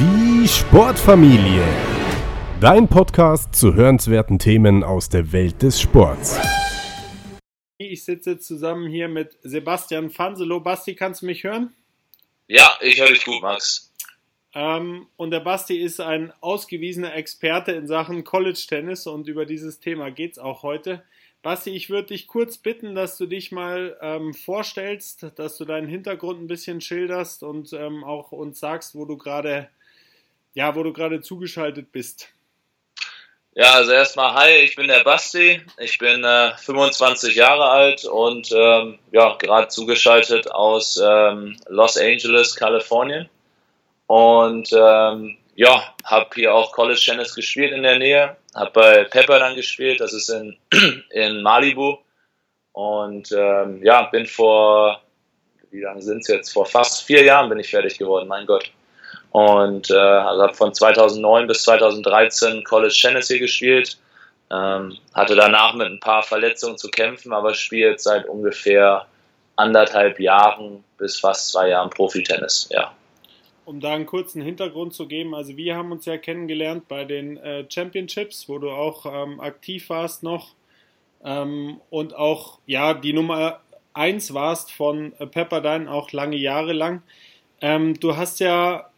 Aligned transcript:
Die 0.00 0.48
Sportfamilie. 0.48 1.62
Dein 2.60 2.88
Podcast 2.88 3.54
zu 3.54 3.74
hörenswerten 3.74 4.40
Themen 4.40 4.82
aus 4.82 5.08
der 5.08 5.30
Welt 5.32 5.62
des 5.62 5.80
Sports. 5.80 6.36
Ich 7.78 8.04
sitze 8.04 8.38
zusammen 8.40 8.88
hier 8.88 9.06
mit 9.06 9.38
Sebastian 9.42 10.10
Fanselo. 10.10 10.58
Basti, 10.58 10.96
kannst 10.96 11.22
du 11.22 11.26
mich 11.26 11.44
hören? 11.44 11.72
Ja, 12.48 12.76
ich 12.80 13.00
höre 13.00 13.08
dich 13.08 13.24
gut, 13.24 13.40
Max. 13.40 13.92
Ähm, 14.52 15.06
und 15.16 15.30
der 15.30 15.40
Basti 15.40 15.78
ist 15.78 16.00
ein 16.00 16.32
ausgewiesener 16.40 17.14
Experte 17.14 17.70
in 17.70 17.86
Sachen 17.86 18.24
College-Tennis 18.24 19.06
und 19.06 19.28
über 19.28 19.46
dieses 19.46 19.78
Thema 19.78 20.10
geht 20.10 20.32
es 20.32 20.38
auch 20.38 20.64
heute. 20.64 21.04
Basti, 21.42 21.70
ich 21.70 21.90
würde 21.90 22.08
dich 22.08 22.26
kurz 22.26 22.56
bitten, 22.56 22.94
dass 22.94 23.18
du 23.18 23.26
dich 23.26 23.52
mal 23.52 23.98
ähm, 24.00 24.32
vorstellst, 24.32 25.26
dass 25.36 25.58
du 25.58 25.66
deinen 25.66 25.88
Hintergrund 25.88 26.40
ein 26.40 26.46
bisschen 26.46 26.80
schilderst 26.80 27.42
und 27.42 27.72
ähm, 27.74 28.02
auch 28.02 28.32
uns 28.32 28.58
sagst, 28.58 28.94
wo 28.94 29.04
du 29.04 29.18
gerade, 29.18 29.68
ja, 30.54 30.74
wo 30.74 30.82
du 30.82 30.92
gerade 30.92 31.20
zugeschaltet 31.20 31.92
bist. 31.92 32.28
Ja, 33.56 33.74
also 33.74 33.92
erstmal 33.92 34.34
hi, 34.34 34.50
ich 34.64 34.74
bin 34.74 34.88
der 34.88 35.04
Basti, 35.04 35.60
ich 35.78 35.98
bin 35.98 36.24
äh, 36.24 36.56
25 36.56 37.36
Jahre 37.36 37.70
alt 37.70 38.04
und 38.04 38.50
ähm, 38.50 38.98
ja, 39.12 39.36
gerade 39.36 39.68
zugeschaltet 39.68 40.50
aus 40.50 41.00
ähm, 41.00 41.56
Los 41.68 41.96
Angeles, 41.96 42.56
Kalifornien. 42.56 43.28
Und 44.06 44.72
ähm, 44.72 45.38
ja, 45.54 45.94
habe 46.04 46.30
hier 46.34 46.52
auch 46.52 46.72
College 46.72 47.00
Tennis 47.00 47.34
gespielt 47.34 47.72
in 47.72 47.84
der 47.84 47.98
Nähe, 47.98 48.36
habe 48.56 48.70
bei 48.72 49.04
Pepper 49.04 49.38
dann 49.38 49.54
gespielt, 49.54 50.00
das 50.00 50.12
ist 50.12 50.30
in, 50.30 50.56
in 51.10 51.42
Malibu. 51.42 51.98
Und 52.72 53.30
ähm, 53.30 53.80
ja, 53.84 54.02
bin 54.02 54.26
vor, 54.26 55.00
wie 55.70 55.80
lange 55.80 56.02
sind 56.02 56.22
es 56.22 56.28
jetzt? 56.28 56.52
Vor 56.52 56.66
fast 56.66 57.04
vier 57.04 57.22
Jahren 57.22 57.48
bin 57.48 57.60
ich 57.60 57.70
fertig 57.70 57.98
geworden, 57.98 58.26
mein 58.26 58.46
Gott. 58.46 58.68
Und 59.34 59.90
äh, 59.90 59.94
also 59.94 60.42
habe 60.44 60.54
von 60.54 60.72
2009 60.72 61.48
bis 61.48 61.64
2013 61.64 62.62
College 62.62 62.96
Tennis 63.00 63.26
hier 63.26 63.40
gespielt. 63.40 63.98
Ähm, 64.48 64.96
hatte 65.12 65.34
danach 65.34 65.74
mit 65.74 65.88
ein 65.88 65.98
paar 65.98 66.22
Verletzungen 66.22 66.78
zu 66.78 66.88
kämpfen, 66.88 67.32
aber 67.32 67.52
spiele 67.52 67.90
jetzt 67.90 68.04
seit 68.04 68.28
ungefähr 68.28 69.06
anderthalb 69.56 70.20
Jahren 70.20 70.84
bis 70.98 71.18
fast 71.18 71.50
zwei 71.50 71.70
Jahren 71.70 71.90
Profi-Tennis, 71.90 72.68
ja 72.70 72.92
um 73.64 73.80
da 73.80 73.94
einen 73.94 74.04
kurzen 74.06 74.42
Hintergrund 74.42 74.92
zu 74.92 75.08
geben, 75.08 75.34
also 75.34 75.56
wir 75.56 75.74
haben 75.74 75.90
uns 75.90 76.04
ja 76.04 76.18
kennengelernt 76.18 76.86
bei 76.86 77.06
den 77.06 77.38
äh, 77.38 77.64
Championships, 77.66 78.46
wo 78.46 78.58
du 78.58 78.70
auch 78.70 79.06
ähm, 79.06 79.40
aktiv 79.40 79.88
warst 79.88 80.22
noch 80.22 80.50
ähm, 81.24 81.80
und 81.88 82.14
auch 82.14 82.58
ja 82.66 82.92
die 82.92 83.14
Nummer 83.14 83.60
1 83.94 84.34
warst 84.34 84.70
von 84.70 85.14
äh, 85.18 85.26
Pepperdine 85.26 85.90
auch 85.90 86.12
lange 86.12 86.36
Jahre 86.36 86.74
lang. 86.74 87.02
Ähm, 87.62 87.98
du 87.98 88.18
hast 88.18 88.38
ja 88.40 88.90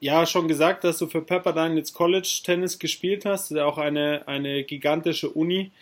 ja 0.00 0.26
schon 0.26 0.48
gesagt, 0.48 0.84
dass 0.84 0.98
du 0.98 1.06
für 1.06 1.22
Pepperdine 1.22 1.76
jetzt 1.76 1.94
College 1.94 2.40
Tennis 2.44 2.78
gespielt 2.78 3.24
hast, 3.24 3.44
das 3.44 3.50
ist 3.52 3.56
ja 3.56 3.66
auch 3.66 3.78
eine, 3.78 4.26
eine 4.26 4.64
gigantische 4.64 5.30
Uni. 5.30 5.72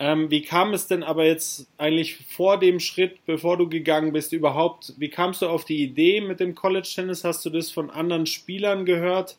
Ähm, 0.00 0.30
wie 0.30 0.42
kam 0.42 0.74
es 0.74 0.86
denn 0.86 1.02
aber 1.02 1.24
jetzt 1.24 1.66
eigentlich 1.76 2.16
vor 2.28 2.58
dem 2.58 2.78
Schritt, 2.78 3.24
bevor 3.26 3.56
du 3.56 3.68
gegangen 3.68 4.12
bist, 4.12 4.32
überhaupt? 4.32 4.94
Wie 4.96 5.08
kamst 5.08 5.42
du 5.42 5.48
auf 5.48 5.64
die 5.64 5.82
Idee 5.82 6.20
mit 6.20 6.38
dem 6.38 6.54
College 6.54 6.88
Tennis? 6.94 7.24
Hast 7.24 7.44
du 7.44 7.50
das 7.50 7.72
von 7.72 7.90
anderen 7.90 8.26
Spielern 8.26 8.84
gehört? 8.84 9.38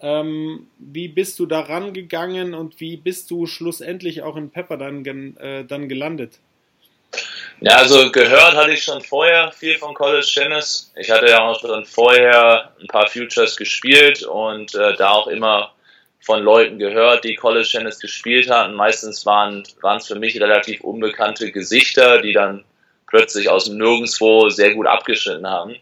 Ähm, 0.00 0.66
wie 0.78 1.08
bist 1.08 1.38
du 1.38 1.46
daran 1.46 1.92
gegangen 1.92 2.54
und 2.54 2.80
wie 2.80 2.96
bist 2.96 3.30
du 3.30 3.46
schlussendlich 3.46 4.22
auch 4.22 4.36
in 4.36 4.50
Pepper 4.50 4.76
dann, 4.76 5.04
äh, 5.36 5.64
dann 5.64 5.88
gelandet? 5.88 6.40
Ja, 7.62 7.76
also 7.76 8.10
gehört 8.10 8.56
hatte 8.56 8.72
ich 8.72 8.82
schon 8.82 9.02
vorher 9.02 9.52
viel 9.52 9.76
von 9.76 9.92
College 9.92 10.26
Tennis. 10.32 10.90
Ich 10.96 11.10
hatte 11.10 11.26
ja 11.26 11.40
auch 11.40 11.60
schon 11.60 11.84
vorher 11.84 12.70
ein 12.80 12.86
paar 12.86 13.06
Futures 13.06 13.54
gespielt 13.56 14.22
und 14.22 14.74
äh, 14.74 14.96
da 14.96 15.10
auch 15.10 15.26
immer 15.26 15.72
von 16.20 16.42
Leuten 16.42 16.78
gehört, 16.78 17.24
die 17.24 17.34
College 17.34 17.68
Tennis 17.70 17.98
gespielt 18.00 18.48
hatten. 18.48 18.74
Meistens 18.74 19.26
waren 19.26 19.62
es 19.62 20.06
für 20.06 20.14
mich 20.14 20.40
relativ 20.40 20.80
unbekannte 20.80 21.52
Gesichter, 21.52 22.22
die 22.22 22.32
dann 22.32 22.64
plötzlich 23.06 23.50
aus 23.50 23.68
Nirgendwo 23.68 24.48
sehr 24.48 24.74
gut 24.74 24.86
abgeschnitten 24.86 25.46
haben. 25.46 25.76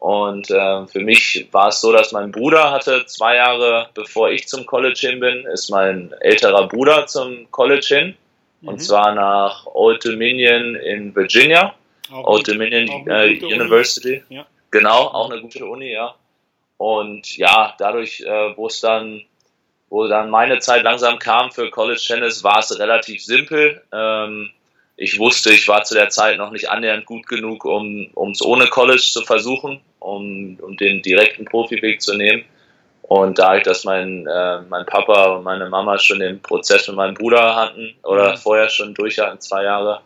Und 0.00 0.50
äh, 0.50 0.86
für 0.86 1.00
mich 1.00 1.46
war 1.52 1.68
es 1.68 1.80
so, 1.80 1.92
dass 1.92 2.10
mein 2.10 2.32
Bruder 2.32 2.72
hatte 2.72 3.04
zwei 3.06 3.36
Jahre 3.36 3.88
bevor 3.94 4.30
ich 4.30 4.48
zum 4.48 4.66
College 4.66 4.98
hin 4.98 5.20
bin, 5.20 5.46
ist 5.46 5.70
mein 5.70 6.12
älterer 6.20 6.66
Bruder 6.66 7.06
zum 7.06 7.48
College 7.50 7.86
hin. 7.86 8.16
Mhm. 8.60 8.68
Und 8.68 8.78
zwar 8.80 9.14
nach 9.14 9.66
Old 9.66 10.04
Dominion 10.04 10.76
in 10.76 11.14
Virginia. 11.14 11.74
Auch 12.10 12.26
Old 12.26 12.48
Dominion 12.48 13.08
äh, 13.08 13.38
University. 13.44 14.22
Ja. 14.28 14.46
Genau, 14.70 15.08
auch 15.08 15.30
eine 15.30 15.40
gute 15.40 15.64
Uni, 15.66 15.92
ja. 15.92 16.14
Und 16.76 17.36
ja, 17.36 17.74
dadurch, 17.78 18.20
äh, 18.20 18.56
wo 18.56 18.66
es 18.66 18.80
dann 18.80 19.22
wo 19.90 20.06
dann 20.06 20.30
meine 20.30 20.60
Zeit 20.60 20.84
langsam 20.84 21.18
kam 21.18 21.50
für 21.50 21.68
College 21.68 22.00
Tennis, 22.06 22.44
war 22.44 22.60
es 22.60 22.78
relativ 22.78 23.22
simpel. 23.22 23.82
Ähm, 23.92 24.50
ich 24.96 25.18
wusste, 25.18 25.52
ich 25.52 25.66
war 25.66 25.82
zu 25.82 25.94
der 25.94 26.10
Zeit 26.10 26.38
noch 26.38 26.52
nicht 26.52 26.70
annähernd 26.70 27.06
gut 27.06 27.26
genug, 27.26 27.64
um 27.64 28.30
es 28.30 28.40
ohne 28.40 28.68
College 28.68 29.02
zu 29.02 29.22
versuchen, 29.22 29.80
um, 29.98 30.58
um 30.60 30.76
den 30.76 31.02
direkten 31.02 31.44
Profiweg 31.44 32.00
zu 32.00 32.16
nehmen. 32.16 32.44
Und 33.10 33.40
da 33.40 33.56
ich 33.56 33.64
das 33.64 33.82
mein, 33.82 34.24
äh, 34.28 34.60
mein 34.68 34.86
Papa 34.86 35.34
und 35.34 35.42
meine 35.42 35.68
Mama 35.68 35.98
schon 35.98 36.20
den 36.20 36.40
Prozess 36.40 36.86
mit 36.86 36.96
meinem 36.96 37.14
Bruder 37.14 37.56
hatten 37.56 37.92
oder 38.04 38.30
mhm. 38.30 38.36
vorher 38.36 38.68
schon 38.68 38.94
durch 38.94 39.18
hatten, 39.18 39.40
zwei 39.40 39.64
Jahre, 39.64 40.00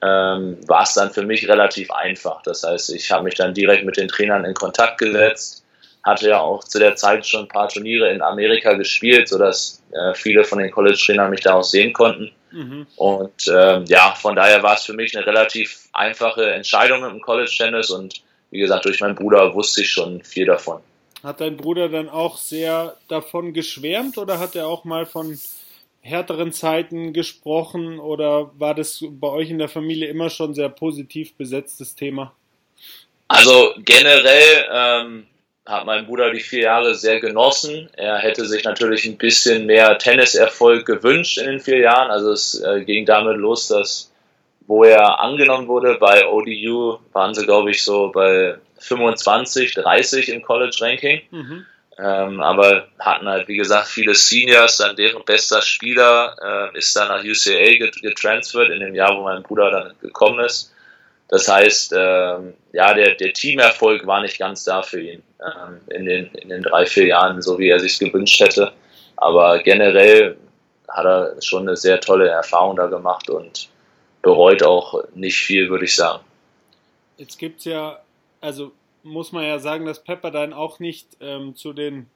ähm, 0.00 0.56
war 0.66 0.82
es 0.84 0.94
dann 0.94 1.10
für 1.10 1.24
mich 1.24 1.46
relativ 1.46 1.90
einfach. 1.90 2.40
Das 2.44 2.62
heißt, 2.62 2.94
ich 2.94 3.12
habe 3.12 3.24
mich 3.24 3.34
dann 3.34 3.52
direkt 3.52 3.84
mit 3.84 3.98
den 3.98 4.08
Trainern 4.08 4.46
in 4.46 4.54
Kontakt 4.54 4.96
gesetzt, 4.96 5.62
hatte 6.04 6.30
ja 6.30 6.40
auch 6.40 6.64
zu 6.64 6.78
der 6.78 6.96
Zeit 6.96 7.26
schon 7.26 7.42
ein 7.42 7.48
paar 7.48 7.68
Turniere 7.68 8.10
in 8.10 8.22
Amerika 8.22 8.72
gespielt, 8.72 9.28
sodass 9.28 9.82
äh, 9.92 10.14
viele 10.14 10.42
von 10.42 10.58
den 10.58 10.70
College-Trainern 10.70 11.28
mich 11.28 11.42
da 11.42 11.52
auch 11.52 11.62
sehen 11.62 11.92
konnten. 11.92 12.30
Mhm. 12.52 12.86
Und 12.96 13.52
ähm, 13.54 13.84
ja, 13.88 14.14
von 14.14 14.34
daher 14.34 14.62
war 14.62 14.76
es 14.76 14.86
für 14.86 14.94
mich 14.94 15.14
eine 15.14 15.26
relativ 15.26 15.80
einfache 15.92 16.50
Entscheidung 16.52 17.02
mit 17.02 17.10
dem 17.10 17.20
College-Tennis 17.20 17.90
und 17.90 18.22
wie 18.50 18.60
gesagt, 18.60 18.86
durch 18.86 19.00
meinen 19.00 19.16
Bruder 19.16 19.52
wusste 19.52 19.82
ich 19.82 19.90
schon 19.90 20.22
viel 20.22 20.46
davon. 20.46 20.80
Hat 21.28 21.42
dein 21.42 21.58
Bruder 21.58 21.90
dann 21.90 22.08
auch 22.08 22.38
sehr 22.38 22.96
davon 23.08 23.52
geschwärmt 23.52 24.16
oder 24.16 24.38
hat 24.38 24.56
er 24.56 24.66
auch 24.66 24.84
mal 24.84 25.04
von 25.04 25.38
härteren 26.00 26.54
Zeiten 26.54 27.12
gesprochen 27.12 27.98
oder 27.98 28.50
war 28.58 28.74
das 28.74 29.04
bei 29.06 29.28
euch 29.28 29.50
in 29.50 29.58
der 29.58 29.68
Familie 29.68 30.08
immer 30.08 30.30
schon 30.30 30.54
sehr 30.54 30.70
positiv 30.70 31.34
besetztes 31.34 31.94
Thema? 31.94 32.32
Also 33.28 33.74
generell 33.76 34.68
ähm, 34.72 35.26
hat 35.66 35.84
mein 35.84 36.06
Bruder 36.06 36.30
die 36.30 36.40
vier 36.40 36.62
Jahre 36.62 36.94
sehr 36.94 37.20
genossen. 37.20 37.90
Er 37.94 38.16
hätte 38.20 38.46
sich 38.46 38.64
natürlich 38.64 39.04
ein 39.04 39.18
bisschen 39.18 39.66
mehr 39.66 39.98
Tenniserfolg 39.98 40.86
gewünscht 40.86 41.36
in 41.36 41.44
den 41.44 41.60
vier 41.60 41.80
Jahren. 41.80 42.10
Also 42.10 42.32
es 42.32 42.58
äh, 42.58 42.84
ging 42.86 43.04
damit 43.04 43.36
los, 43.36 43.68
dass 43.68 44.10
wo 44.66 44.82
er 44.82 45.20
angenommen 45.20 45.68
wurde 45.68 45.98
bei 46.00 46.26
ODU, 46.26 47.00
waren 47.12 47.34
sie 47.34 47.44
glaube 47.44 47.70
ich 47.70 47.84
so 47.84 48.10
bei 48.12 48.56
25, 48.78 49.74
30 49.74 50.28
im 50.30 50.42
College-Ranking. 50.42 51.22
Mhm. 51.30 51.66
Ähm, 52.00 52.40
aber 52.40 52.86
hatten 53.00 53.26
halt, 53.26 53.48
wie 53.48 53.56
gesagt, 53.56 53.88
viele 53.88 54.14
Seniors, 54.14 54.76
dann 54.76 54.94
deren 54.94 55.24
bester 55.24 55.60
Spieler 55.62 56.36
äh, 56.72 56.78
ist 56.78 56.94
dann 56.94 57.08
nach 57.08 57.24
UCA 57.24 57.76
getransfert 58.00 58.70
in 58.70 58.80
dem 58.80 58.94
Jahr, 58.94 59.16
wo 59.16 59.24
mein 59.24 59.42
Bruder 59.42 59.70
dann 59.70 59.94
gekommen 60.00 60.38
ist. 60.44 60.72
Das 61.28 61.48
heißt, 61.48 61.92
ähm, 61.96 62.54
ja, 62.72 62.94
der, 62.94 63.16
der 63.16 63.32
Teamerfolg 63.32 64.06
war 64.06 64.22
nicht 64.22 64.38
ganz 64.38 64.64
da 64.64 64.82
für 64.82 65.00
ihn 65.00 65.22
ähm, 65.40 65.80
in, 65.88 66.06
den, 66.06 66.26
in 66.34 66.48
den 66.48 66.62
drei, 66.62 66.86
vier 66.86 67.06
Jahren, 67.06 67.42
so 67.42 67.58
wie 67.58 67.68
er 67.68 67.80
sich 67.80 67.98
gewünscht 67.98 68.40
hätte. 68.40 68.72
Aber 69.16 69.58
generell 69.58 70.36
hat 70.88 71.04
er 71.04 71.42
schon 71.42 71.68
eine 71.68 71.76
sehr 71.76 72.00
tolle 72.00 72.28
Erfahrung 72.28 72.76
da 72.76 72.86
gemacht 72.86 73.28
und 73.28 73.68
bereut 74.22 74.62
auch 74.62 75.04
nicht 75.14 75.38
viel, 75.38 75.68
würde 75.68 75.84
ich 75.84 75.94
sagen. 75.94 76.24
Jetzt 77.18 77.38
gibt 77.38 77.58
es 77.58 77.64
ja, 77.66 77.98
also 78.40 78.72
muss 79.02 79.32
man 79.32 79.44
ja 79.44 79.58
sagen, 79.58 79.86
dass 79.86 80.04
Pepperdine 80.04 80.56
auch 80.56 80.80
nicht 80.80 81.16
ähm, 81.20 81.54
zu 81.54 81.72
den 81.72 82.06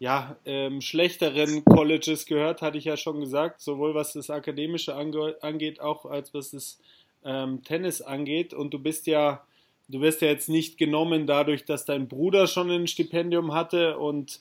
ja, 0.00 0.36
ähm, 0.46 0.80
schlechteren 0.80 1.62
Colleges 1.64 2.24
gehört, 2.24 2.62
hatte 2.62 2.78
ich 2.78 2.86
ja 2.86 2.96
schon 2.96 3.20
gesagt, 3.20 3.60
sowohl 3.60 3.94
was 3.94 4.14
das 4.14 4.30
Akademische 4.30 4.94
angeht, 4.94 5.80
auch 5.80 6.06
als 6.06 6.32
was 6.32 6.52
das 6.52 6.80
ähm, 7.22 7.62
Tennis 7.64 8.00
angeht. 8.00 8.54
Und 8.54 8.72
du 8.72 8.78
bist 8.78 9.06
ja, 9.06 9.44
du 9.88 10.00
wirst 10.00 10.22
ja 10.22 10.28
jetzt 10.28 10.48
nicht 10.48 10.78
genommen 10.78 11.26
dadurch, 11.26 11.66
dass 11.66 11.84
dein 11.84 12.08
Bruder 12.08 12.46
schon 12.46 12.70
ein 12.70 12.86
Stipendium 12.86 13.52
hatte. 13.52 13.98
Und 13.98 14.40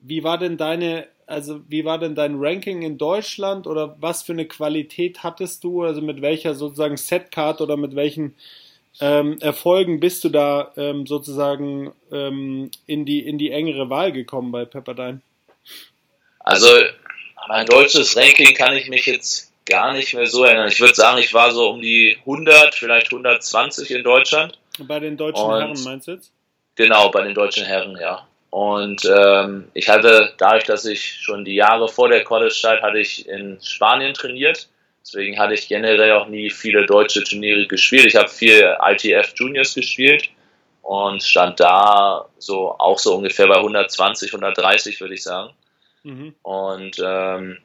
wie 0.00 0.24
war 0.24 0.38
denn 0.38 0.56
deine, 0.56 1.06
also 1.26 1.60
wie 1.68 1.84
war 1.84 1.98
denn 1.98 2.16
dein 2.16 2.34
Ranking 2.38 2.82
in 2.82 2.98
Deutschland 2.98 3.68
oder 3.68 3.96
was 4.00 4.24
für 4.24 4.32
eine 4.32 4.46
Qualität 4.46 5.22
hattest 5.22 5.62
du? 5.62 5.84
Also 5.84 6.02
mit 6.02 6.20
welcher 6.20 6.56
sozusagen 6.56 6.96
Setcard 6.96 7.60
oder 7.60 7.76
mit 7.76 7.94
welchen 7.94 8.34
ähm, 9.00 9.38
Erfolgen 9.40 10.00
bist 10.00 10.24
du 10.24 10.28
da 10.28 10.72
ähm, 10.76 11.06
sozusagen 11.06 11.92
ähm, 12.10 12.70
in, 12.86 13.04
die, 13.04 13.20
in 13.20 13.38
die 13.38 13.50
engere 13.50 13.90
Wahl 13.90 14.12
gekommen 14.12 14.52
bei 14.52 14.64
Pepperdine? 14.64 15.20
Also 16.40 16.68
mein 17.48 17.66
deutsches 17.66 18.16
Ranking 18.16 18.54
kann 18.54 18.74
ich 18.74 18.88
mich 18.88 19.06
jetzt 19.06 19.52
gar 19.66 19.92
nicht 19.92 20.14
mehr 20.14 20.26
so 20.26 20.44
erinnern. 20.44 20.68
Ich 20.68 20.80
würde 20.80 20.94
sagen, 20.94 21.18
ich 21.18 21.34
war 21.34 21.50
so 21.50 21.68
um 21.70 21.82
die 21.82 22.16
100, 22.20 22.74
vielleicht 22.74 23.12
120 23.12 23.90
in 23.90 24.04
Deutschland. 24.04 24.58
Bei 24.78 25.00
den 25.00 25.16
deutschen 25.16 25.44
und 25.44 25.60
Herren 25.60 25.82
meinst 25.84 26.08
du 26.08 26.12
jetzt? 26.12 26.30
Genau, 26.76 27.10
bei 27.10 27.22
den 27.22 27.34
deutschen 27.34 27.64
Herren, 27.64 27.96
ja. 28.00 28.26
Und 28.50 29.04
ähm, 29.04 29.68
ich 29.74 29.88
hatte, 29.88 30.32
dadurch, 30.38 30.64
dass 30.64 30.84
ich 30.84 31.20
schon 31.20 31.44
die 31.44 31.54
Jahre 31.54 31.88
vor 31.88 32.08
der 32.08 32.24
College-Zeit 32.24 32.82
hatte 32.82 32.98
ich 32.98 33.28
in 33.28 33.58
Spanien 33.62 34.14
trainiert. 34.14 34.68
Deswegen 35.06 35.38
hatte 35.38 35.54
ich 35.54 35.68
generell 35.68 36.10
auch 36.12 36.26
nie 36.26 36.50
viele 36.50 36.84
deutsche 36.84 37.22
Turniere 37.22 37.68
gespielt. 37.68 38.06
Ich 38.06 38.16
habe 38.16 38.28
viel 38.28 38.76
ITF 38.82 39.34
Juniors 39.36 39.72
gespielt 39.72 40.28
und 40.82 41.22
stand 41.22 41.60
da 41.60 42.26
so 42.38 42.74
auch 42.76 42.98
so 42.98 43.14
ungefähr 43.14 43.46
bei 43.46 43.54
120, 43.54 44.30
130 44.32 45.00
würde 45.00 45.14
ich 45.14 45.22
sagen. 45.22 45.52
Mhm. 46.02 46.34
Und 46.42 47.00
ähm, 47.04 47.58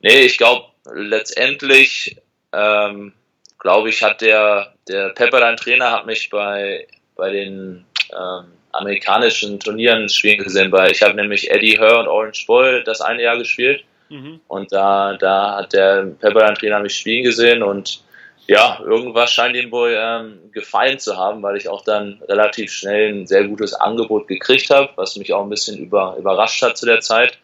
nee, 0.00 0.20
ich 0.20 0.36
glaube 0.36 0.66
letztendlich 0.92 2.18
ähm, 2.52 3.14
glaube 3.58 3.88
ich 3.88 4.02
hat 4.02 4.20
der 4.20 4.74
der 4.86 5.10
Pepperdine 5.10 5.56
Trainer 5.56 5.92
hat 5.92 6.04
mich 6.04 6.28
bei 6.28 6.86
bei 7.16 7.30
den 7.30 7.86
ähm, 8.12 8.52
amerikanischen 8.72 9.58
Turnieren 9.60 10.10
spielen 10.10 10.44
gesehen, 10.44 10.70
weil 10.70 10.90
ich 10.90 11.02
habe 11.02 11.14
nämlich 11.14 11.50
Eddie 11.50 11.78
Hur 11.78 12.00
und 12.00 12.08
Orange 12.08 12.44
Boy 12.46 12.84
das 12.84 13.00
eine 13.00 13.22
Jahr 13.22 13.38
gespielt 13.38 13.82
mhm. 14.12 14.40
und 14.48 14.72
da, 14.72 15.16
da 15.16 15.56
hat 15.56 15.72
der 15.72 16.06
Pepperdine 16.20 16.54
Trainer 16.54 16.80
mich 16.80 16.96
spielen 16.96 17.24
gesehen 17.24 17.62
und 17.62 18.02
ja, 18.46 18.80
irgendwas 18.84 19.32
scheint 19.32 19.56
ihm 19.56 19.70
wohl 19.70 19.96
ähm, 19.96 20.50
gefallen 20.52 20.98
zu 20.98 21.16
haben, 21.16 21.42
weil 21.42 21.56
ich 21.56 21.68
auch 21.68 21.84
dann 21.84 22.20
relativ 22.28 22.72
schnell 22.72 23.12
ein 23.14 23.26
sehr 23.26 23.44
gutes 23.44 23.72
Angebot 23.72 24.26
gekriegt 24.26 24.70
habe, 24.70 24.90
was 24.96 25.16
mich 25.16 25.32
auch 25.32 25.44
ein 25.44 25.50
bisschen 25.50 25.78
über, 25.78 26.16
überrascht 26.18 26.60
hat 26.62 26.76
zu 26.76 26.84
der 26.84 27.00
Zeit. 27.00 27.38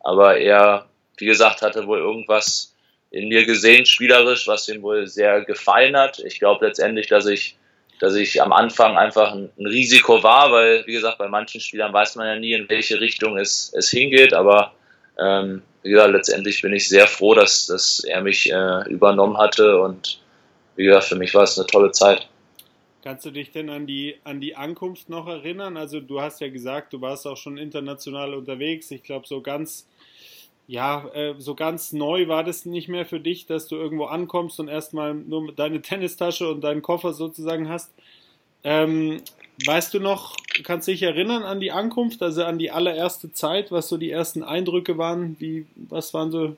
Aber 0.00 0.38
er, 0.38 0.86
wie 1.18 1.26
gesagt, 1.26 1.62
hatte 1.62 1.86
wohl 1.86 1.98
irgendwas 1.98 2.74
in 3.10 3.28
mir 3.28 3.44
gesehen, 3.44 3.84
spielerisch, 3.84 4.46
was 4.46 4.68
ihm 4.68 4.82
wohl 4.82 5.06
sehr 5.06 5.42
gefallen 5.42 5.96
hat. 5.96 6.20
Ich 6.20 6.38
glaube 6.38 6.66
letztendlich, 6.66 7.08
dass 7.08 7.26
ich 7.26 7.56
dass 8.00 8.16
ich 8.16 8.42
am 8.42 8.52
Anfang 8.52 8.96
einfach 8.96 9.32
ein, 9.32 9.50
ein, 9.58 9.66
Risiko 9.66 10.22
war, 10.22 10.50
weil, 10.50 10.84
wie 10.86 10.92
gesagt, 10.92 11.18
bei 11.18 11.28
manchen 11.28 11.60
Spielern 11.60 11.92
weiß 11.92 12.16
man 12.16 12.26
ja 12.26 12.36
nie, 12.36 12.52
in 12.52 12.68
welche 12.68 13.00
Richtung 13.00 13.38
es, 13.38 13.72
es 13.74 13.88
hingeht, 13.88 14.34
aber 14.34 14.74
ähm, 15.18 15.62
gesagt, 15.90 16.12
letztendlich 16.12 16.62
bin 16.62 16.72
ich 16.72 16.88
sehr 16.88 17.06
froh, 17.06 17.34
dass, 17.34 17.66
dass 17.66 18.00
er 18.00 18.22
mich 18.22 18.50
äh, 18.50 18.88
übernommen 18.88 19.38
hatte 19.38 19.80
und 19.80 20.20
wie 20.76 20.84
gesagt, 20.84 21.04
für 21.04 21.16
mich 21.16 21.34
war 21.34 21.44
es 21.44 21.58
eine 21.58 21.66
tolle 21.66 21.92
Zeit. 21.92 22.28
Kannst 23.02 23.26
du 23.26 23.30
dich 23.30 23.52
denn 23.52 23.68
an 23.68 23.86
die, 23.86 24.16
an 24.24 24.40
die 24.40 24.56
Ankunft 24.56 25.10
noch 25.10 25.28
erinnern? 25.28 25.76
Also 25.76 26.00
du 26.00 26.20
hast 26.20 26.40
ja 26.40 26.48
gesagt, 26.48 26.92
du 26.94 27.00
warst 27.00 27.26
auch 27.26 27.36
schon 27.36 27.58
international 27.58 28.34
unterwegs. 28.34 28.90
Ich 28.90 29.02
glaube, 29.02 29.26
so 29.26 29.42
ganz 29.42 29.86
ja, 30.66 31.06
äh, 31.12 31.34
so 31.38 31.54
ganz 31.54 31.92
neu 31.92 32.28
war 32.28 32.42
das 32.42 32.64
nicht 32.64 32.88
mehr 32.88 33.04
für 33.04 33.20
dich, 33.20 33.46
dass 33.46 33.68
du 33.68 33.76
irgendwo 33.76 34.04
ankommst 34.04 34.58
und 34.60 34.68
erstmal 34.68 35.14
nur 35.14 35.52
deine 35.52 35.82
Tennistasche 35.82 36.48
und 36.50 36.62
deinen 36.62 36.82
Koffer 36.82 37.12
sozusagen 37.12 37.68
hast. 37.68 37.92
Ähm, 38.64 39.22
weißt 39.64 39.94
du 39.94 40.00
noch, 40.00 40.36
kannst 40.64 40.88
du 40.88 40.92
dich 40.92 41.02
erinnern 41.02 41.42
an 41.42 41.60
die 41.60 41.70
Ankunft, 41.70 42.22
also 42.22 42.44
an 42.44 42.58
die 42.58 42.70
allererste 42.70 43.32
Zeit, 43.32 43.70
was 43.70 43.88
so 43.88 43.96
die 43.96 44.10
ersten 44.10 44.42
Eindrücke 44.42 44.98
waren? 44.98 45.36
Wie, 45.38 45.66
was 45.76 46.14
waren 46.14 46.30
so? 46.30 46.56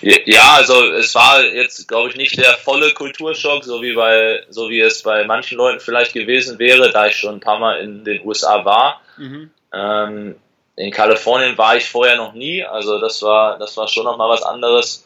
Ja, 0.00 0.54
also 0.54 0.92
es 0.92 1.14
war 1.14 1.44
jetzt, 1.44 1.86
glaube 1.86 2.08
ich, 2.08 2.16
nicht 2.16 2.38
der 2.38 2.54
volle 2.54 2.92
Kulturschock, 2.94 3.64
so 3.64 3.82
wie 3.82 3.92
bei, 3.92 4.42
so 4.48 4.70
wie 4.70 4.80
es 4.80 5.02
bei 5.02 5.24
manchen 5.24 5.58
Leuten 5.58 5.80
vielleicht 5.80 6.14
gewesen 6.14 6.58
wäre, 6.58 6.90
da 6.90 7.06
ich 7.06 7.16
schon 7.16 7.34
ein 7.34 7.40
paar 7.40 7.58
Mal 7.58 7.80
in 7.80 8.04
den 8.04 8.26
USA 8.26 8.64
war. 8.64 9.02
Mhm. 9.18 9.50
Ähm, 9.74 10.36
in 10.76 10.90
Kalifornien 10.90 11.58
war 11.58 11.76
ich 11.76 11.84
vorher 11.84 12.16
noch 12.16 12.32
nie, 12.32 12.64
also 12.64 12.98
das 12.98 13.20
war, 13.20 13.58
das 13.58 13.76
war 13.76 13.86
schon 13.88 14.04
nochmal 14.04 14.30
was 14.30 14.42
anderes. 14.42 15.04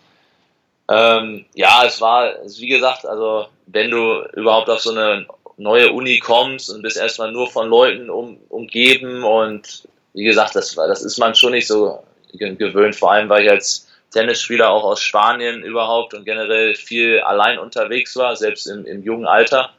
Ähm, 0.90 1.46
ja, 1.54 1.84
es 1.86 2.00
war, 2.00 2.34
wie 2.58 2.68
gesagt, 2.68 3.06
also 3.06 3.46
wenn 3.66 3.90
du 3.90 4.22
überhaupt 4.34 4.68
auf 4.68 4.80
so 4.80 4.90
eine 4.90 5.26
neue 5.56 5.92
Uni 5.92 6.18
kommst 6.18 6.70
und 6.70 6.82
bist 6.82 6.96
erstmal 6.96 7.32
nur 7.32 7.48
von 7.48 7.68
Leuten 7.68 8.10
um, 8.10 8.38
umgeben 8.48 9.24
und 9.24 9.88
wie 10.12 10.24
gesagt, 10.24 10.56
das, 10.56 10.74
das 10.74 11.02
ist 11.02 11.18
man 11.18 11.34
schon 11.34 11.52
nicht 11.52 11.66
so 11.66 12.02
gewöhnt, 12.32 12.96
vor 12.96 13.12
allem 13.12 13.28
weil 13.28 13.44
ich 13.44 13.50
als 13.50 13.88
Tennisspieler 14.12 14.70
auch 14.70 14.84
aus 14.84 15.00
Spanien 15.00 15.62
überhaupt 15.62 16.14
und 16.14 16.24
generell 16.24 16.74
viel 16.74 17.20
allein 17.20 17.58
unterwegs 17.58 18.14
war, 18.16 18.36
selbst 18.36 18.66
im, 18.66 18.84
im 18.86 19.02
jungen 19.02 19.26
Alter 19.26 19.70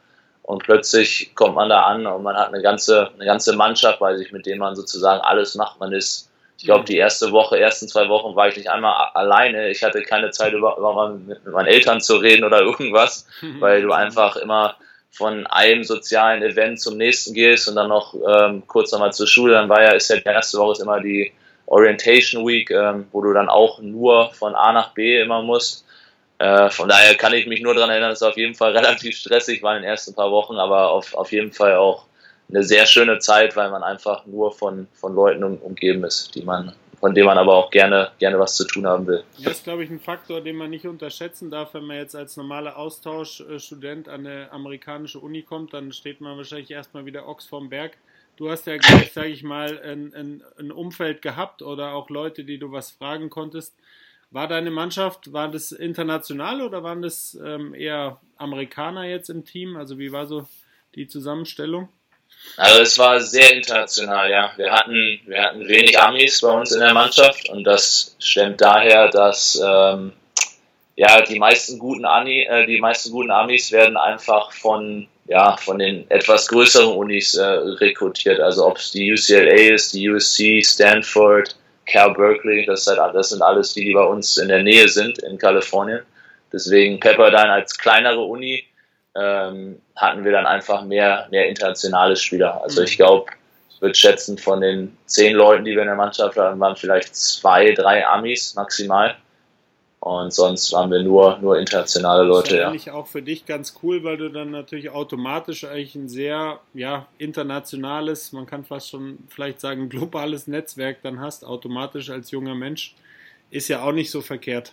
und 0.46 0.62
plötzlich 0.62 1.34
kommt 1.34 1.56
man 1.56 1.68
da 1.68 1.82
an 1.82 2.06
und 2.06 2.22
man 2.22 2.36
hat 2.36 2.48
eine 2.48 2.62
ganze, 2.62 3.10
eine 3.14 3.24
ganze 3.24 3.56
Mannschaft 3.56 3.98
bei 3.98 4.16
sich, 4.16 4.30
mit 4.30 4.46
dem 4.46 4.58
man 4.58 4.76
sozusagen 4.76 5.20
alles 5.20 5.56
macht. 5.56 5.80
Man 5.80 5.92
ist, 5.92 6.30
ich 6.58 6.64
glaube, 6.64 6.84
die 6.84 6.96
erste 6.96 7.32
Woche, 7.32 7.58
ersten 7.58 7.86
zwei 7.86 8.08
Wochen 8.08 8.34
war 8.34 8.48
ich 8.48 8.56
nicht 8.56 8.70
einmal 8.70 9.10
alleine. 9.12 9.68
Ich 9.68 9.82
hatte 9.82 10.02
keine 10.02 10.30
Zeit, 10.30 10.54
über, 10.54 10.76
über 10.78 11.10
mit, 11.10 11.46
meinen 11.46 11.66
Eltern 11.66 12.00
zu 12.00 12.16
reden 12.16 12.44
oder 12.44 12.60
irgendwas, 12.60 13.26
weil 13.60 13.82
du 13.82 13.92
einfach 13.92 14.36
immer 14.36 14.76
von 15.10 15.46
einem 15.46 15.84
sozialen 15.84 16.42
Event 16.42 16.80
zum 16.80 16.96
nächsten 16.96 17.34
gehst 17.34 17.68
und 17.68 17.76
dann 17.76 17.88
noch 17.88 18.14
ähm, 18.14 18.62
kurz 18.66 18.92
nochmal 18.92 19.12
zur 19.12 19.26
Schule. 19.26 19.54
Dann 19.54 19.68
war 19.68 19.82
ja, 19.82 19.90
ist 19.90 20.08
ja 20.08 20.16
die 20.16 20.24
erste 20.24 20.58
Woche 20.58 20.72
ist 20.72 20.80
immer 20.80 21.00
die 21.00 21.32
Orientation 21.66 22.46
Week, 22.46 22.70
ähm, 22.70 23.06
wo 23.12 23.22
du 23.22 23.32
dann 23.32 23.48
auch 23.48 23.80
nur 23.80 24.30
von 24.32 24.54
A 24.54 24.72
nach 24.72 24.92
B 24.94 25.20
immer 25.20 25.42
musst. 25.42 25.84
Äh, 26.38 26.70
von 26.70 26.88
daher 26.88 27.14
kann 27.14 27.32
ich 27.32 27.46
mich 27.46 27.62
nur 27.62 27.74
daran 27.74 27.90
erinnern, 27.90 28.10
dass 28.10 28.20
es 28.20 28.28
auf 28.28 28.36
jeden 28.36 28.54
Fall 28.54 28.72
relativ 28.76 29.16
stressig 29.16 29.62
war 29.62 29.76
in 29.76 29.82
den 29.82 29.90
ersten 29.90 30.14
paar 30.14 30.30
Wochen, 30.30 30.56
aber 30.56 30.90
auf, 30.90 31.14
auf 31.14 31.32
jeden 31.32 31.52
Fall 31.52 31.76
auch 31.76 32.04
eine 32.48 32.62
sehr 32.62 32.86
schöne 32.86 33.18
Zeit, 33.18 33.56
weil 33.56 33.70
man 33.70 33.82
einfach 33.82 34.26
nur 34.26 34.52
von, 34.52 34.86
von 34.94 35.14
Leuten 35.14 35.44
um, 35.44 35.56
umgeben 35.58 36.04
ist, 36.04 36.34
die 36.34 36.42
man, 36.42 36.72
von 37.00 37.14
denen 37.14 37.26
man 37.26 37.38
aber 37.38 37.54
auch 37.54 37.70
gerne, 37.70 38.10
gerne 38.18 38.38
was 38.38 38.56
zu 38.56 38.64
tun 38.64 38.86
haben 38.86 39.06
will. 39.06 39.24
Das 39.42 39.54
ist, 39.54 39.64
glaube 39.64 39.84
ich, 39.84 39.90
ein 39.90 40.00
Faktor, 40.00 40.40
den 40.40 40.56
man 40.56 40.70
nicht 40.70 40.86
unterschätzen 40.86 41.50
darf, 41.50 41.74
wenn 41.74 41.84
man 41.84 41.96
jetzt 41.96 42.14
als 42.14 42.36
normaler 42.36 42.76
Austauschstudent 42.76 44.08
an 44.08 44.26
eine 44.26 44.52
amerikanische 44.52 45.18
Uni 45.18 45.42
kommt, 45.42 45.74
dann 45.74 45.92
steht 45.92 46.20
man 46.20 46.36
wahrscheinlich 46.36 46.70
erstmal 46.70 47.04
wieder 47.06 47.28
Ochs 47.28 47.46
vorm 47.46 47.68
Berg. 47.68 47.96
Du 48.36 48.50
hast 48.50 48.66
ja 48.66 48.76
gleich, 48.76 49.12
sage 49.12 49.28
ich 49.28 49.42
mal, 49.42 49.80
ein, 49.80 50.14
ein, 50.14 50.42
ein 50.58 50.70
Umfeld 50.70 51.22
gehabt 51.22 51.62
oder 51.62 51.94
auch 51.94 52.10
Leute, 52.10 52.44
die 52.44 52.58
du 52.58 52.70
was 52.70 52.90
fragen 52.90 53.30
konntest 53.30 53.74
war 54.30 54.48
deine 54.48 54.70
Mannschaft, 54.70 55.32
war 55.32 55.50
das 55.50 55.72
international 55.72 56.60
oder 56.60 56.82
waren 56.82 57.02
das 57.02 57.38
ähm, 57.42 57.74
eher 57.74 58.20
Amerikaner 58.36 59.04
jetzt 59.04 59.30
im 59.30 59.44
Team? 59.44 59.76
Also 59.76 59.98
wie 59.98 60.12
war 60.12 60.26
so 60.26 60.46
die 60.94 61.06
Zusammenstellung? 61.06 61.88
Also 62.56 62.80
es 62.80 62.98
war 62.98 63.20
sehr 63.20 63.54
international, 63.54 64.30
ja. 64.30 64.50
Wir 64.56 64.72
hatten, 64.72 65.20
wir 65.26 65.42
hatten 65.42 65.68
wenig 65.68 65.98
Amis 65.98 66.40
bei 66.40 66.50
uns 66.50 66.72
in 66.72 66.80
der 66.80 66.94
Mannschaft 66.94 67.48
und 67.50 67.64
das 67.64 68.16
stemmt 68.18 68.60
daher, 68.60 69.08
dass 69.08 69.60
ähm, 69.62 70.12
ja 70.96 71.20
die 71.20 71.38
meisten 71.38 71.78
guten 71.78 72.06
Ani, 72.06 72.42
äh, 72.44 72.66
die 72.66 72.80
meisten 72.80 73.10
guten 73.10 73.30
Amis 73.30 73.72
werden 73.72 73.98
einfach 73.98 74.52
von 74.52 75.06
ja 75.26 75.56
von 75.58 75.78
den 75.78 76.10
etwas 76.10 76.48
größeren 76.48 76.96
Unis 76.96 77.34
äh, 77.34 77.44
rekrutiert. 77.44 78.40
Also 78.40 78.66
ob 78.66 78.78
es 78.78 78.90
die 78.90 79.12
UCLA 79.12 79.74
ist, 79.74 79.92
die 79.92 80.08
USC, 80.08 80.62
Stanford, 80.62 81.56
Cal 81.84 82.14
Berkeley, 82.14 82.64
das, 82.64 82.86
halt, 82.86 83.14
das 83.14 83.30
sind 83.30 83.42
alles 83.42 83.74
die, 83.74 83.84
die 83.84 83.92
bei 83.92 84.04
uns 84.04 84.38
in 84.38 84.48
der 84.48 84.62
Nähe 84.62 84.88
sind 84.88 85.18
in 85.18 85.36
Kalifornien. 85.36 86.00
Deswegen 86.52 87.00
Pepperdine 87.00 87.52
als 87.52 87.76
kleinere 87.76 88.20
Uni 88.20 88.64
ähm, 89.18 89.80
hatten 89.94 90.24
wir 90.24 90.32
dann 90.32 90.46
einfach 90.46 90.82
mehr, 90.82 91.26
mehr 91.30 91.48
internationale 91.48 92.16
Spieler. 92.16 92.62
Also 92.62 92.82
ich 92.82 92.96
glaube, 92.96 93.30
ich 93.70 93.80
würde 93.80 93.94
schätzen, 93.94 94.38
von 94.38 94.60
den 94.60 94.96
zehn 95.06 95.34
Leuten, 95.34 95.64
die 95.64 95.72
wir 95.72 95.82
in 95.82 95.88
der 95.88 95.96
Mannschaft 95.96 96.36
hatten, 96.36 96.58
waren 96.60 96.76
vielleicht 96.76 97.14
zwei, 97.14 97.72
drei 97.72 98.06
Amis 98.06 98.54
maximal. 98.54 99.16
Und 100.00 100.32
sonst 100.32 100.72
waren 100.72 100.90
wir 100.90 101.02
nur, 101.02 101.38
nur 101.38 101.58
internationale 101.58 102.22
Leute. 102.22 102.42
Das 102.42 102.52
ist 102.52 102.58
ja. 102.58 102.68
eigentlich 102.68 102.90
auch 102.92 103.06
für 103.08 103.22
dich 103.22 103.44
ganz 103.44 103.74
cool, 103.82 104.04
weil 104.04 104.16
du 104.16 104.28
dann 104.28 104.52
natürlich 104.52 104.90
automatisch 104.90 105.64
eigentlich 105.64 105.96
ein 105.96 106.08
sehr 106.08 106.60
ja, 106.74 107.06
internationales, 107.18 108.30
man 108.30 108.46
kann 108.46 108.64
fast 108.64 108.90
schon 108.90 109.18
vielleicht 109.28 109.60
sagen 109.60 109.88
globales 109.88 110.46
Netzwerk 110.46 110.98
dann 111.02 111.20
hast, 111.20 111.44
automatisch 111.44 112.10
als 112.10 112.30
junger 112.30 112.54
Mensch. 112.54 112.94
Ist 113.50 113.68
ja 113.68 113.82
auch 113.82 113.92
nicht 113.92 114.10
so 114.10 114.20
verkehrt. 114.20 114.72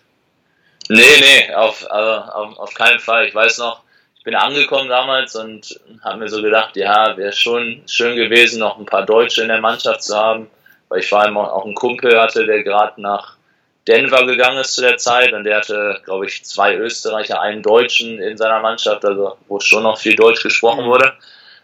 Nee, 0.90 1.02
nee, 1.20 1.54
auf, 1.56 1.90
also 1.90 2.32
auf, 2.32 2.60
auf 2.60 2.74
keinen 2.74 3.00
Fall. 3.00 3.26
Ich 3.26 3.34
weiß 3.34 3.58
noch, 3.58 3.82
bin 4.24 4.36
angekommen 4.36 4.90
damals 4.90 5.36
und 5.36 5.80
habe 6.04 6.20
mir 6.20 6.30
so 6.30 6.42
gedacht, 6.42 6.76
ja, 6.76 7.16
wäre 7.18 7.34
schon 7.34 7.82
schön 7.88 8.16
gewesen, 8.16 8.60
noch 8.60 8.78
ein 8.78 8.86
paar 8.86 9.06
Deutsche 9.06 9.42
in 9.42 9.50
der 9.50 9.60
Mannschaft 9.60 10.04
zu 10.04 10.16
haben, 10.16 10.50
weil 10.90 11.00
ich 11.00 11.10
vor 11.10 11.22
allem 11.22 11.38
auch 11.38 11.66
einen 11.66 11.76
Kumpel 11.76 12.20
hatte, 12.20 12.46
der 12.46 12.64
gerade 12.64 13.02
nach 13.02 13.36
Denver 13.88 14.26
gegangen 14.26 14.60
ist 14.60 14.76
zu 14.76 14.82
der 14.82 14.98
Zeit 14.98 15.34
und 15.34 15.44
der 15.44 15.58
hatte, 15.58 16.00
glaube 16.06 16.26
ich, 16.26 16.46
zwei 16.46 16.76
Österreicher, 16.76 17.42
einen 17.42 17.62
Deutschen 17.62 18.22
in 18.22 18.38
seiner 18.38 18.62
Mannschaft, 18.62 19.04
also 19.04 19.38
wo 19.48 19.60
schon 19.60 19.84
noch 19.84 19.98
viel 19.98 20.16
Deutsch 20.16 20.42
gesprochen 20.42 20.86
mhm. 20.86 20.90
wurde. 20.90 21.14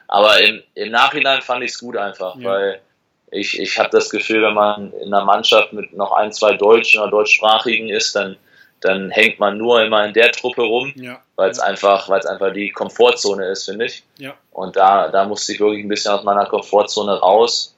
Aber 0.09 0.41
im, 0.41 0.61
im 0.75 0.91
Nachhinein 0.91 1.41
fand 1.41 1.63
ich 1.63 1.71
es 1.71 1.79
gut 1.79 1.95
einfach, 1.95 2.35
ja. 2.35 2.49
weil 2.49 2.81
ich, 3.31 3.59
ich 3.59 3.77
habe 3.79 3.89
das 3.89 4.09
Gefühl, 4.09 4.41
wenn 4.41 4.55
man 4.55 4.91
in 4.93 5.13
einer 5.13 5.23
Mannschaft 5.23 5.71
mit 5.71 5.93
noch 5.93 6.11
ein, 6.11 6.33
zwei 6.33 6.53
Deutschen 6.53 7.01
oder 7.01 7.11
Deutschsprachigen 7.11 7.89
ist, 7.89 8.15
dann, 8.15 8.35
dann 8.81 9.09
hängt 9.09 9.39
man 9.39 9.57
nur 9.57 9.81
immer 9.83 10.05
in 10.05 10.13
der 10.13 10.31
Truppe 10.31 10.61
rum, 10.61 10.93
ja. 10.95 11.19
weil 11.35 11.49
es 11.49 11.57
ja. 11.57 11.65
einfach, 11.65 12.07
weil 12.09 12.19
es 12.19 12.25
einfach 12.25 12.53
die 12.53 12.71
Komfortzone 12.71 13.45
ist, 13.47 13.65
finde 13.65 13.85
ich. 13.85 14.03
Ja. 14.17 14.35
Und 14.51 14.75
da, 14.75 15.09
da 15.09 15.25
musste 15.25 15.53
ich 15.53 15.59
wirklich 15.59 15.83
ein 15.83 15.89
bisschen 15.89 16.13
aus 16.13 16.23
meiner 16.23 16.45
Komfortzone 16.45 17.19
raus. 17.19 17.75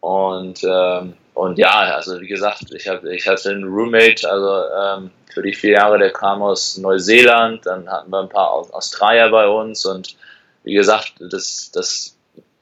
Und 0.00 0.62
ähm, 0.64 1.14
und 1.34 1.58
ja, 1.58 1.94
also 1.94 2.20
wie 2.20 2.28
gesagt, 2.28 2.72
ich, 2.74 2.88
hab, 2.88 3.04
ich 3.04 3.26
hatte 3.26 3.50
einen 3.50 3.64
Roommate, 3.64 4.30
also 4.30 4.64
ähm, 4.78 5.10
für 5.32 5.42
die 5.42 5.54
vier 5.54 5.72
Jahre, 5.72 5.98
der 5.98 6.12
kam 6.12 6.42
aus 6.42 6.76
Neuseeland, 6.76 7.64
dann 7.64 7.90
hatten 7.90 8.10
wir 8.10 8.20
ein 8.20 8.28
paar 8.28 8.50
Australier 8.50 9.30
bei 9.30 9.46
uns 9.46 9.86
und 9.86 10.16
wie 10.64 10.74
gesagt, 10.74 11.14
das, 11.20 11.70
das 11.72 12.16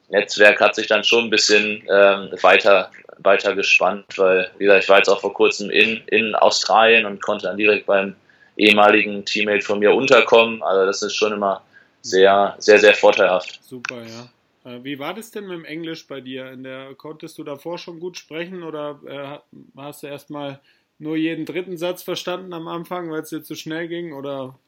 Netzwerk 0.09 0.61
hat 0.61 0.75
sich 0.76 0.87
dann 0.87 1.04
schon 1.04 1.25
ein 1.25 1.30
bisschen 1.30 1.82
ähm, 1.90 2.30
weiter, 2.42 2.90
weiter 3.23 3.55
gespannt, 3.55 4.07
weil, 4.17 4.50
wie 4.59 4.65
gesagt, 4.65 4.85
ich 4.85 4.89
war 4.89 4.99
jetzt 4.99 5.09
auch 5.09 5.21
vor 5.21 5.35
kurzem 5.35 5.71
in, 5.71 6.03
in 6.07 6.35
Australien 6.35 7.07
und 7.07 7.23
konnte 7.23 7.47
dann 7.47 7.57
direkt 7.57 7.87
beim 7.87 8.15
ehemaligen 8.57 9.25
Teammate 9.25 9.62
von 9.62 9.79
mir 9.79 9.95
unterkommen. 9.95 10.62
Also 10.62 10.87
das 10.87 11.03
ist 11.03 11.17
schon 11.17 11.33
immer 11.33 11.62
sehr, 12.03 12.55
sehr, 12.59 12.79
sehr 12.79 12.95
vorteilhaft. 12.95 13.61
Super, 13.62 14.03
ja. 14.03 14.71
Äh, 14.71 14.85
wie 14.85 14.99
war 14.99 15.15
das 15.15 15.31
denn 15.31 15.47
mit 15.47 15.59
dem 15.59 15.65
Englisch 15.65 16.07
bei 16.07 16.21
dir? 16.21 16.50
In 16.50 16.65
der, 16.65 16.95
konntest 16.95 17.39
du 17.39 17.45
davor 17.45 17.79
schon 17.79 18.00
gut 18.00 18.19
sprechen 18.19 18.62
oder 18.62 19.00
äh, 19.07 19.59
hast 19.77 20.03
du 20.03 20.07
erstmal 20.07 20.61
nur 20.99 21.17
jeden 21.17 21.47
dritten 21.47 21.77
Satz 21.77 22.03
verstanden 22.03 22.53
am 22.53 22.69
Anfang, 22.69 23.11
weil 23.11 23.23
es 23.23 23.31
dir 23.31 23.43
zu 23.43 23.55
schnell 23.55 23.89
ging? 23.89 24.12
Oder 24.12 24.59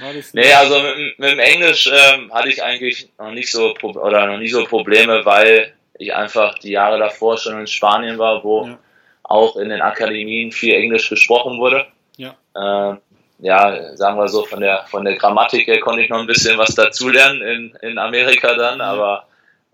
war 0.00 0.14
das 0.14 0.32
nee, 0.34 0.52
also 0.52 0.80
mit, 0.80 1.18
mit 1.18 1.30
dem 1.32 1.38
Englisch 1.38 1.90
ähm, 1.92 2.32
hatte 2.32 2.48
ich 2.48 2.62
eigentlich 2.62 3.08
noch 3.18 3.32
nicht 3.32 3.50
so 3.50 3.74
oder 3.76 4.26
noch 4.26 4.38
nie 4.38 4.48
so 4.48 4.64
Probleme, 4.64 5.24
weil 5.24 5.72
ich 6.00 6.14
einfach 6.14 6.58
die 6.58 6.72
Jahre 6.72 6.98
davor 6.98 7.36
schon 7.36 7.60
in 7.60 7.66
Spanien 7.66 8.18
war, 8.18 8.42
wo 8.42 8.66
ja. 8.66 8.78
auch 9.22 9.56
in 9.56 9.68
den 9.68 9.82
Akademien 9.82 10.50
viel 10.50 10.74
Englisch 10.74 11.08
gesprochen 11.08 11.58
wurde. 11.58 11.86
Ja. 12.16 12.34
Ähm, 12.56 12.98
ja, 13.38 13.96
sagen 13.96 14.18
wir 14.18 14.28
so, 14.28 14.44
von 14.44 14.60
der, 14.60 14.84
von 14.86 15.04
der 15.04 15.16
Grammatik 15.16 15.66
her 15.66 15.80
konnte 15.80 16.02
ich 16.02 16.10
noch 16.10 16.18
ein 16.18 16.26
bisschen 16.26 16.58
was 16.58 16.74
dazulernen 16.74 17.42
in, 17.42 17.76
in 17.82 17.98
Amerika 17.98 18.54
dann, 18.54 18.76
mhm. 18.76 18.80
aber 18.80 19.26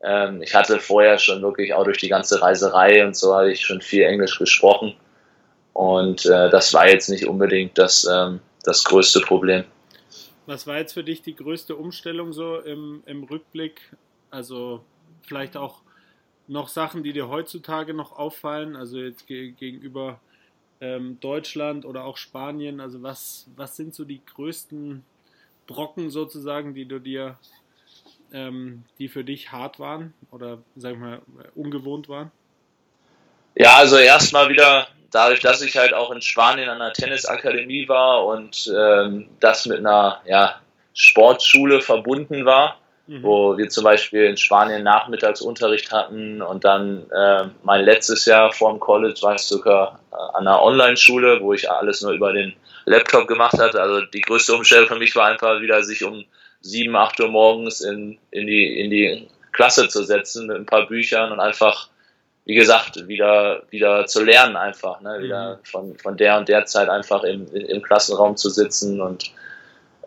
ähm, 0.03 0.43
ich 0.43 0.55
hatte 0.55 0.79
vorher 0.79 1.19
schon 1.19 1.43
wirklich 1.43 1.73
auch 1.75 1.85
durch 1.85 1.99
die 1.99 2.09
ganze 2.09 2.43
Reiserei 2.43 3.05
und 3.05 3.17
so 3.17 3.35
hatte 3.35 3.51
ich 3.51 3.61
schon 3.61 3.81
viel 3.81 4.03
Englisch 4.03 4.39
gesprochen. 4.39 4.95
Und 5.73 6.27
äh, 6.27 6.49
das 6.51 6.73
war 6.75 6.89
jetzt 6.89 7.09
nicht 7.09 7.27
unbedingt 7.27 7.77
das, 7.77 8.05
ähm, 8.11 8.41
das 8.65 8.85
größte 8.85 9.21
Problem. 9.21 9.65
Was 10.47 10.67
war 10.67 10.79
jetzt 10.79 10.93
für 10.95 11.05
dich 11.05 11.23
die 11.23 11.35
größte 11.35 11.75
Umstellung 11.75 12.33
so 12.33 12.59
im, 12.61 13.03
im 13.07 13.25
Rückblick? 13.25 13.81
Also 14.31 14.81
vielleicht 15.23 15.57
auch 15.57 15.83
noch 16.49 16.69
Sachen, 16.69 17.03
die 17.03 17.13
dir 17.13 17.29
heutzutage 17.29 17.95
noch 17.95 18.13
auffallen, 18.13 18.77
also 18.77 18.99
jetzt 18.99 19.27
ge 19.27 19.51
gegenüber 19.53 20.21
ähm, 20.81 21.19
Deutschland 21.21 21.85
oder 21.85 22.05
auch 22.05 22.17
Spanien? 22.17 22.81
Also 22.81 23.03
was, 23.03 23.47
was 23.57 23.77
sind 23.77 23.95
so 23.95 24.05
die 24.05 24.21
größten 24.25 25.05
Brocken 25.67 26.11
sozusagen, 26.11 26.75
die 26.75 26.87
du 26.87 27.01
dir, 27.01 27.39
ähm, 28.33 28.85
die 28.99 29.09
für 29.09 29.25
dich 29.25 29.53
hart 29.53 29.81
waren 29.81 30.15
oder 30.31 30.59
sag 30.77 30.95
ich 30.95 30.99
mal 30.99 31.23
ungewohnt 31.55 32.09
waren? 32.09 32.31
Ja, 33.55 33.77
also 33.77 33.97
erstmal 33.97 34.49
wieder 34.49 34.89
dadurch, 35.11 35.41
dass 35.41 35.63
ich 35.63 35.77
halt 35.77 35.95
auch 35.95 36.11
in 36.11 36.21
Spanien 36.21 36.69
an 36.69 36.81
einer 36.81 36.93
Tennisakademie 36.93 37.89
war 37.89 38.27
und 38.27 38.71
ähm, 38.77 39.29
das 39.41 39.67
mit 39.67 39.79
einer 39.79 40.21
ja, 40.27 40.61
Sportschule 40.93 41.81
verbunden 41.81 42.45
war, 42.45 42.79
mhm. 43.07 43.23
wo 43.23 43.57
wir 43.57 43.69
zum 43.69 43.85
Beispiel 43.85 44.25
in 44.25 44.37
Spanien 44.37 44.83
Nachmittagsunterricht 44.83 45.93
hatten 45.93 46.43
und 46.43 46.65
dann 46.65 47.09
äh, 47.11 47.45
mein 47.63 47.85
letztes 47.85 48.25
Jahr 48.27 48.53
vor 48.53 48.71
dem 48.71 48.81
College 48.81 49.19
war 49.23 49.35
ich 49.35 49.43
sogar 49.43 50.01
äh, 50.13 50.17
an 50.17 50.47
einer 50.47 50.63
Online-Schule, 50.63 51.41
wo 51.41 51.53
ich 51.53 51.71
alles 51.71 52.03
nur 52.03 52.13
über 52.13 52.33
den 52.33 52.55
Laptop 52.85 53.27
gemacht 53.27 53.59
hatte. 53.59 53.81
Also 53.81 54.03
die 54.03 54.21
größte 54.21 54.55
Umstellung 54.55 54.89
für 54.89 54.99
mich 54.99 55.15
war 55.17 55.27
einfach 55.27 55.61
wieder, 55.61 55.83
sich 55.83 56.05
um 56.05 56.25
sieben, 56.61 56.97
acht 56.97 57.21
Uhr 57.21 57.29
morgens 57.29 57.81
in, 57.81 58.19
in, 58.31 58.47
die, 58.47 58.81
in 58.81 58.91
die 58.91 59.29
Klasse 59.53 59.89
zu 59.89 60.03
setzen 60.05 60.47
mit 60.47 60.57
ein 60.57 60.67
paar 60.67 60.87
Büchern 60.87 61.33
und 61.33 61.41
einfach, 61.41 61.89
wie 62.45 62.55
gesagt, 62.55 63.09
wieder, 63.09 63.63
wieder 63.71 64.07
zu 64.07 64.25
lernen 64.25 64.57
einfach, 64.57 65.01
ne? 65.01 65.21
wieder 65.23 65.57
mhm. 65.57 65.65
von, 65.65 65.99
von 65.99 66.17
der 66.17 66.39
und 66.39 66.49
der 66.49 66.67
Zeit 66.67 66.89
einfach 66.89 67.23
im, 67.25 67.53
im 67.55 67.83
Klassenraum 67.83 68.37
zu 68.37 68.51
sitzen 68.51 69.01
und 69.01 69.33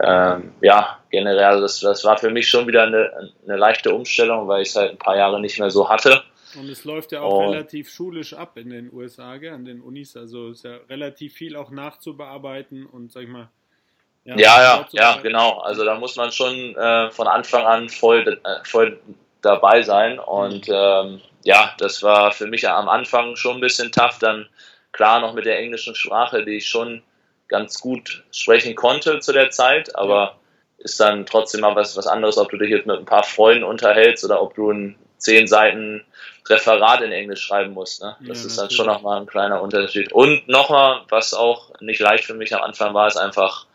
ähm, 0.01 0.53
ja, 0.61 0.99
generell, 1.09 1.61
das, 1.61 1.79
das 1.79 2.03
war 2.05 2.17
für 2.17 2.29
mich 2.29 2.47
schon 2.47 2.67
wieder 2.67 2.83
eine, 2.83 3.31
eine 3.45 3.57
leichte 3.57 3.93
Umstellung, 3.93 4.47
weil 4.47 4.61
ich 4.61 4.69
es 4.69 4.75
halt 4.75 4.91
ein 4.91 4.97
paar 4.97 5.17
Jahre 5.17 5.41
nicht 5.41 5.59
mehr 5.59 5.69
so 5.69 5.89
hatte. 5.89 6.23
Und 6.55 6.69
es 6.69 6.83
läuft 6.83 7.11
ja 7.11 7.21
auch 7.21 7.45
und, 7.45 7.53
relativ 7.53 7.89
schulisch 7.89 8.33
ab 8.33 8.57
in 8.57 8.69
den 8.69 8.91
USA, 8.91 9.37
gell, 9.37 9.53
an 9.53 9.65
den 9.65 9.81
Unis. 9.81 10.15
Also 10.15 10.49
ist 10.49 10.63
ja 10.63 10.77
relativ 10.89 11.33
viel 11.33 11.55
auch 11.55 11.69
nachzubearbeiten 11.69 12.85
und 12.85 13.11
sag 13.11 13.23
ich 13.23 13.29
mal. 13.29 13.49
Ja, 14.23 14.35
ja, 14.37 14.61
ja, 14.61 14.87
ja 14.91 15.17
genau. 15.21 15.59
Also 15.59 15.85
da 15.85 15.95
muss 15.95 16.15
man 16.15 16.31
schon 16.31 16.75
äh, 16.75 17.11
von 17.11 17.27
Anfang 17.27 17.65
an 17.65 17.89
voll, 17.89 18.39
äh, 18.43 18.63
voll 18.63 18.99
dabei 19.41 19.81
sein. 19.81 20.17
Und 20.17 20.67
mhm. 20.67 20.73
ähm, 20.73 21.21
ja, 21.43 21.73
das 21.77 22.03
war 22.03 22.31
für 22.31 22.47
mich 22.47 22.67
am 22.67 22.89
Anfang 22.89 23.35
schon 23.35 23.57
ein 23.57 23.61
bisschen 23.61 23.91
tough. 23.91 24.17
Dann 24.19 24.47
klar 24.91 25.19
noch 25.19 25.33
mit 25.33 25.45
der 25.45 25.59
englischen 25.59 25.95
Sprache, 25.95 26.43
die 26.45 26.57
ich 26.57 26.67
schon 26.67 27.03
ganz 27.49 27.81
gut 27.81 28.23
sprechen 28.31 28.75
konnte 28.75 29.19
zu 29.19 29.33
der 29.33 29.49
Zeit, 29.49 29.95
aber 29.95 30.35
ist 30.77 30.99
dann 30.99 31.25
trotzdem 31.25 31.61
mal 31.61 31.75
was, 31.75 31.97
was 31.97 32.07
anderes, 32.07 32.37
ob 32.37 32.49
du 32.49 32.57
dich 32.57 32.69
jetzt 32.69 32.87
mit 32.87 32.97
ein 32.97 33.05
paar 33.05 33.23
Freunden 33.23 33.63
unterhältst 33.63 34.23
oder 34.23 34.41
ob 34.41 34.55
du 34.55 34.71
ein 34.71 34.95
zehn 35.17 35.47
Seiten 35.47 36.05
Referat 36.47 37.01
in 37.01 37.11
Englisch 37.11 37.41
schreiben 37.41 37.73
musst. 37.73 38.01
Ne? 38.01 38.15
Das 38.21 38.41
ja, 38.41 38.47
ist 38.47 38.57
dann 38.57 38.71
schon 38.71 38.87
nochmal 38.87 39.19
ein 39.19 39.27
kleiner 39.27 39.61
Unterschied. 39.61 40.13
Und 40.13 40.47
nochmal, 40.47 41.01
was 41.09 41.33
auch 41.33 41.71
nicht 41.81 41.99
leicht 41.99 42.23
für 42.23 42.33
mich 42.33 42.55
am 42.55 42.61
Anfang 42.61 42.93
war, 42.93 43.07
ist 43.07 43.17
einfach, 43.17 43.65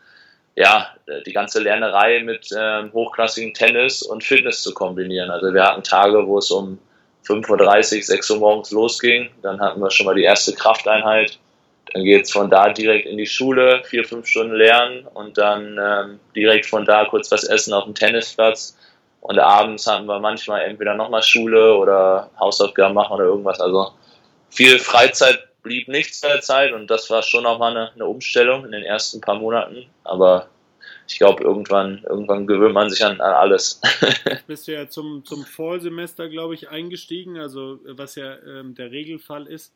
ja, 0.55 0.89
die 1.25 1.33
ganze 1.33 1.61
Lernerei 1.61 2.21
mit 2.23 2.49
ähm, 2.57 2.91
hochklassigem 2.91 3.53
Tennis 3.53 4.01
und 4.01 4.23
Fitness 4.23 4.63
zu 4.63 4.73
kombinieren. 4.73 5.29
Also 5.29 5.53
wir 5.53 5.63
hatten 5.63 5.83
Tage, 5.83 6.27
wo 6.27 6.39
es 6.39 6.49
um 6.49 6.79
5.30 7.27 7.97
Uhr, 7.97 8.03
6 8.03 8.31
Uhr 8.31 8.37
morgens 8.37 8.71
losging. 8.71 9.29
Dann 9.41 9.59
hatten 9.59 9.79
wir 9.79 9.91
schon 9.91 10.05
mal 10.05 10.15
die 10.15 10.23
erste 10.23 10.53
Krafteinheit. 10.53 11.39
Dann 11.95 12.03
geht 12.03 12.25
es 12.25 12.31
von 12.33 12.49
da 12.49 12.73
direkt 12.73 13.07
in 13.07 13.17
die 13.17 13.25
Schule, 13.25 13.81
vier, 13.85 14.03
fünf 14.03 14.27
Stunden 14.27 14.53
lernen 14.53 15.07
und 15.13 15.37
dann 15.37 15.79
ähm, 15.81 16.19
direkt 16.35 16.65
von 16.65 16.83
da 16.83 17.05
kurz 17.05 17.31
was 17.31 17.45
essen 17.45 17.73
auf 17.73 17.85
dem 17.85 17.95
Tennisplatz. 17.95 18.77
Und 19.21 19.39
abends 19.39 19.87
hatten 19.87 20.05
wir 20.05 20.19
manchmal 20.19 20.63
entweder 20.63 20.93
nochmal 20.95 21.23
Schule 21.23 21.73
oder 21.77 22.29
Hausaufgaben 22.37 22.93
machen 22.93 23.13
oder 23.13 23.23
irgendwas. 23.23 23.61
Also 23.61 23.93
viel 24.49 24.77
Freizeit 24.77 25.39
blieb 25.63 25.87
nichts 25.87 26.19
der 26.19 26.41
Zeit 26.41 26.73
und 26.73 26.91
das 26.91 27.09
war 27.09 27.23
schon 27.23 27.43
nochmal 27.43 27.71
eine, 27.71 27.93
eine 27.93 28.05
Umstellung 28.05 28.65
in 28.65 28.73
den 28.73 28.83
ersten 28.83 29.21
paar 29.21 29.35
Monaten. 29.35 29.85
Aber 30.03 30.49
ich 31.07 31.17
glaube, 31.17 31.45
irgendwann, 31.45 32.03
irgendwann 32.09 32.45
gewöhnt 32.45 32.73
man 32.73 32.89
sich 32.89 33.05
an, 33.05 33.21
an 33.21 33.33
alles. 33.35 33.79
Jetzt 34.25 34.47
bist 34.47 34.67
du 34.67 34.73
ja 34.73 34.89
zum, 34.89 35.23
zum 35.23 35.45
Fallsemester, 35.45 36.27
glaube 36.27 36.55
ich, 36.55 36.67
eingestiegen, 36.67 37.39
also 37.39 37.79
was 37.85 38.15
ja 38.15 38.35
ähm, 38.45 38.75
der 38.75 38.91
Regelfall 38.91 39.47
ist 39.47 39.71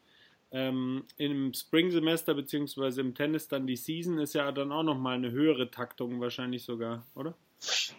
ähm, 0.51 1.03
im 1.17 1.53
Spring-Semester 1.53 2.33
beziehungsweise 2.33 3.01
im 3.01 3.13
Tennis 3.13 3.47
dann 3.47 3.67
die 3.67 3.75
Season 3.75 4.19
ist 4.19 4.33
ja 4.33 4.51
dann 4.51 4.71
auch 4.71 4.83
nochmal 4.83 5.15
eine 5.15 5.31
höhere 5.31 5.69
Taktung 5.69 6.19
wahrscheinlich 6.19 6.63
sogar, 6.63 7.03
oder? 7.15 7.33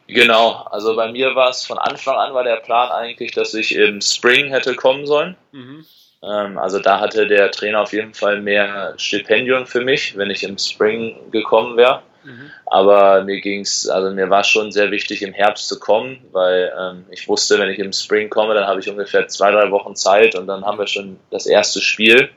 Genau, 0.07 0.66
also 0.71 0.97
bei 0.97 1.12
mir 1.12 1.35
war 1.35 1.50
es 1.50 1.64
von 1.64 1.78
Anfang 1.78 2.16
an 2.16 2.35
war 2.35 2.45
der 2.45 2.57
Plan 2.57 2.90
eigentlich, 2.90 3.33
dass 3.33 3.54
ich 3.54 3.75
im 3.75 4.00
Spring 4.00 4.49
hätte 4.49 4.75
kommen 4.75 5.07
sollen. 5.07 5.37
Mhm. 5.52 5.85
Ähm, 6.23 6.59
also 6.59 6.78
da 6.78 7.00
hatte 7.00 7.26
der 7.26 7.50
Trainer 7.50 7.83
auf 7.83 7.92
jeden 7.92 8.14
Fall 8.14 8.40
mehr 8.40 8.95
Stipendien 8.97 9.66
für 9.66 9.83
mich, 9.83 10.16
wenn 10.16 10.30
ich 10.30 10.42
im 10.42 10.59
Spring 10.59 11.16
gekommen 11.30 11.76
wäre. 11.76 12.02
Mhm. 12.25 12.50
Aber 12.66 13.25
mir 13.25 13.40
ging's, 13.40 13.88
also 13.88 14.11
mir 14.11 14.28
war 14.28 14.45
schon 14.45 14.73
sehr 14.73 14.90
wichtig, 14.90 15.23
im 15.23 15.33
Herbst 15.33 15.69
zu 15.69 15.78
kommen, 15.78 16.21
weil 16.33 16.73
ähm, 16.78 17.04
ich 17.11 17.28
wusste, 17.28 17.59
wenn 17.59 17.71
ich 17.71 17.78
im 17.78 17.92
Spring 17.92 18.28
komme, 18.28 18.54
dann 18.54 18.66
habe 18.66 18.80
ich 18.80 18.88
ungefähr 18.88 19.28
zwei, 19.28 19.50
drei 19.50 19.71
Wochen 19.71 19.95
Zeit 19.95 20.35
und 20.35 20.47
dann 20.47 20.64
haben 20.64 20.78
wir 20.78 20.87
schon 20.87 21.19
das 21.30 21.47
erste 21.47 21.80
Spiel. 21.80 22.30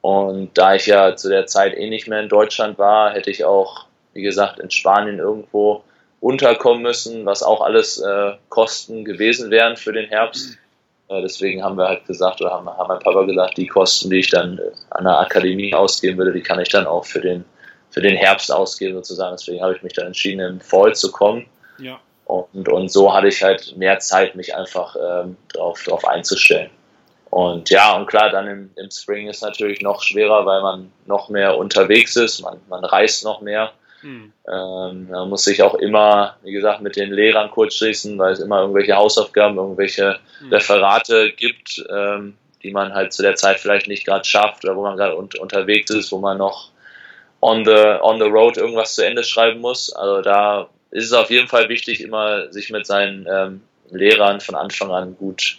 Und 0.00 0.56
da 0.56 0.74
ich 0.74 0.86
ja 0.86 1.14
zu 1.16 1.28
der 1.28 1.46
Zeit 1.46 1.76
eh 1.76 1.88
nicht 1.90 2.08
mehr 2.08 2.20
in 2.20 2.28
Deutschland 2.28 2.78
war, 2.78 3.12
hätte 3.12 3.30
ich 3.30 3.44
auch, 3.44 3.86
wie 4.14 4.22
gesagt, 4.22 4.58
in 4.58 4.70
Spanien 4.70 5.18
irgendwo 5.18 5.82
unterkommen 6.20 6.82
müssen, 6.82 7.26
was 7.26 7.42
auch 7.42 7.60
alles 7.60 7.98
äh, 7.98 8.32
Kosten 8.48 9.04
gewesen 9.04 9.50
wären 9.50 9.76
für 9.76 9.92
den 9.92 10.08
Herbst. 10.08 10.58
Äh, 11.08 11.22
deswegen 11.22 11.62
haben 11.62 11.76
wir 11.76 11.88
halt 11.88 12.06
gesagt, 12.06 12.40
oder 12.40 12.52
haben, 12.52 12.68
haben 12.68 12.88
mein 12.88 13.00
Papa 13.00 13.24
gesagt, 13.24 13.56
die 13.56 13.66
Kosten, 13.66 14.10
die 14.10 14.20
ich 14.20 14.30
dann 14.30 14.58
äh, 14.58 14.70
an 14.90 15.04
der 15.04 15.18
Akademie 15.18 15.74
ausgeben 15.74 16.18
würde, 16.18 16.32
die 16.32 16.42
kann 16.42 16.60
ich 16.60 16.68
dann 16.68 16.86
auch 16.86 17.04
für 17.04 17.20
den, 17.20 17.44
für 17.90 18.00
den 18.00 18.16
Herbst 18.16 18.52
ausgeben 18.52 18.94
sozusagen. 18.94 19.36
Deswegen 19.36 19.62
habe 19.62 19.74
ich 19.74 19.82
mich 19.82 19.94
dann 19.94 20.06
entschieden, 20.06 20.40
im 20.40 20.60
Fall 20.60 20.94
zu 20.94 21.10
kommen. 21.10 21.46
Ja. 21.78 21.98
Und, 22.24 22.68
und 22.68 22.90
so 22.90 23.12
hatte 23.12 23.28
ich 23.28 23.42
halt 23.42 23.76
mehr 23.76 23.98
Zeit, 23.98 24.36
mich 24.36 24.54
einfach 24.54 24.94
ähm, 24.96 25.36
darauf, 25.52 25.82
darauf 25.82 26.06
einzustellen. 26.06 26.70
Und 27.30 27.70
ja, 27.70 27.96
und 27.96 28.06
klar, 28.06 28.30
dann 28.30 28.48
im, 28.48 28.70
im 28.74 28.90
Spring 28.90 29.28
ist 29.28 29.42
natürlich 29.42 29.80
noch 29.80 30.02
schwerer, 30.02 30.44
weil 30.46 30.62
man 30.62 30.92
noch 31.06 31.28
mehr 31.28 31.56
unterwegs 31.56 32.16
ist, 32.16 32.40
man, 32.42 32.60
man 32.68 32.84
reist 32.84 33.24
noch 33.24 33.40
mehr. 33.40 33.72
Hm. 34.00 34.32
Ähm, 34.48 35.08
man 35.08 35.28
muss 35.28 35.44
sich 35.44 35.62
auch 35.62 35.74
immer, 35.74 36.36
wie 36.42 36.52
gesagt, 36.52 36.80
mit 36.80 36.96
den 36.96 37.12
Lehrern 37.12 37.50
kurz 37.50 37.74
schließen, 37.74 38.18
weil 38.18 38.32
es 38.32 38.40
immer 38.40 38.62
irgendwelche 38.62 38.96
Hausaufgaben, 38.96 39.58
irgendwelche 39.58 40.18
hm. 40.40 40.52
Referate 40.52 41.30
gibt, 41.32 41.84
ähm, 41.88 42.36
die 42.62 42.72
man 42.72 42.94
halt 42.94 43.12
zu 43.12 43.22
der 43.22 43.36
Zeit 43.36 43.60
vielleicht 43.60 43.86
nicht 43.86 44.04
gerade 44.04 44.24
schafft 44.24 44.64
oder 44.64 44.74
wo 44.74 44.82
man 44.82 44.96
gerade 44.96 45.16
un 45.16 45.28
unterwegs 45.38 45.90
ist, 45.90 46.10
wo 46.10 46.18
man 46.18 46.38
noch 46.38 46.70
on 47.40 47.64
the, 47.64 47.98
on 48.00 48.18
the 48.18 48.26
road 48.26 48.56
irgendwas 48.56 48.94
zu 48.94 49.06
Ende 49.06 49.22
schreiben 49.22 49.60
muss. 49.60 49.92
Also 49.92 50.20
da 50.20 50.68
ist 50.90 51.04
es 51.04 51.12
auf 51.12 51.30
jeden 51.30 51.48
Fall 51.48 51.68
wichtig, 51.68 52.00
immer 52.00 52.52
sich 52.52 52.70
mit 52.70 52.86
seinen 52.86 53.26
ähm, 53.30 53.62
Lehrern 53.90 54.40
von 54.40 54.56
Anfang 54.56 54.90
an 54.90 55.16
gut 55.16 55.58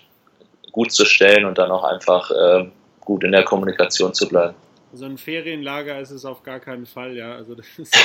gut 0.71 0.91
zu 0.91 1.05
stellen 1.05 1.45
und 1.45 1.57
dann 1.57 1.71
auch 1.71 1.83
einfach 1.83 2.31
äh, 2.31 2.69
gut 2.99 3.23
in 3.23 3.31
der 3.31 3.43
Kommunikation 3.43 4.13
zu 4.13 4.27
bleiben. 4.27 4.55
Also 4.91 5.05
ein 5.05 5.17
Ferienlager 5.17 5.99
ist 5.99 6.11
es 6.11 6.25
auf 6.25 6.43
gar 6.43 6.59
keinen 6.59 6.85
Fall, 6.85 7.15
ja. 7.15 7.35
Also 7.35 7.55
das 7.77 7.79
ist 7.79 7.95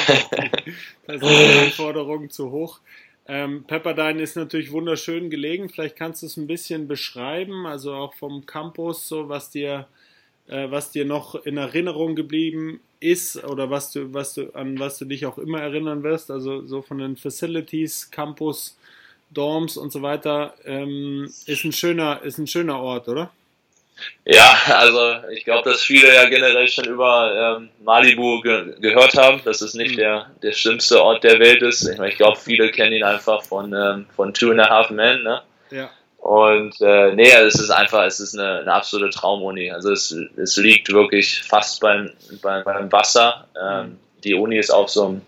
die 1.07 1.59
Anforderung 1.65 2.31
zu 2.31 2.51
hoch. 2.51 2.81
Ähm, 3.29 3.65
Pepperdine 3.65 4.23
ist 4.23 4.37
natürlich 4.37 4.71
wunderschön 4.71 5.31
gelegen. 5.31 5.69
Vielleicht 5.69 5.97
kannst 5.97 6.23
du 6.23 6.27
es 6.27 6.37
ein 6.37 6.47
bisschen 6.47 6.87
beschreiben, 6.87 7.67
also 7.67 7.93
auch 7.93 8.15
vom 8.15 8.47
Campus, 8.47 9.09
so 9.09 9.29
was 9.29 9.51
dir, 9.51 9.89
äh, 10.47 10.71
was 10.71 10.93
dir 10.93 11.05
noch 11.05 11.35
in 11.35 11.57
Erinnerung 11.57 12.15
geblieben 12.15 12.81
ist 13.01 13.43
oder 13.45 13.69
was 13.69 13.91
du, 13.91 14.15
was 14.15 14.35
du, 14.35 14.55
an 14.55 14.79
was 14.79 14.99
du 14.99 15.07
dich 15.07 15.27
auch 15.27 15.39
immer 15.39 15.61
erinnern 15.61 16.05
wirst. 16.05 16.31
Also 16.31 16.65
so 16.67 16.83
von 16.83 16.99
den 16.99 17.17
Facilities, 17.17 18.13
Campus, 18.13 18.79
Dorms 19.31 19.77
und 19.77 19.93
so 19.93 20.03
weiter. 20.03 20.55
Ähm, 20.65 21.33
ist 21.47 21.65
ein 21.65 21.73
schöner, 21.73 22.23
ist 22.23 22.39
ein 22.39 22.47
schöner 22.47 22.81
Ort, 22.81 23.09
oder? 23.09 23.31
Ja, 24.25 24.55
also 24.67 25.29
ich 25.31 25.45
glaube, 25.45 25.71
dass 25.71 25.83
viele 25.83 26.13
ja 26.13 26.29
generell 26.29 26.69
schon 26.69 26.85
über 26.85 27.57
ähm, 27.59 27.71
Malibu 27.83 28.41
ge 28.43 28.75
gehört 28.81 29.15
haben, 29.17 29.41
dass 29.45 29.61
es 29.61 29.75
nicht 29.75 29.93
mhm. 29.93 29.97
der, 29.97 30.31
der 30.43 30.53
schlimmste 30.53 31.03
Ort 31.03 31.25
der 31.25 31.39
Welt 31.39 31.63
ist. 31.63 31.89
Ich, 31.89 31.97
mein, 31.97 32.11
ich 32.11 32.17
glaube, 32.17 32.39
viele 32.39 32.71
kennen 32.71 32.93
ihn 32.93 33.05
einfach 33.05 33.43
von, 33.43 33.73
ähm, 33.73 34.07
von 34.15 34.35
Two 34.35 34.51
and 34.51 34.61
a 34.61 34.69
Half 34.69 34.91
Men. 34.91 35.23
Ne? 35.23 35.41
Ja. 35.71 35.91
Und 36.19 36.81
äh, 36.81 37.15
nee, 37.15 37.31
es 37.31 37.55
ist 37.55 37.71
einfach, 37.71 38.05
es 38.05 38.21
ist 38.21 38.39
eine, 38.39 38.61
eine 38.61 38.73
absolute 38.73 39.11
Traumuni. 39.11 39.71
Also 39.71 39.93
es, 39.93 40.11
es 40.11 40.57
liegt 40.57 40.93
wirklich 40.93 41.43
fast 41.43 41.81
beim, 41.81 42.11
beim, 42.43 42.65
beim 42.65 42.93
Wasser. 42.93 43.47
Ähm, 43.61 43.87
mhm. 43.87 43.99
Die 44.25 44.35
Uni 44.35 44.59
ist 44.59 44.71
auf 44.71 44.91
so 44.91 45.07
einem 45.07 45.23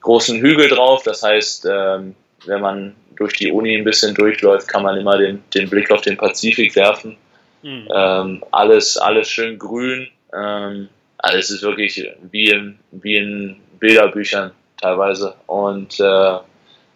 großen 0.00 0.40
Hügel 0.40 0.68
drauf. 0.68 1.02
Das 1.04 1.22
heißt, 1.22 1.66
ähm, 1.70 2.14
wenn 2.44 2.60
man 2.60 2.96
durch 3.22 3.34
die 3.34 3.52
Uni 3.52 3.76
ein 3.76 3.84
bisschen 3.84 4.14
durchläuft, 4.14 4.66
kann 4.66 4.82
man 4.82 4.98
immer 4.98 5.16
den, 5.16 5.44
den 5.54 5.70
Blick 5.70 5.90
auf 5.92 6.00
den 6.00 6.16
Pazifik 6.16 6.74
werfen. 6.74 7.16
Mhm. 7.62 7.88
Ähm, 7.94 8.44
alles, 8.50 8.96
alles 8.96 9.28
schön 9.28 9.58
grün. 9.58 10.08
Ähm, 10.34 10.88
alles 11.18 11.50
ist 11.50 11.62
wirklich 11.62 12.04
wie 12.32 12.50
in, 12.50 12.78
wie 12.90 13.16
in 13.16 13.56
Bilderbüchern 13.78 14.50
teilweise. 14.80 15.34
Und 15.46 16.00
äh, 16.00 16.38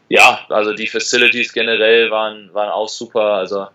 ja, 0.09 0.40
also 0.49 0.73
die 0.73 0.88
Facilities 0.88 1.52
generell 1.52 2.11
waren, 2.11 2.52
waren 2.52 2.71
auch 2.71 2.88
super. 2.88 3.35
Also 3.35 3.68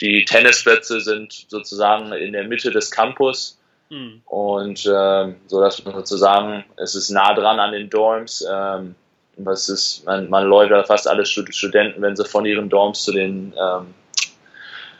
die 0.00 0.24
Tennisplätze 0.24 1.00
sind 1.00 1.32
sozusagen 1.48 2.12
in 2.12 2.32
der 2.32 2.44
Mitte 2.44 2.70
des 2.70 2.92
Campus. 2.92 3.58
Mhm. 3.90 4.22
Und 4.26 4.86
ähm, 4.86 5.36
so 5.48 5.60
dass 5.60 5.84
man 5.84 5.94
sozusagen, 5.96 6.64
es 6.76 6.94
ist 6.94 7.10
nah 7.10 7.34
dran 7.34 7.58
an 7.58 7.72
den 7.72 7.90
Dorms. 7.90 8.46
Ähm, 8.48 8.94
was 9.36 9.68
ist, 9.68 10.04
man, 10.06 10.28
man 10.30 10.46
läuft 10.46 10.72
da 10.72 10.82
fast 10.84 11.08
alle 11.08 11.26
Studenten, 11.26 12.02
wenn 12.02 12.16
sie 12.16 12.24
von 12.24 12.46
ihren 12.46 12.68
Dorms 12.68 13.04
zu 13.04 13.12
den 13.12 13.52
ähm, 13.58 13.94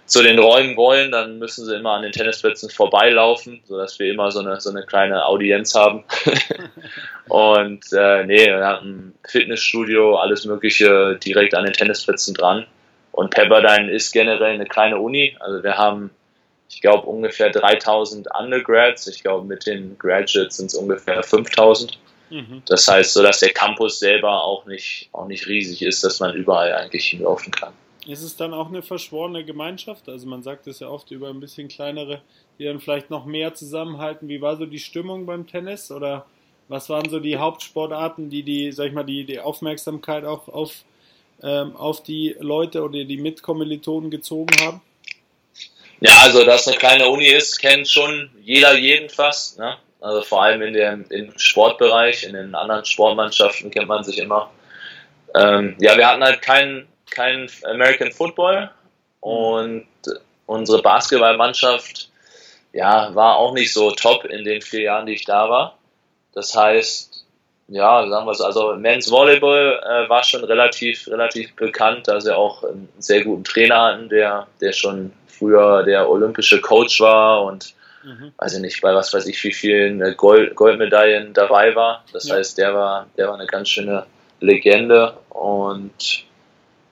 zu 0.07 0.23
den 0.23 0.38
Räumen 0.38 0.76
wollen, 0.76 1.11
dann 1.11 1.38
müssen 1.38 1.64
sie 1.64 1.75
immer 1.75 1.93
an 1.93 2.02
den 2.02 2.12
Tennisplätzen 2.12 2.71
vorbeilaufen, 2.71 3.61
sodass 3.64 3.99
wir 3.99 4.11
immer 4.11 4.31
so 4.31 4.38
eine, 4.38 4.61
so 4.61 4.71
eine 4.71 4.85
kleine 4.87 5.26
Audienz 5.26 5.75
haben. 5.75 6.05
und 7.28 7.85
äh, 7.93 8.25
nee, 8.25 8.47
wir 8.47 8.66
hatten 8.66 8.88
ein 8.88 9.14
Fitnessstudio, 9.26 10.16
alles 10.16 10.45
Mögliche 10.45 11.16
direkt 11.16 11.55
an 11.55 11.64
den 11.64 11.73
Tennisplätzen 11.73 12.35
dran. 12.35 12.66
Und 13.11 13.31
Pepperdine 13.31 13.90
ist 13.90 14.12
generell 14.12 14.55
eine 14.55 14.66
kleine 14.66 15.00
Uni. 15.00 15.37
Also 15.40 15.64
wir 15.64 15.76
haben, 15.76 16.11
ich 16.69 16.81
glaube, 16.81 17.07
ungefähr 17.09 17.50
3000 17.50 18.28
Undergrads. 18.38 19.09
Ich 19.09 19.23
glaube, 19.23 19.45
mit 19.45 19.66
den 19.66 19.99
Graduates 19.99 20.59
sind 20.59 20.66
es 20.66 20.75
ungefähr 20.75 21.23
5000. 21.23 21.99
Mhm. 22.30 22.62
Das 22.66 22.88
heißt, 22.88 23.12
so 23.12 23.23
dass 23.23 23.40
der 23.40 23.52
Campus 23.52 23.99
selber 23.99 24.42
auch 24.42 24.66
nicht, 24.66 25.09
auch 25.12 25.26
nicht 25.26 25.47
riesig 25.47 25.83
ist, 25.83 26.02
dass 26.04 26.21
man 26.21 26.35
überall 26.35 26.73
eigentlich 26.73 27.06
hinlaufen 27.06 27.52
kann. 27.52 27.73
Ist 28.06 28.23
es 28.23 28.37
dann 28.37 28.54
auch 28.54 28.68
eine 28.68 28.83
verschworene 28.83 29.45
Gemeinschaft? 29.45 30.09
Also 30.09 30.28
man 30.28 30.42
sagt 30.42 30.66
es 30.68 30.78
ja 30.78 30.88
oft 30.88 31.11
über 31.11 31.28
ein 31.28 31.40
bisschen 31.40 31.68
kleinere, 31.68 32.21
die 32.59 32.64
dann 32.64 32.80
vielleicht 32.80 33.11
noch 33.11 33.26
mehr 33.26 33.54
zusammenhalten. 33.54 34.28
Wie 34.28 34.40
war 34.40 34.56
so 34.56 34.66
die 34.66 34.78
Stimmung 34.78 35.26
beim 35.26 35.47
Tennis? 35.47 35.90
Oder 35.90 36.25
was 36.68 36.88
waren 36.88 37.09
so 37.11 37.18
die 37.18 37.37
Hauptsportarten, 37.37 38.30
die 38.30 38.45
die, 38.45 38.71
sag 38.71 38.87
ich 38.87 38.92
mal, 38.92 39.04
die, 39.04 39.25
die 39.25 39.40
Aufmerksamkeit 39.40 40.25
auch 40.25 40.47
auf, 40.49 40.85
ähm, 41.42 41.75
auf 41.75 42.02
die 42.02 42.37
Leute 42.38 42.83
oder 42.83 43.04
die 43.04 43.16
Mitkommilitonen 43.16 44.11
gezogen 44.11 44.54
haben? 44.61 44.80
Ja, 46.00 46.12
also 46.23 46.45
dass 46.45 46.68
eine 46.68 46.76
kleine 46.76 47.09
Uni 47.09 47.26
ist, 47.26 47.59
kennt 47.59 47.88
schon 47.88 48.30
jeder 48.42 48.76
jeden 48.76 49.08
fast. 49.08 49.58
Ne? 49.58 49.78
Also 50.00 50.23
vor 50.23 50.43
allem 50.43 50.63
in 50.63 50.75
dem 50.75 51.04
im 51.11 51.32
Sportbereich, 51.39 52.25
in 52.25 52.35
den 52.35 52.54
anderen 52.54 52.85
Sportmannschaften 52.85 53.71
kennt 53.71 53.89
man 53.89 54.04
sich 54.04 54.19
immer. 54.19 54.50
Ähm, 55.35 55.76
ja, 55.78 55.97
wir 55.97 56.06
hatten 56.06 56.23
halt 56.23 56.43
keinen 56.43 56.87
kein 57.11 57.49
American 57.65 58.13
Football 58.13 58.71
und 59.21 59.87
unsere 60.47 60.82
Basketballmannschaft 60.82 62.11
ja, 62.73 63.15
war 63.15 63.37
auch 63.37 63.54
nicht 63.54 63.73
so 63.73 63.91
top 63.91 64.25
in 64.26 64.45
den 64.45 64.61
vier 64.61 64.82
Jahren, 64.82 65.06
die 65.06 65.15
ich 65.15 65.25
da 65.25 65.49
war. 65.49 65.78
Das 66.35 66.54
heißt, 66.54 67.25
ja, 67.69 68.06
sagen 68.06 68.26
wir 68.26 68.32
es, 68.32 68.41
also 68.41 68.75
Men's 68.76 69.11
Volleyball 69.11 69.80
äh, 69.82 70.09
war 70.09 70.23
schon 70.23 70.45
relativ, 70.45 71.09
relativ 71.09 71.56
bekannt, 71.56 72.06
da 72.06 72.21
sie 72.21 72.37
auch 72.37 72.63
einen 72.63 72.89
sehr 72.99 73.25
guten 73.25 73.45
Trainer 73.45 73.80
hatten, 73.80 74.09
der, 74.09 74.47
der 74.61 74.73
schon 74.73 75.13
früher 75.26 75.82
der 75.82 76.09
olympische 76.09 76.61
Coach 76.61 77.00
war 77.00 77.43
und 77.45 77.75
mhm. 78.06 78.32
weiß 78.38 78.54
ich 78.54 78.60
nicht, 78.60 78.80
bei 78.80 78.95
was 78.95 79.12
weiß 79.12 79.26
ich 79.26 79.42
wie 79.45 79.52
vielen 79.52 80.00
äh, 80.00 80.14
Gold, 80.16 80.54
Goldmedaillen 80.54 81.34
dabei 81.34 81.75
war. 81.75 82.04
Das 82.12 82.28
ja. 82.28 82.36
heißt, 82.36 82.56
der 82.58 82.75
war, 82.75 83.06
der 83.16 83.28
war 83.28 83.34
eine 83.34 83.47
ganz 83.47 83.69
schöne 83.69 84.06
Legende 84.40 85.16
und 85.30 86.25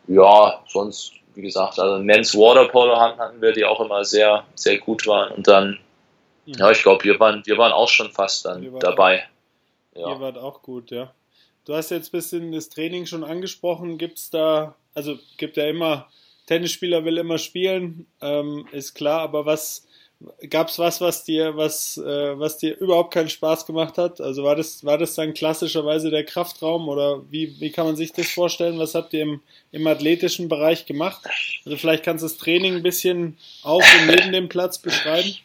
ja, 0.06 0.62
sonst, 0.68 1.12
wie 1.34 1.42
gesagt, 1.42 1.78
also 1.78 2.02
Men's 2.02 2.34
Waterpolo 2.34 2.98
hatten 2.98 3.40
wir, 3.40 3.52
die 3.52 3.64
auch 3.64 3.80
immer 3.80 4.04
sehr, 4.04 4.44
sehr 4.54 4.78
gut 4.78 5.06
waren. 5.06 5.32
Und 5.32 5.48
dann, 5.48 5.78
mhm. 6.46 6.54
ja, 6.54 6.70
ich 6.70 6.82
glaube, 6.82 7.04
wir 7.04 7.18
waren, 7.20 7.42
wir 7.46 7.56
waren 7.58 7.72
auch 7.72 7.88
schon 7.88 8.10
fast 8.10 8.44
dann 8.44 8.78
dabei. 8.80 9.24
Auch, 9.94 10.00
ja. 10.00 10.08
Ihr 10.10 10.20
wart 10.20 10.38
auch 10.38 10.62
gut, 10.62 10.90
ja. 10.90 11.12
Du 11.64 11.74
hast 11.74 11.90
jetzt 11.90 12.08
ein 12.08 12.18
bisschen 12.18 12.52
das 12.52 12.68
Training 12.68 13.06
schon 13.06 13.24
angesprochen. 13.24 13.96
Gibt 13.96 14.18
es 14.18 14.28
da, 14.28 14.74
also 14.94 15.18
gibt 15.38 15.56
ja 15.56 15.64
immer, 15.64 16.08
Tennisspieler 16.46 17.04
will 17.06 17.16
immer 17.16 17.38
spielen, 17.38 18.06
ähm, 18.20 18.68
ist 18.72 18.94
klar, 18.94 19.20
aber 19.20 19.46
was, 19.46 19.86
Gab 20.50 20.68
es 20.68 20.78
was, 20.78 21.00
was 21.00 21.24
dir, 21.24 21.56
was, 21.56 21.96
äh, 21.98 22.38
was 22.38 22.58
dir 22.58 22.76
überhaupt 22.78 23.12
keinen 23.12 23.28
Spaß 23.28 23.66
gemacht 23.66 23.98
hat? 23.98 24.20
Also 24.20 24.44
war 24.44 24.56
das, 24.56 24.84
war 24.84 24.98
das 24.98 25.14
dann 25.14 25.34
klassischerweise 25.34 26.10
der 26.10 26.24
Kraftraum 26.24 26.88
oder 26.88 27.22
wie, 27.30 27.60
wie 27.60 27.70
kann 27.70 27.86
man 27.86 27.96
sich 27.96 28.12
das 28.12 28.30
vorstellen? 28.30 28.78
Was 28.78 28.94
habt 28.94 29.12
ihr 29.12 29.22
im, 29.22 29.40
im 29.72 29.86
athletischen 29.86 30.48
Bereich 30.48 30.86
gemacht? 30.86 31.22
Also 31.64 31.76
vielleicht 31.76 32.04
kannst 32.04 32.22
du 32.22 32.28
das 32.28 32.38
Training 32.38 32.76
ein 32.76 32.82
bisschen 32.82 33.36
auf 33.62 33.84
und 34.00 34.06
neben 34.06 34.32
dem 34.32 34.48
Platz 34.48 34.78
beschreiben. 34.78 35.36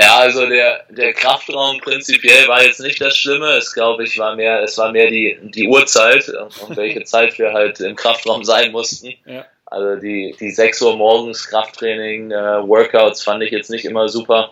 Ja, 0.00 0.18
also 0.18 0.46
der, 0.46 0.84
der 0.90 1.12
Kraftraum 1.12 1.80
prinzipiell 1.80 2.46
war 2.46 2.62
jetzt 2.62 2.78
nicht 2.78 3.00
das 3.00 3.16
Schlimme. 3.16 3.48
Es 3.54 3.72
glaube 3.72 4.04
ich 4.04 4.16
war 4.16 4.36
mehr, 4.36 4.62
es 4.62 4.78
war 4.78 4.92
mehr 4.92 5.10
die, 5.10 5.38
die 5.42 5.66
Uhrzeit, 5.66 6.30
um 6.60 6.76
welche 6.76 7.02
Zeit 7.04 7.38
wir 7.38 7.52
halt 7.52 7.80
im 7.80 7.96
Kraftraum 7.96 8.44
sein 8.44 8.70
mussten. 8.70 9.14
Ja. 9.26 9.44
Also 9.70 10.00
die, 10.00 10.34
die 10.40 10.50
6 10.50 10.80
Uhr 10.82 10.96
morgens 10.96 11.48
Krafttraining, 11.48 12.30
äh, 12.30 12.66
Workouts 12.66 13.22
fand 13.22 13.42
ich 13.42 13.50
jetzt 13.50 13.70
nicht 13.70 13.84
immer 13.84 14.08
super. 14.08 14.50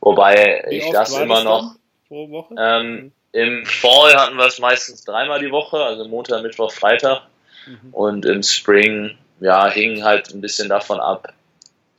Wobei 0.00 0.64
Wie 0.68 0.76
ich 0.76 0.90
das 0.90 1.16
immer 1.16 1.36
das 1.36 1.44
noch. 1.44 1.74
Pro 2.08 2.30
Woche? 2.30 2.54
Ähm, 2.58 3.12
Im 3.32 3.66
Fall 3.66 4.14
hatten 4.14 4.36
wir 4.36 4.46
es 4.46 4.58
meistens 4.58 5.04
dreimal 5.04 5.40
die 5.40 5.50
Woche, 5.50 5.78
also 5.78 6.06
Montag, 6.06 6.42
Mittwoch, 6.42 6.72
Freitag. 6.72 7.22
Mhm. 7.66 7.92
Und 7.92 8.24
im 8.24 8.42
Spring, 8.42 9.18
ja, 9.40 9.68
hing 9.68 10.04
halt 10.04 10.32
ein 10.32 10.40
bisschen 10.40 10.68
davon 10.68 11.00
ab, 11.00 11.32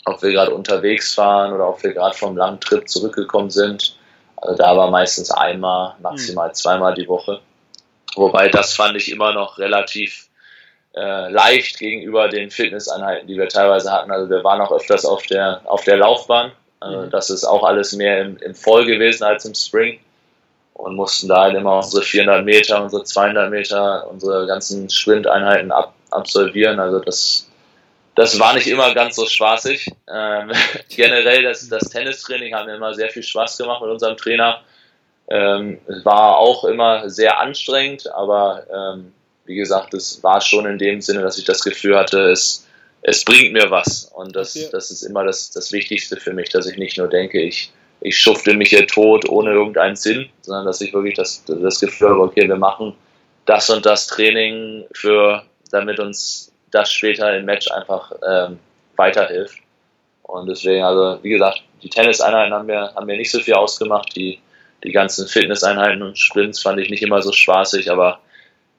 ob 0.06 0.22
wir 0.24 0.32
gerade 0.32 0.56
unterwegs 0.56 1.18
waren 1.18 1.54
oder 1.54 1.70
ob 1.70 1.84
wir 1.84 1.94
gerade 1.94 2.16
vom 2.16 2.38
langen 2.38 2.60
Trip 2.60 2.88
zurückgekommen 2.88 3.50
sind. 3.50 3.98
Also 4.38 4.56
da 4.56 4.76
war 4.78 4.90
meistens 4.90 5.30
einmal, 5.32 5.96
maximal 6.02 6.50
mhm. 6.50 6.54
zweimal 6.54 6.94
die 6.94 7.08
Woche. 7.08 7.42
Wobei 8.16 8.50
das 8.50 8.74
fand 8.74 8.96
ich 8.96 9.12
immer 9.12 9.34
noch 9.34 9.58
relativ 9.58 10.27
äh, 10.98 11.30
leicht 11.30 11.78
gegenüber 11.78 12.28
den 12.28 12.50
Fitnesseinheiten, 12.50 13.28
die 13.28 13.38
wir 13.38 13.48
teilweise 13.48 13.92
hatten. 13.92 14.12
Also 14.12 14.30
wir 14.30 14.44
waren 14.44 14.62
auch 14.62 14.72
öfters 14.72 15.06
auf 15.06 15.24
der, 15.28 15.62
auf 15.66 15.84
der 15.84 15.98
Laufbahn. 15.98 16.52
Also 16.80 17.02
mhm. 17.02 17.10
Das 17.12 17.30
ist 17.30 17.44
auch 17.44 17.64
alles 17.64 17.94
mehr 17.94 18.22
im, 18.22 18.38
im 18.38 18.56
Fall 18.56 18.86
gewesen 18.86 19.24
als 19.24 19.46
im 19.46 19.54
Spring 19.54 20.00
und 20.74 20.96
mussten 20.96 21.28
da 21.28 21.44
halt 21.44 21.56
immer 21.56 21.78
unsere 21.78 22.04
400 22.04 22.46
Meter, 22.46 22.84
unsere 22.84 23.04
200 23.04 23.50
Meter, 23.50 24.08
unsere 24.10 24.48
ganzen 24.48 24.90
Sprinteinheiten 24.90 25.72
ab, 25.72 25.94
absolvieren. 26.12 26.80
Also 26.80 27.00
das, 27.00 27.50
das 28.16 28.40
war 28.40 28.54
nicht 28.54 28.68
immer 28.68 28.94
ganz 28.94 29.16
so 29.16 29.26
spaßig. 29.26 29.92
Ähm, 30.12 30.52
generell 30.90 31.44
das, 31.44 31.68
das 31.68 31.90
Tennistraining 31.90 32.56
hat 32.56 32.66
mir 32.66 32.76
immer 32.76 32.94
sehr 32.94 33.10
viel 33.10 33.24
Spaß 33.24 33.58
gemacht 33.58 33.82
mit 33.82 33.92
unserem 33.92 34.18
Trainer. 34.18 34.62
Ähm, 35.30 35.80
es 35.88 36.06
war 36.06 36.38
auch 36.38 36.64
immer 36.64 37.10
sehr 37.10 37.40
anstrengend, 37.40 38.10
aber 38.14 38.64
ähm, 38.72 39.14
wie 39.48 39.56
gesagt, 39.56 39.94
es 39.94 40.22
war 40.24 40.42
schon 40.42 40.66
in 40.66 40.78
dem 40.78 41.02
Sinne, 41.02 41.22
dass 41.22 41.38
ich 41.38 41.46
das 41.46 41.64
Gefühl 41.64 41.98
hatte, 41.98 42.30
es, 42.30 42.68
es 43.02 43.24
bringt 43.24 43.54
mir 43.54 43.72
was. 43.72 44.12
Und 44.14 44.36
das, 44.36 44.56
okay. 44.56 44.68
das 44.72 44.92
ist 44.92 45.04
immer 45.04 45.24
das, 45.24 45.52
das 45.52 45.72
Wichtigste 45.72 46.18
für 46.18 46.34
mich, 46.34 46.50
dass 46.50 46.68
ich 46.68 46.78
nicht 46.78 46.98
nur 46.98 47.08
denke, 47.08 47.42
ich, 47.42 47.72
ich 48.02 48.20
schufte 48.20 48.54
mich 48.54 48.70
hier 48.70 48.86
tot 48.86 49.28
ohne 49.28 49.52
irgendeinen 49.52 49.96
Sinn, 49.96 50.30
sondern 50.42 50.66
dass 50.66 50.82
ich 50.82 50.94
wirklich 50.94 51.16
das, 51.16 51.44
das 51.46 51.80
Gefühl 51.80 52.10
habe, 52.10 52.22
okay, 52.22 52.48
wir 52.48 52.58
machen 52.58 52.94
das 53.46 53.70
und 53.70 53.86
das 53.86 54.08
Training 54.08 54.86
für, 54.94 55.44
damit 55.72 56.00
uns 56.00 56.52
das 56.70 56.92
später 56.92 57.36
im 57.36 57.46
Match 57.46 57.72
einfach 57.72 58.12
ähm, 58.28 58.60
weiterhilft. 58.98 59.60
Und 60.24 60.48
deswegen, 60.48 60.84
also 60.84 61.24
wie 61.24 61.30
gesagt, 61.30 61.64
die 61.82 61.90
Tenniseinheiten 61.90 62.54
haben 62.54 62.66
mir, 62.66 62.94
haben 62.94 63.06
mir 63.06 63.18
nicht 63.18 63.32
so 63.32 63.40
viel 63.40 63.54
ausgemacht. 63.54 64.14
Die, 64.16 64.40
die 64.84 64.92
ganzen 64.92 65.28
Fitnesseinheiten 65.28 66.04
und 66.04 66.18
Sprints 66.18 66.62
fand 66.62 66.80
ich 66.82 66.90
nicht 66.90 67.02
immer 67.02 67.22
so 67.22 67.32
spaßig, 67.32 67.90
aber 67.90 68.20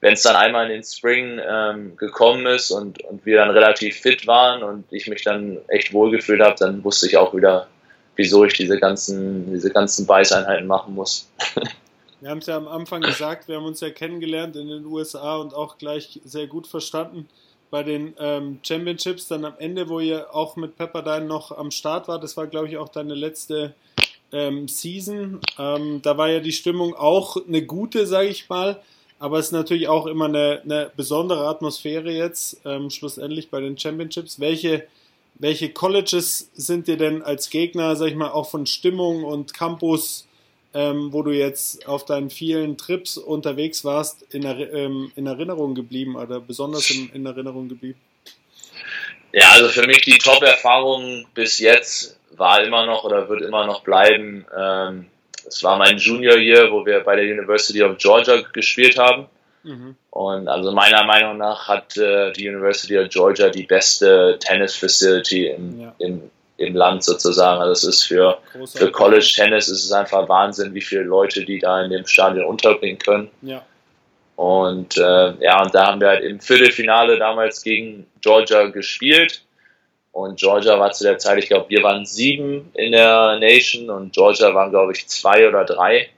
wenn 0.01 0.13
es 0.13 0.21
dann 0.21 0.35
einmal 0.35 0.65
in 0.65 0.71
den 0.71 0.83
Spring 0.83 1.39
ähm, 1.45 1.97
gekommen 1.97 2.45
ist 2.45 2.71
und, 2.71 3.03
und 3.03 3.25
wir 3.25 3.37
dann 3.37 3.49
relativ 3.49 3.97
fit 3.97 4.27
waren 4.27 4.63
und 4.63 4.85
ich 4.91 5.07
mich 5.07 5.23
dann 5.23 5.57
echt 5.67 5.93
wohlgefühlt 5.93 6.41
habe, 6.41 6.55
dann 6.57 6.83
wusste 6.83 7.07
ich 7.07 7.17
auch 7.17 7.33
wieder, 7.33 7.67
wieso 8.15 8.45
ich 8.45 8.53
diese 8.53 8.79
ganzen, 8.79 9.51
diese 9.51 9.71
ganzen 9.71 10.05
Beißeinheiten 10.05 10.67
machen 10.67 10.95
muss. 10.95 11.29
Wir 12.21 12.31
haben 12.31 12.39
es 12.39 12.47
ja 12.47 12.57
am 12.57 12.67
Anfang 12.67 12.99
gesagt, 12.99 13.47
wir 13.47 13.55
haben 13.55 13.63
uns 13.63 13.79
ja 13.79 13.91
kennengelernt 13.91 14.57
in 14.57 14.67
den 14.67 14.85
USA 14.85 15.37
und 15.37 15.53
auch 15.53 15.77
gleich 15.77 16.19
sehr 16.25 16.47
gut 16.47 16.67
verstanden 16.67 17.29
bei 17.71 17.81
den 17.81 18.13
ähm, 18.19 18.59
Championships. 18.61 19.29
Dann 19.29 19.45
am 19.45 19.53
Ende, 19.57 19.87
wo 19.87 20.01
ihr 20.01 20.35
auch 20.35 20.57
mit 20.57 20.75
Pepperdine 20.75 21.25
noch 21.25 21.57
am 21.57 21.71
Start 21.71 22.09
war, 22.09 22.19
das 22.19 22.35
war 22.35 22.47
glaube 22.47 22.67
ich 22.67 22.77
auch 22.77 22.89
deine 22.89 23.15
letzte 23.15 23.73
ähm, 24.33 24.67
Season. 24.67 25.39
Ähm, 25.57 26.01
da 26.01 26.17
war 26.17 26.27
ja 26.27 26.41
die 26.41 26.51
Stimmung 26.51 26.93
auch 26.93 27.37
eine 27.47 27.61
gute, 27.65 28.05
sage 28.05 28.27
ich 28.27 28.49
mal. 28.49 28.81
Aber 29.19 29.37
es 29.37 29.47
ist 29.47 29.51
natürlich 29.51 29.87
auch 29.87 30.05
immer 30.05 30.25
eine, 30.25 30.61
eine 30.63 30.91
besondere 30.95 31.47
Atmosphäre 31.47 32.11
jetzt, 32.11 32.61
ähm, 32.65 32.89
schlussendlich 32.89 33.49
bei 33.49 33.59
den 33.59 33.77
Championships. 33.77 34.39
Welche, 34.39 34.87
welche 35.35 35.69
Colleges 35.69 36.49
sind 36.53 36.87
dir 36.87 36.97
denn 36.97 37.21
als 37.21 37.49
Gegner, 37.49 37.95
sag 37.95 38.07
ich 38.07 38.15
mal, 38.15 38.31
auch 38.31 38.49
von 38.49 38.65
Stimmung 38.65 39.23
und 39.25 39.53
Campus 39.53 40.25
ähm, 40.73 41.11
wo 41.11 41.23
du 41.23 41.31
jetzt 41.31 41.87
auf 41.87 42.05
deinen 42.05 42.29
vielen 42.29 42.77
Trips 42.77 43.17
unterwegs 43.17 43.83
warst, 43.83 44.21
in, 44.33 44.43
ähm, 44.45 45.11
in 45.15 45.25
Erinnerung 45.25 45.73
geblieben 45.73 46.15
oder 46.15 46.39
besonders 46.39 46.89
in, 46.91 47.09
in, 47.13 47.25
Erinnerung 47.25 47.69
geblieben? 47.69 47.99
Ja, 49.31 49.49
also 49.51 49.69
für 49.69 49.85
mich 49.87 50.01
die 50.01 50.17
Top-Erfahrung 50.17 51.25
bis 51.33 51.59
jetzt 51.59 52.19
war 52.31 52.63
immer 52.63 52.85
noch 52.85 53.03
oder 53.03 53.29
wird 53.29 53.41
immer 53.41 53.65
noch 53.65 53.81
bleiben. 53.83 54.45
Ähm, 54.55 55.07
es 55.47 55.63
war 55.63 55.77
mein 55.77 55.97
Junior 55.97 56.37
Year, 56.37 56.71
wo 56.71 56.85
wir 56.85 57.01
bei 57.01 57.15
der 57.15 57.25
University 57.25 57.83
of 57.83 57.97
Georgia 57.97 58.41
gespielt 58.53 58.97
haben. 58.97 59.27
Mhm. 59.63 59.95
Und 60.11 60.47
also 60.47 60.71
meiner 60.71 61.03
Meinung 61.03 61.37
nach 61.37 61.67
hat 61.67 61.97
äh, 61.97 62.31
die 62.33 62.47
University 62.47 62.97
of 62.97 63.09
Georgia 63.09 63.49
die 63.49 63.63
beste 63.63 64.37
Tennis 64.39 64.75
Facility 64.75 65.47
im, 65.47 65.81
ja. 65.81 65.95
im 65.99 66.29
im 66.59 66.75
Land 66.75 67.03
sozusagen. 67.03 67.61
Also 67.61 67.71
es 67.71 67.83
ist 67.83 68.03
für, 68.03 68.37
für 68.65 68.91
College 68.91 69.31
Tennis 69.35 69.69
ist 69.69 69.85
es 69.85 69.91
einfach 69.91 70.27
Wahnsinn, 70.27 70.73
wie 70.73 70.81
viele 70.81 71.03
Leute 71.03 71.45
die 71.45 71.59
da 71.59 71.81
in 71.81 71.89
dem 71.89 72.05
Stadion 72.05 72.45
unterbringen 72.45 72.99
können. 72.99 73.29
Ja. 73.41 73.63
Und 74.35 74.97
äh, 74.97 75.33
ja, 75.43 75.61
und 75.61 75.73
da 75.73 75.87
haben 75.87 76.01
wir 76.01 76.09
halt 76.09 76.23
im 76.23 76.39
Viertelfinale 76.39 77.17
damals 77.17 77.63
gegen 77.63 78.05
Georgia 78.21 78.67
gespielt. 78.67 79.41
Und 80.19 80.37
Georgia 80.37 80.77
war 80.77 80.91
zu 80.91 81.05
der 81.05 81.17
Zeit, 81.17 81.39
ich 81.39 81.47
glaube, 81.47 81.69
wir 81.69 81.81
waren 81.81 82.05
sieben 82.05 82.71
in 82.73 82.91
der 82.91 83.39
Nation 83.39 83.89
und 83.89 84.11
Georgia 84.11 84.53
waren, 84.53 84.69
glaube 84.69 84.91
ich, 84.91 85.07
zwei 85.07 85.47
oder 85.47 85.63
drei. 85.63 86.09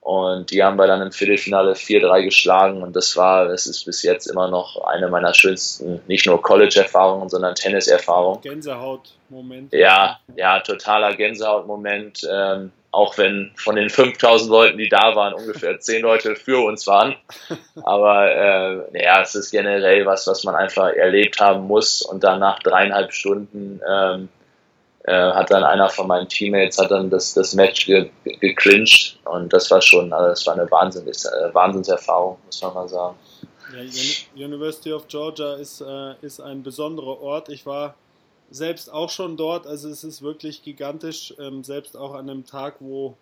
Und 0.00 0.52
die 0.52 0.62
haben 0.62 0.78
wir 0.78 0.86
dann 0.86 1.02
im 1.02 1.12
Viertelfinale 1.12 1.72
4-3 1.72 2.22
geschlagen. 2.22 2.82
Und 2.82 2.96
das 2.96 3.16
war, 3.16 3.48
das 3.48 3.66
ist 3.66 3.84
bis 3.84 4.02
jetzt 4.04 4.26
immer 4.26 4.48
noch 4.48 4.82
eine 4.86 5.08
meiner 5.08 5.34
schönsten, 5.34 6.00
nicht 6.06 6.24
nur 6.26 6.40
College-Erfahrungen, 6.40 7.28
sondern 7.28 7.56
Tennis-Erfahrungen. 7.56 8.40
Gänsehaut-Moment. 8.40 9.72
Ja, 9.72 10.18
ja, 10.36 10.60
totaler 10.60 11.14
Gänsehaut-Moment. 11.14 12.26
Ähm, 12.32 12.72
auch 12.96 13.18
wenn 13.18 13.52
von 13.56 13.76
den 13.76 13.90
5000 13.90 14.50
Leuten, 14.50 14.78
die 14.78 14.88
da 14.88 15.14
waren, 15.14 15.34
ungefähr 15.34 15.78
10 15.80 16.00
Leute 16.00 16.34
für 16.34 16.64
uns 16.64 16.86
waren. 16.86 17.14
Aber 17.84 18.32
äh, 18.34 19.04
ja, 19.04 19.20
es 19.20 19.34
ist 19.34 19.50
generell 19.50 20.06
was, 20.06 20.26
was 20.26 20.44
man 20.44 20.54
einfach 20.54 20.88
erlebt 20.88 21.38
haben 21.38 21.66
muss. 21.66 22.00
Und 22.00 22.24
dann 22.24 22.40
nach 22.40 22.58
dreieinhalb 22.60 23.12
Stunden 23.12 23.80
ähm, 23.86 24.30
äh, 25.04 25.12
hat 25.12 25.50
dann 25.50 25.62
einer 25.62 25.90
von 25.90 26.06
meinen 26.08 26.26
Teammates 26.28 26.78
hat 26.78 26.90
dann 26.90 27.10
das, 27.10 27.34
das 27.34 27.52
Match 27.52 27.84
ge, 27.84 28.08
geclincht 28.24 29.20
und 29.24 29.52
das 29.52 29.70
war 29.70 29.80
schon, 29.80 30.12
also 30.12 30.28
das 30.30 30.46
war 30.46 30.54
eine 30.54 30.68
Wahnsinns, 30.70 31.26
äh, 31.26 31.54
Wahnsinnserfahrung, 31.54 32.38
muss 32.44 32.62
man 32.62 32.74
mal 32.74 32.88
sagen. 32.88 33.16
Ja, 33.72 34.46
University 34.46 34.92
of 34.92 35.06
Georgia 35.06 35.54
ist, 35.54 35.80
äh, 35.82 36.14
ist 36.22 36.40
ein 36.40 36.62
besonderer 36.62 37.20
Ort. 37.20 37.50
Ich 37.50 37.66
war 37.66 37.94
selbst 38.50 38.92
auch 38.92 39.10
schon 39.10 39.36
dort, 39.36 39.66
also 39.66 39.88
es 39.88 40.04
ist 40.04 40.22
wirklich 40.22 40.62
gigantisch, 40.62 41.34
ähm, 41.38 41.64
selbst 41.64 41.96
auch 41.96 42.14
an 42.14 42.30
einem 42.30 42.44
Tag, 42.44 42.76
wo, 42.80 43.16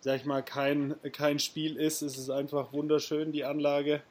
sag 0.00 0.20
ich 0.20 0.26
mal, 0.26 0.42
kein, 0.42 0.94
kein 1.12 1.38
Spiel 1.38 1.76
ist, 1.76 2.02
es 2.02 2.16
ist 2.16 2.30
einfach 2.30 2.72
wunderschön, 2.72 3.32
die 3.32 3.44
Anlage 3.44 4.02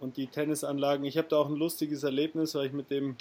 und 0.00 0.16
die 0.16 0.26
Tennisanlagen. 0.26 1.04
Ich 1.04 1.18
habe 1.18 1.28
da 1.28 1.36
auch 1.36 1.48
ein 1.48 1.56
lustiges 1.56 2.02
Erlebnis, 2.02 2.54
weil 2.54 2.66
ich 2.66 2.72
mit 2.72 2.90
dem 2.90 3.16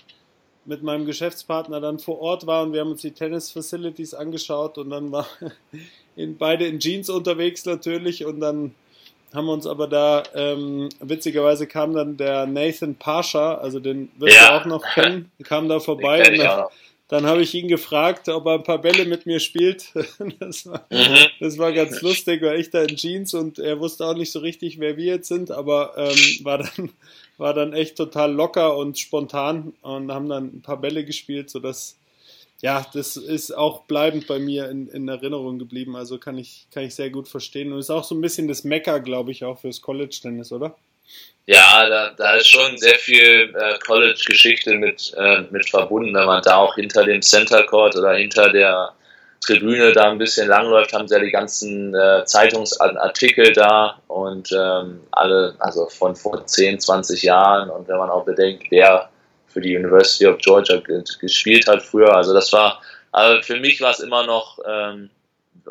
mit 0.66 0.82
meinem 0.82 1.06
Geschäftspartner 1.06 1.82
dann 1.82 2.00
vor 2.00 2.20
Ort 2.22 2.48
war 2.48 2.64
und 2.64 2.74
wir 2.74 2.82
haben 2.82 2.92
uns 2.92 3.02
die 3.02 3.12
Tennis-Facilities 3.12 4.14
angeschaut 4.14 4.78
und 4.78 4.90
dann 4.90 5.12
war 5.12 5.28
in, 6.16 6.38
beide 6.38 6.66
in 6.66 6.80
Jeans 6.80 7.10
unterwegs 7.10 7.66
natürlich 7.66 8.26
und 8.26 8.40
dann 8.40 8.74
haben 9.34 9.46
wir 9.46 9.54
uns 9.54 9.65
aber 9.65 9.88
da, 9.88 10.24
ähm, 10.36 10.89
witzigerweise 11.00 11.67
kam 11.67 11.93
dann 11.93 12.17
der 12.17 12.46
Nathan 12.46 12.96
Pasha, 12.96 13.56
also 13.56 13.80
den 13.80 14.12
wirst 14.17 14.36
ja. 14.36 14.50
du 14.50 14.62
auch 14.62 14.65
noch 14.65 14.84
kennen, 14.93 15.32
kam 15.43 15.67
da 15.67 15.80
vorbei 15.80 16.28
und 16.30 16.38
dann, 16.38 16.65
dann 17.08 17.26
habe 17.26 17.41
ich 17.41 17.54
ihn 17.54 17.67
gefragt, 17.67 18.30
ob 18.30 18.46
er 18.46 18.54
ein 18.54 18.63
paar 18.63 18.80
Bälle 18.80 19.06
mit 19.06 19.26
mir 19.26 19.39
spielt. 19.39 19.91
Das 20.39 20.65
war, 20.65 20.86
mhm. 20.89 21.28
das 21.39 21.58
war 21.58 21.74
ganz 21.74 22.02
lustig, 22.02 22.41
weil 22.41 22.60
ich 22.60 22.69
da 22.69 22.82
in 22.82 22.96
Jeans 22.96 23.34
und 23.34 23.60
er 23.60 23.80
wusste 23.80 24.06
auch 24.06 24.15
nicht 24.15 24.32
so 24.32 24.39
richtig, 24.39 24.80
wer 24.80 24.98
wir 24.98 25.06
jetzt 25.06 25.28
sind, 25.28 25.52
aber 25.52 25.93
ähm, 25.98 26.46
war 26.46 26.60
dann 26.60 26.91
war 27.38 27.54
dann 27.54 27.74
echt 27.74 27.98
total 27.98 28.32
locker 28.32 28.78
und 28.78 29.00
spontan 29.00 29.74
und 29.82 30.12
haben 30.12 30.30
dann 30.30 30.46
ein 30.46 30.62
paar 30.62 30.78
Bälle 30.78 31.04
gespielt, 31.04 31.50
sodass 31.50 31.98
ja, 32.63 32.86
das 32.93 33.17
ist 33.17 33.52
auch 33.52 33.82
bleibend 33.82 34.26
bei 34.26 34.39
mir 34.39 34.69
in, 34.69 34.88
in 34.88 35.10
Erinnerung 35.10 35.60
geblieben. 35.60 35.97
Also 35.97 36.17
kann 36.17 36.38
ich, 36.38 36.65
kann 36.73 36.84
ich 36.84 36.95
sehr 36.95 37.10
gut 37.10 37.28
verstehen. 37.28 37.73
Und 37.73 37.80
ist 37.80 37.89
auch 37.89 38.06
so 38.06 38.15
ein 38.15 38.21
bisschen 38.21 38.47
das 38.47 38.63
Mecker, 38.63 39.02
glaube 39.02 39.32
ich, 39.32 39.43
auch 39.43 39.60
fürs 39.60 39.82
College-Tennis, 39.82 40.54
oder? 40.54 40.73
Ja, 41.45 41.89
da, 41.89 42.12
da 42.12 42.36
ist 42.38 42.47
schon 42.47 42.78
sehr 42.78 42.95
viel 42.95 43.54
äh, 43.54 43.78
College-Geschichte 43.86 44.76
mit, 44.76 45.13
äh, 45.17 45.41
mit 45.52 45.69
verbunden, 45.69 46.15
wenn 46.15 46.26
man 46.26 46.41
da 46.41 46.56
auch 46.56 46.76
hinter 46.76 47.04
dem 47.04 47.21
Center 47.21 47.63
Court 47.63 47.97
oder 47.97 48.13
hinter 48.13 48.49
der 48.49 48.93
Tribüne 49.45 49.91
da 49.91 50.10
ein 50.10 50.17
bisschen 50.17 50.47
langläuft, 50.47 50.93
haben 50.93 51.10
sie 51.10 51.15
ja 51.15 51.21
die 51.21 51.32
ganzen 51.32 51.93
äh, 51.93 52.23
Zeitungsartikel 52.23 53.52
da 53.52 53.99
und 54.08 54.54
ähm, 54.54 55.02
alle, 55.12 55.54
also 55.60 55.89
von 55.89 56.15
vor 56.15 56.47
10, 56.47 56.80
20 56.80 57.23
Jahren 57.23 57.69
und 57.69 57.89
wenn 57.89 57.97
man 57.97 58.10
auch 58.10 58.23
bedenkt, 58.23 58.67
wer 58.69 59.10
für 59.54 59.62
die 59.62 59.78
University 59.78 60.26
of 60.26 60.39
Georgia 60.39 60.82
gespielt 61.20 61.68
hat 61.68 61.82
früher, 61.82 62.13
also 62.16 62.34
das 62.34 62.52
war, 62.52 62.82
also 63.12 63.42
für 63.42 63.60
mich 63.60 63.80
war 63.82 63.92
es 63.92 64.00
immer 64.00 64.26
noch, 64.26 64.60
ähm, 64.68 65.10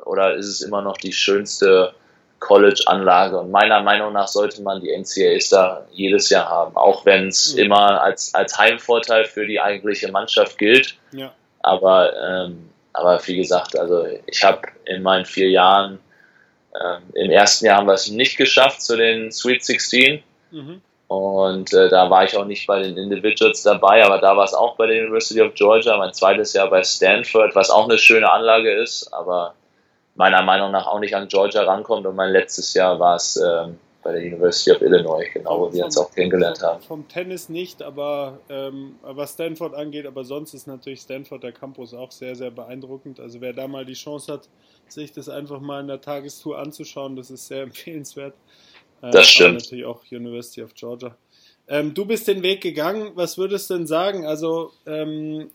oder 0.06 0.34
ist 0.34 0.46
es 0.46 0.62
immer 0.62 0.80
noch 0.82 0.96
die 0.96 1.12
schönste 1.12 1.92
College-Anlage 2.38 3.38
und 3.38 3.50
meiner 3.50 3.82
Meinung 3.82 4.12
nach 4.12 4.28
sollte 4.28 4.62
man 4.62 4.80
die 4.80 4.90
NCAAs 4.90 5.48
da 5.50 5.86
jedes 5.92 6.30
Jahr 6.30 6.48
haben, 6.48 6.76
auch 6.76 7.04
wenn 7.06 7.28
es 7.28 7.54
mhm. 7.54 7.60
immer 7.60 8.02
als, 8.02 8.34
als 8.34 8.58
Heimvorteil 8.58 9.26
für 9.26 9.46
die 9.46 9.60
eigentliche 9.60 10.10
Mannschaft 10.10 10.58
gilt. 10.58 10.96
Ja. 11.12 11.32
Aber 11.60 12.12
ähm, 12.16 12.72
aber 12.92 13.20
wie 13.26 13.36
gesagt, 13.36 13.78
also 13.78 14.06
ich 14.26 14.44
habe 14.44 14.62
in 14.84 15.02
meinen 15.02 15.24
vier 15.24 15.50
Jahren, 15.50 15.98
ähm, 16.78 17.02
im 17.14 17.30
ersten 17.30 17.66
Jahr 17.66 17.78
haben 17.78 17.86
wir 17.86 17.94
es 17.94 18.10
nicht 18.10 18.36
geschafft 18.36 18.82
zu 18.82 18.96
den 18.96 19.32
Sweet 19.32 19.64
16. 19.64 20.22
Mhm. 20.50 20.82
Und 21.12 21.74
äh, 21.74 21.90
da 21.90 22.08
war 22.08 22.24
ich 22.24 22.36
auch 22.36 22.46
nicht 22.46 22.66
bei 22.66 22.80
den 22.80 22.96
Individuals 22.96 23.62
dabei, 23.62 24.02
aber 24.02 24.18
da 24.18 24.34
war 24.34 24.44
es 24.44 24.54
auch 24.54 24.76
bei 24.76 24.86
der 24.86 25.02
University 25.02 25.42
of 25.42 25.52
Georgia, 25.54 25.96
mein 25.98 26.14
zweites 26.14 26.54
Jahr 26.54 26.70
bei 26.70 26.82
Stanford, 26.82 27.54
was 27.54 27.70
auch 27.70 27.84
eine 27.84 27.98
schöne 27.98 28.30
Anlage 28.30 28.72
ist, 28.72 29.12
aber 29.12 29.54
meiner 30.14 30.42
Meinung 30.42 30.70
nach 30.72 30.86
auch 30.86 31.00
nicht 31.00 31.14
an 31.14 31.28
Georgia 31.28 31.62
rankommt. 31.64 32.06
Und 32.06 32.16
mein 32.16 32.32
letztes 32.32 32.72
Jahr 32.72 32.98
war 32.98 33.16
es 33.16 33.36
ähm, 33.36 33.78
bei 34.02 34.12
der 34.12 34.22
University 34.22 34.72
of 34.72 34.80
Illinois, 34.80 35.26
genau, 35.32 35.60
wo 35.60 35.72
wir 35.72 35.84
uns 35.84 35.96
auch 35.98 36.10
kennengelernt 36.12 36.62
haben. 36.62 36.82
Vom 36.82 37.06
Tennis 37.08 37.48
nicht, 37.48 37.82
aber 37.82 38.38
ähm, 38.48 38.96
was 39.02 39.34
Stanford 39.34 39.74
angeht, 39.74 40.06
aber 40.06 40.24
sonst 40.24 40.54
ist 40.54 40.66
natürlich 40.66 41.00
Stanford 41.00 41.42
der 41.42 41.52
Campus 41.52 41.94
auch 41.94 42.10
sehr, 42.10 42.34
sehr 42.34 42.50
beeindruckend. 42.50 43.20
Also 43.20 43.40
wer 43.40 43.52
da 43.52 43.68
mal 43.68 43.84
die 43.84 43.92
Chance 43.92 44.32
hat, 44.32 44.48
sich 44.88 45.12
das 45.12 45.28
einfach 45.28 45.60
mal 45.60 45.80
in 45.80 45.88
der 45.88 46.00
Tagestour 46.00 46.58
anzuschauen, 46.58 47.16
das 47.16 47.30
ist 47.30 47.46
sehr 47.46 47.62
empfehlenswert. 47.64 48.34
Äh, 49.02 49.10
das 49.10 49.28
stimmt. 49.28 49.54
natürlich 49.54 49.84
auch 49.84 50.00
University 50.10 50.62
of 50.62 50.74
Georgia. 50.74 51.16
Ähm, 51.68 51.94
du 51.94 52.04
bist 52.04 52.28
den 52.28 52.42
Weg 52.42 52.60
gegangen, 52.60 53.12
was 53.14 53.38
würdest 53.38 53.70
du 53.70 53.74
denn 53.74 53.86
sagen? 53.86 54.26
Also 54.26 54.72
ähm, 54.86 55.50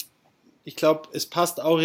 ich 0.64 0.76
glaube, 0.76 1.10
es 1.14 1.26
passt 1.26 1.62
auch 1.62 1.82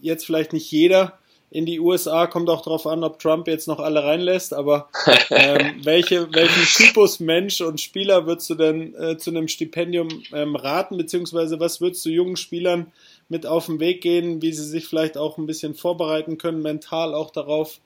jetzt 0.00 0.26
vielleicht 0.26 0.52
nicht 0.52 0.70
jeder 0.70 1.18
in 1.50 1.64
die 1.64 1.80
USA. 1.80 2.26
Kommt 2.26 2.50
auch 2.50 2.62
darauf 2.62 2.86
an, 2.86 3.04
ob 3.04 3.18
Trump 3.18 3.46
jetzt 3.46 3.68
noch 3.68 3.78
alle 3.78 4.02
reinlässt. 4.02 4.52
Aber 4.52 4.88
ähm, 5.30 5.76
welche, 5.84 6.32
welchen 6.34 6.64
Typus 6.64 7.20
Mensch 7.20 7.60
und 7.60 7.80
Spieler 7.80 8.26
würdest 8.26 8.50
du 8.50 8.56
denn 8.56 8.94
äh, 8.94 9.16
zu 9.16 9.30
einem 9.30 9.48
Stipendium 9.48 10.08
ähm, 10.32 10.56
raten? 10.56 10.96
Beziehungsweise 10.96 11.60
was 11.60 11.80
würdest 11.80 12.04
du 12.04 12.10
jungen 12.10 12.36
Spielern 12.36 12.92
mit 13.28 13.46
auf 13.46 13.66
den 13.66 13.80
Weg 13.80 14.00
gehen, 14.00 14.42
wie 14.42 14.52
sie 14.52 14.64
sich 14.64 14.86
vielleicht 14.86 15.16
auch 15.16 15.38
ein 15.38 15.46
bisschen 15.46 15.74
vorbereiten 15.74 16.36
können, 16.38 16.62
mental 16.62 17.14
auch 17.14 17.30
darauf? 17.30 17.78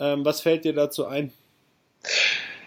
Ähm, 0.00 0.24
was 0.24 0.40
fällt 0.40 0.64
dir 0.64 0.74
dazu 0.74 1.06
ein? 1.06 1.32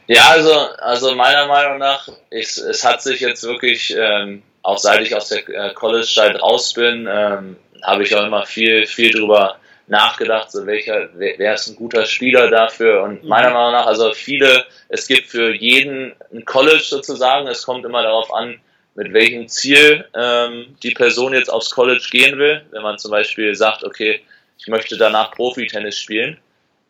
Ja, 0.08 0.30
also, 0.30 0.51
also 0.80 1.15
meiner 1.15 1.47
Meinung 1.47 1.77
nach, 1.77 2.08
ich, 2.30 2.58
es 2.58 2.84
hat 2.84 3.01
sich 3.01 3.21
jetzt 3.21 3.43
wirklich, 3.43 3.95
ähm, 3.97 4.43
auch 4.62 4.77
seit 4.77 5.01
ich 5.01 5.15
aus 5.15 5.30
der 5.30 5.47
äh, 5.47 5.73
College-Zeit 5.73 6.41
raus 6.41 6.73
bin, 6.73 7.08
ähm, 7.10 7.56
habe 7.84 8.04
ich 8.04 8.15
auch 8.15 8.25
immer 8.25 8.45
viel, 8.45 8.86
viel 8.86 9.12
drüber 9.12 9.58
nachgedacht, 9.88 10.51
so 10.51 10.65
welcher, 10.65 11.10
wer, 11.15 11.38
wer 11.38 11.54
ist 11.54 11.67
ein 11.67 11.75
guter 11.75 12.06
Spieler 12.06 12.49
dafür 12.49 13.04
und 13.04 13.23
mhm. 13.23 13.30
meiner 13.30 13.51
Meinung 13.51 13.73
nach, 13.73 13.86
also 13.86 14.13
viele, 14.13 14.65
es 14.89 15.08
gibt 15.08 15.27
für 15.27 15.54
jeden 15.54 16.13
ein 16.34 16.45
College 16.45 16.84
sozusagen, 16.84 17.47
es 17.47 17.63
kommt 17.63 17.86
immer 17.86 18.01
darauf 18.01 18.34
an, 18.34 18.60
mit 18.95 19.13
welchem 19.13 19.47
Ziel 19.47 20.06
ähm, 20.13 20.75
die 20.84 20.91
Person 20.91 21.34
jetzt 21.34 21.49
aufs 21.49 21.71
College 21.71 22.06
gehen 22.12 22.38
will. 22.38 22.62
Wenn 22.71 22.82
man 22.82 22.99
zum 22.99 23.12
Beispiel 23.12 23.56
sagt, 23.56 23.84
okay, 23.84 24.21
ich 24.60 24.67
möchte 24.67 24.97
danach 24.97 25.32
Profi-Tennis 25.32 25.97
spielen, 25.97 26.38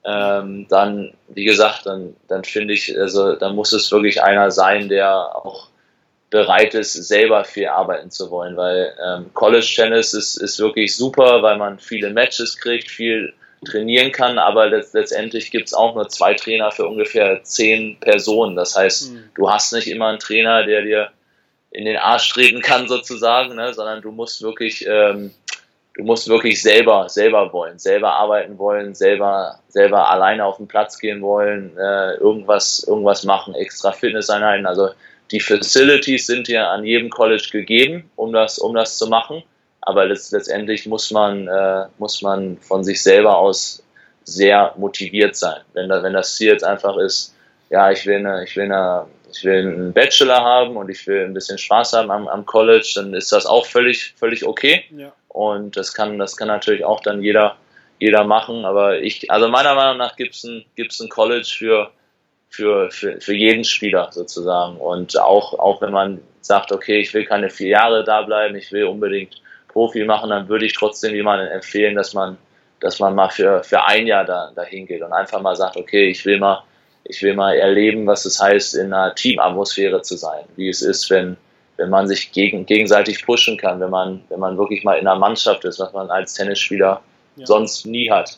ähm, 0.04 0.68
dann, 0.70 1.14
wie 1.30 1.46
gesagt, 1.46 1.86
dann, 1.86 2.16
dann 2.28 2.44
finde 2.44 2.74
ich, 2.74 2.98
also 2.98 3.36
dann 3.36 3.56
muss 3.56 3.72
es 3.74 3.92
wirklich 3.92 4.22
einer 4.24 4.52
sein, 4.52 4.90
der 4.90 5.36
auch 5.36 5.68
bereit 6.30 6.74
ist, 6.74 6.94
selber 6.94 7.44
viel 7.44 7.68
arbeiten 7.68 8.10
zu 8.10 8.32
wollen, 8.32 8.56
weil 8.56 8.96
ähm, 9.06 9.32
College 9.34 9.70
Tennis 9.76 10.14
ist, 10.14 10.38
ist 10.38 10.60
wirklich 10.60 10.96
super, 10.96 11.44
weil 11.44 11.58
man 11.58 11.78
viele 11.78 12.10
Matches 12.10 12.58
kriegt, 12.58 12.90
viel 12.90 13.34
trainieren 13.66 14.12
kann, 14.12 14.40
aber 14.40 14.68
letztendlich 14.70 15.52
gibt 15.52 15.68
es 15.68 15.74
auch 15.74 15.94
nur 15.94 16.10
zwei 16.10 16.34
Trainer 16.34 16.72
für 16.72 16.88
ungefähr 16.88 17.44
zehn 17.44 18.00
Personen. 18.00 18.56
Das 18.56 18.76
heißt, 18.76 19.12
mhm. 19.12 19.24
du 19.36 19.52
hast 19.52 19.74
nicht 19.74 19.88
immer 19.88 20.08
einen 20.08 20.20
Trainer, 20.20 20.66
der 20.66 20.82
dir 20.82 21.12
in 21.70 21.86
den 21.86 21.98
Arsch 21.98 22.30
treten 22.30 22.62
kann 22.62 22.88
sozusagen, 22.88 23.56
ne, 23.56 23.74
sondern 23.74 24.02
du 24.02 24.12
musst 24.12 24.42
wirklich, 24.42 24.86
ähm, 24.88 25.32
du 25.96 26.04
musst 26.04 26.28
wirklich 26.28 26.62
selber, 26.62 27.10
selber 27.10 27.52
wollen, 27.54 27.78
selber 27.78 28.14
arbeiten 28.14 28.58
wollen, 28.58 28.96
selber, 28.96 29.60
selber 29.68 30.10
alleine 30.10 30.46
auf 30.46 30.58
den 30.58 30.68
Platz 30.68 31.00
gehen 31.00 31.22
wollen, 31.22 31.78
äh, 31.78 32.16
irgendwas, 32.16 32.84
irgendwas 32.88 33.24
machen, 33.24 33.56
extra 33.56 33.92
Fitnesseinheiten. 33.92 34.66
Also 34.66 34.90
die 35.32 35.40
Facilities 35.40 36.28
sind 36.28 36.48
ja 36.48 36.72
an 36.72 36.84
jedem 36.86 37.10
College 37.10 37.50
gegeben, 37.52 38.10
um 38.16 38.34
das, 38.34 38.58
um 38.58 38.74
das 38.74 38.98
zu 38.98 39.08
machen. 39.08 39.44
Aber 39.82 40.06
letztendlich 40.06 40.86
muss 40.86 41.12
man, 41.12 41.48
äh, 41.48 41.86
muss 41.98 42.22
man 42.22 42.58
von 42.58 42.84
sich 42.84 43.02
selber 43.02 43.38
aus 43.38 43.84
sehr 44.24 44.74
motiviert 44.78 45.36
sein. 45.36 45.62
Wenn, 45.74 45.90
da, 45.90 46.04
wenn 46.04 46.14
das 46.14 46.36
Ziel 46.36 46.52
jetzt 46.52 46.64
einfach 46.64 46.98
ist, 46.98 47.36
ja, 47.70 47.90
ich 47.92 48.06
will, 48.06 48.18
eine, 48.18 48.44
ich, 48.44 48.56
will 48.56 48.66
eine, 48.66 49.08
ich 49.32 49.44
will 49.44 49.60
einen 49.60 49.94
Bachelor 49.94 50.42
haben 50.42 50.78
und 50.78 50.90
ich 50.90 51.08
will 51.08 51.26
ein 51.26 51.34
bisschen 51.34 51.58
Spaß 51.58 51.94
haben 51.94 52.12
am, 52.12 52.28
am 52.28 52.46
College, 52.46 52.92
dann 52.96 53.14
ist 53.14 53.32
das 53.32 53.46
auch 53.46 53.66
völlig, 53.66 54.14
völlig 54.18 54.46
okay. 54.46 54.84
Ja. 54.96 55.12
Und 55.34 55.78
das 55.78 55.94
kann, 55.94 56.18
das 56.18 56.36
kann 56.36 56.48
natürlich 56.48 56.84
auch 56.84 57.02
dann 57.02 57.22
jeder, 57.22 57.56
jeder 58.00 58.24
machen. 58.24 58.66
Aber 58.66 59.00
ich, 59.00 59.32
also 59.32 59.48
meiner 59.48 59.76
Meinung 59.76 59.98
nach 59.98 60.16
gibt 60.16 60.36
es 60.36 60.44
ein, 60.44 60.66
gibt's 60.76 61.00
ein 61.00 61.10
College 61.10 61.48
für, 61.58 61.92
für, 62.50 62.92
für, 62.92 63.22
für 63.22 63.34
jeden 63.34 63.64
Spieler 63.64 64.10
sozusagen. 64.12 64.78
Und 64.78 65.18
auch, 65.18 65.58
auch 65.58 65.82
wenn 65.82 65.92
man 65.92 66.22
sagt, 66.42 66.72
okay, 66.72 67.00
ich 67.00 67.14
will 67.14 67.26
keine 67.26 67.50
vier 67.50 67.70
Jahre 67.70 68.04
da 68.04 68.24
bleiben, 68.24 68.56
ich 68.56 68.72
will 68.72 68.86
unbedingt 68.86 69.42
Profi 69.70 70.04
machen, 70.04 70.32
dann 70.32 70.50
würde 70.50 70.66
ich 70.66 70.74
trotzdem 70.74 71.16
jemandem 71.16 71.48
empfehlen, 71.48 71.96
dass 71.96 72.14
man, 72.14 72.38
dass 72.82 73.00
man 73.00 73.16
mal 73.16 73.30
für, 73.30 73.64
für 73.64 73.86
ein 73.86 74.06
Jahr 74.06 74.26
da, 74.26 74.52
dahin 74.54 74.86
geht 74.86 75.02
und 75.02 75.14
einfach 75.14 75.42
mal 75.42 75.56
sagt, 75.56 75.78
okay, 75.78 76.10
ich 76.10 76.26
will 76.26 76.40
mal, 76.40 76.64
ich 77.06 77.22
will 77.24 77.36
mal 77.36 77.56
erleben, 77.56 78.06
was 78.06 78.26
es 78.26 78.42
heißt, 78.42 78.76
in 78.76 78.94
einer 78.94 79.16
Teamatmosphäre 79.16 80.02
zu 80.02 80.18
sein, 80.18 80.44
wie 80.58 80.68
es 80.68 80.82
ist, 80.82 81.10
wenn, 81.10 81.38
wenn 81.82 81.90
man 81.90 82.08
sich 82.08 82.32
gegen, 82.32 82.68
gegenseitig 82.68 83.26
pushen 83.26 83.58
kann, 83.58 83.80
wenn 83.80 83.90
man, 83.90 84.22
wenn 84.30 84.40
man 84.40 84.58
wirklich 84.58 84.84
mal 84.84 85.00
in 85.00 85.08
einer 85.08 85.18
Mannschaft 85.18 85.66
ist, 85.66 85.80
was 85.80 85.92
man 85.94 86.12
als 86.12 86.36
Tennisspieler 86.36 87.02
ja. 87.38 87.46
sonst 87.46 87.88
nie 87.88 88.12
hat 88.12 88.38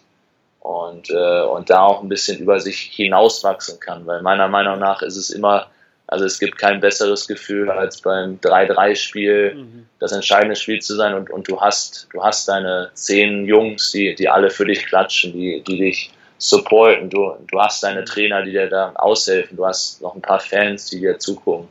und, 0.62 1.10
äh, 1.10 1.42
und 1.42 1.70
da 1.70 1.82
auch 1.82 2.02
ein 2.02 2.08
bisschen 2.08 2.40
über 2.40 2.62
sich 2.62 2.80
hinauswachsen 2.80 3.82
kann. 3.82 4.08
Weil 4.08 4.22
meiner 4.22 4.48
Meinung 4.48 4.80
nach 4.80 5.02
ist 5.02 5.18
es 5.18 5.30
immer, 5.30 5.68
also 6.08 6.24
es 6.24 6.40
gibt 6.40 6.58
kein 6.58 6.80
besseres 6.80 7.28
Gefühl, 7.28 7.70
als 7.70 8.00
beim 8.00 8.40
3-3-Spiel 8.40 9.56
mhm. 9.56 9.88
das 10.00 10.14
entscheidende 10.14 10.56
Spiel 10.56 10.80
zu 10.80 10.96
sein 10.96 11.16
und, 11.16 11.30
und 11.30 11.50
du 11.50 11.60
hast, 11.60 12.08
du 12.14 12.24
hast 12.24 12.48
deine 12.48 12.92
zehn 12.94 13.46
Jungs, 13.46 13.92
die, 13.92 14.16
die 14.16 14.30
alle 14.30 14.50
für 14.50 14.66
dich 14.66 14.86
klatschen, 14.86 15.34
die, 15.34 15.62
die 15.68 15.80
dich 15.80 16.14
supporten, 16.38 17.10
du, 17.10 17.34
du 17.46 17.60
hast 17.60 17.84
deine 17.84 18.02
mhm. 18.02 18.06
Trainer, 18.06 18.44
die 18.44 18.52
dir 18.52 18.70
da 18.70 18.94
aushelfen, 18.96 19.58
du 19.58 19.66
hast 19.66 20.02
noch 20.02 20.16
ein 20.16 20.22
paar 20.22 20.40
Fans, 20.40 20.90
die 20.90 21.02
dir 21.02 21.20
zugucken. 21.20 21.68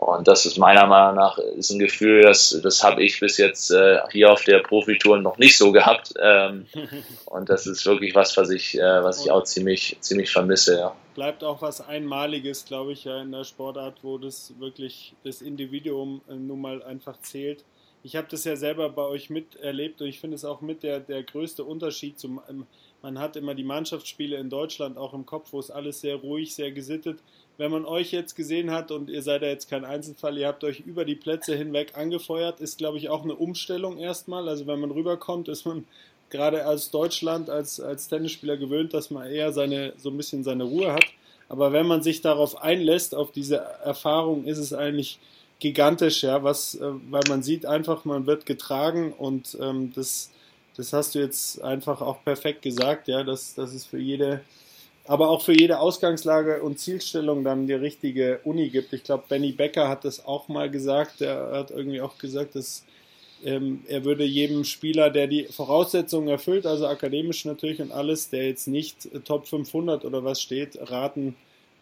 Und 0.00 0.26
das 0.28 0.46
ist 0.46 0.56
meiner 0.56 0.86
Meinung 0.86 1.16
nach 1.16 1.36
ist 1.36 1.70
ein 1.70 1.78
Gefühl, 1.78 2.22
das, 2.22 2.58
das 2.62 2.82
habe 2.82 3.04
ich 3.04 3.20
bis 3.20 3.36
jetzt 3.36 3.70
äh, 3.70 3.98
hier 4.10 4.32
auf 4.32 4.44
der 4.44 4.60
Profitour 4.60 5.18
noch 5.18 5.36
nicht 5.36 5.58
so 5.58 5.72
gehabt. 5.72 6.14
Ähm, 6.18 6.66
und 7.26 7.50
das 7.50 7.66
ist 7.66 7.84
wirklich 7.84 8.14
was, 8.14 8.34
was 8.38 8.48
ich, 8.48 8.78
äh, 8.78 9.04
was 9.04 9.22
ich 9.22 9.30
auch 9.30 9.44
ziemlich, 9.44 9.98
ziemlich 10.00 10.32
vermisse. 10.32 10.78
Ja. 10.78 10.96
Bleibt 11.14 11.44
auch 11.44 11.60
was 11.60 11.86
Einmaliges, 11.86 12.64
glaube 12.64 12.92
ich, 12.92 13.04
ja, 13.04 13.20
in 13.20 13.30
der 13.30 13.44
Sportart, 13.44 13.98
wo 14.00 14.16
das 14.16 14.54
wirklich 14.58 15.12
das 15.22 15.42
Individuum 15.42 16.22
äh, 16.30 16.34
nun 16.34 16.62
mal 16.62 16.82
einfach 16.82 17.20
zählt. 17.20 17.62
Ich 18.02 18.16
habe 18.16 18.26
das 18.30 18.44
ja 18.44 18.56
selber 18.56 18.88
bei 18.88 19.02
euch 19.02 19.28
miterlebt 19.28 20.00
und 20.00 20.08
ich 20.08 20.18
finde 20.18 20.36
es 20.36 20.46
auch 20.46 20.62
mit 20.62 20.82
der, 20.82 21.00
der 21.00 21.22
größte 21.22 21.62
Unterschied 21.62 22.18
zum. 22.18 22.40
Ähm, 22.48 22.66
man 23.02 23.18
hat 23.18 23.36
immer 23.36 23.54
die 23.54 23.64
Mannschaftsspiele 23.64 24.36
in 24.36 24.50
Deutschland 24.50 24.98
auch 24.98 25.14
im 25.14 25.24
Kopf, 25.24 25.52
wo 25.52 25.58
es 25.58 25.70
alles 25.70 26.00
sehr 26.00 26.16
ruhig, 26.16 26.54
sehr 26.54 26.70
gesittet 26.70 27.18
wenn 27.60 27.70
man 27.70 27.84
euch 27.84 28.10
jetzt 28.10 28.36
gesehen 28.36 28.70
hat 28.70 28.90
und 28.90 29.10
ihr 29.10 29.20
seid 29.20 29.42
ja 29.42 29.48
jetzt 29.48 29.68
kein 29.68 29.84
Einzelfall, 29.84 30.38
ihr 30.38 30.48
habt 30.48 30.64
euch 30.64 30.80
über 30.80 31.04
die 31.04 31.14
Plätze 31.14 31.54
hinweg 31.54 31.92
angefeuert, 31.94 32.58
ist 32.58 32.78
glaube 32.78 32.96
ich 32.96 33.10
auch 33.10 33.22
eine 33.22 33.34
Umstellung 33.34 33.98
erstmal. 33.98 34.48
Also 34.48 34.66
wenn 34.66 34.80
man 34.80 34.90
rüberkommt, 34.90 35.46
ist 35.48 35.66
man 35.66 35.84
gerade 36.30 36.64
als 36.64 36.90
Deutschland, 36.90 37.50
als, 37.50 37.78
als 37.78 38.08
Tennisspieler 38.08 38.56
gewöhnt, 38.56 38.94
dass 38.94 39.10
man 39.10 39.30
eher 39.30 39.52
seine, 39.52 39.92
so 39.98 40.08
ein 40.08 40.16
bisschen 40.16 40.42
seine 40.42 40.64
Ruhe 40.64 40.94
hat. 40.94 41.04
Aber 41.50 41.70
wenn 41.70 41.86
man 41.86 42.02
sich 42.02 42.22
darauf 42.22 42.62
einlässt, 42.62 43.14
auf 43.14 43.30
diese 43.30 43.56
Erfahrung, 43.56 44.44
ist 44.44 44.56
es 44.58 44.72
eigentlich 44.72 45.18
gigantisch, 45.58 46.22
ja, 46.22 46.42
was, 46.42 46.76
äh, 46.76 46.92
weil 47.10 47.24
man 47.28 47.42
sieht 47.42 47.66
einfach, 47.66 48.06
man 48.06 48.24
wird 48.24 48.46
getragen 48.46 49.12
und 49.12 49.58
ähm, 49.60 49.92
das, 49.94 50.30
das 50.78 50.94
hast 50.94 51.14
du 51.14 51.18
jetzt 51.18 51.60
einfach 51.60 52.00
auch 52.00 52.24
perfekt 52.24 52.62
gesagt, 52.62 53.06
ja, 53.06 53.22
dass 53.22 53.54
das 53.54 53.74
ist 53.74 53.84
für 53.84 53.98
jede 53.98 54.40
aber 55.10 55.28
auch 55.28 55.42
für 55.42 55.58
jede 55.58 55.80
Ausgangslage 55.80 56.62
und 56.62 56.78
Zielstellung 56.78 57.42
dann 57.42 57.66
die 57.66 57.72
richtige 57.72 58.38
Uni 58.44 58.68
gibt. 58.68 58.92
Ich 58.92 59.02
glaube, 59.02 59.24
Benny 59.28 59.50
Becker 59.50 59.88
hat 59.88 60.04
das 60.04 60.24
auch 60.24 60.46
mal 60.46 60.70
gesagt. 60.70 61.20
Er 61.20 61.50
hat 61.50 61.72
irgendwie 61.72 62.00
auch 62.00 62.16
gesagt, 62.16 62.54
dass 62.54 62.84
ähm, 63.44 63.82
er 63.88 64.04
würde 64.04 64.22
jedem 64.22 64.62
Spieler, 64.62 65.10
der 65.10 65.26
die 65.26 65.46
Voraussetzungen 65.46 66.28
erfüllt, 66.28 66.64
also 66.64 66.86
akademisch 66.86 67.44
natürlich 67.44 67.80
und 67.80 67.90
alles, 67.90 68.30
der 68.30 68.46
jetzt 68.46 68.68
nicht 68.68 69.08
Top 69.24 69.48
500 69.48 70.04
oder 70.04 70.22
was 70.22 70.40
steht, 70.40 70.78
raten, 70.80 71.34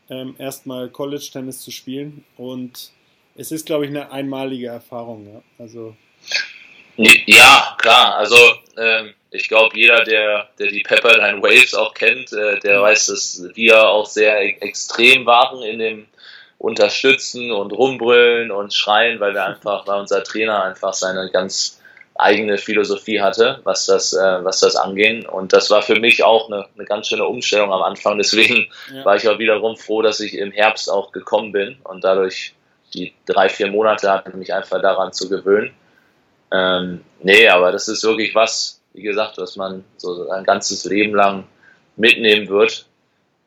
ähm, 0.08 0.34
erstmal 0.38 0.88
College-Tennis 0.88 1.60
zu 1.60 1.70
spielen. 1.70 2.24
Und 2.38 2.92
es 3.36 3.52
ist, 3.52 3.66
glaube 3.66 3.84
ich, 3.84 3.90
eine 3.90 4.10
einmalige 4.10 4.68
Erfahrung. 4.68 5.26
Ja. 5.26 5.42
Also 5.58 5.94
ja, 6.96 7.76
klar. 7.78 8.16
Also 8.16 8.36
ähm, 8.78 9.12
ich 9.30 9.48
glaube, 9.48 9.76
jeder, 9.76 10.04
der, 10.04 10.48
der 10.58 10.68
die 10.68 10.82
Pepperdine 10.82 11.42
Waves 11.42 11.74
auch 11.74 11.94
kennt, 11.94 12.32
äh, 12.32 12.58
der 12.60 12.78
mhm. 12.78 12.82
weiß, 12.82 13.06
dass 13.06 13.42
wir 13.54 13.88
auch 13.88 14.06
sehr 14.06 14.42
e 14.42 14.56
extrem 14.60 15.26
waren 15.26 15.62
in 15.62 15.78
dem 15.78 16.06
Unterstützen 16.58 17.52
und 17.52 17.72
Rumbrüllen 17.72 18.50
und 18.50 18.72
Schreien, 18.72 19.20
weil 19.20 19.34
wir 19.34 19.44
einfach, 19.46 19.86
weil 19.86 20.00
unser 20.00 20.24
Trainer 20.24 20.62
einfach 20.62 20.94
seine 20.94 21.30
ganz 21.30 21.80
eigene 22.18 22.58
Philosophie 22.58 23.20
hatte, 23.20 23.60
was 23.62 23.86
das, 23.86 24.12
äh, 24.12 24.44
was 24.44 24.58
das 24.60 24.74
anging. 24.74 25.26
Und 25.26 25.52
das 25.52 25.70
war 25.70 25.82
für 25.82 26.00
mich 26.00 26.24
auch 26.24 26.50
eine, 26.50 26.66
eine 26.74 26.84
ganz 26.84 27.08
schöne 27.08 27.26
Umstellung 27.26 27.72
am 27.72 27.82
Anfang. 27.82 28.18
Deswegen 28.18 28.68
ja. 28.92 29.04
war 29.04 29.16
ich 29.16 29.28
auch 29.28 29.38
wiederum 29.38 29.76
froh, 29.76 30.02
dass 30.02 30.18
ich 30.20 30.34
im 30.34 30.50
Herbst 30.50 30.90
auch 30.90 31.12
gekommen 31.12 31.52
bin 31.52 31.76
und 31.84 32.02
dadurch 32.02 32.54
die 32.94 33.12
drei, 33.26 33.48
vier 33.48 33.70
Monate 33.70 34.10
hatte 34.10 34.36
mich 34.36 34.52
einfach 34.52 34.80
daran 34.82 35.12
zu 35.12 35.28
gewöhnen. 35.28 35.72
Ähm, 36.52 37.04
nee, 37.20 37.48
aber 37.48 37.70
das 37.70 37.86
ist 37.88 38.02
wirklich 38.02 38.34
was, 38.34 38.77
wie 38.94 39.02
gesagt, 39.02 39.38
was 39.38 39.56
man 39.56 39.84
so 39.96 40.28
ein 40.30 40.44
ganzes 40.44 40.84
Leben 40.84 41.14
lang 41.14 41.44
mitnehmen 41.96 42.48
wird. 42.48 42.86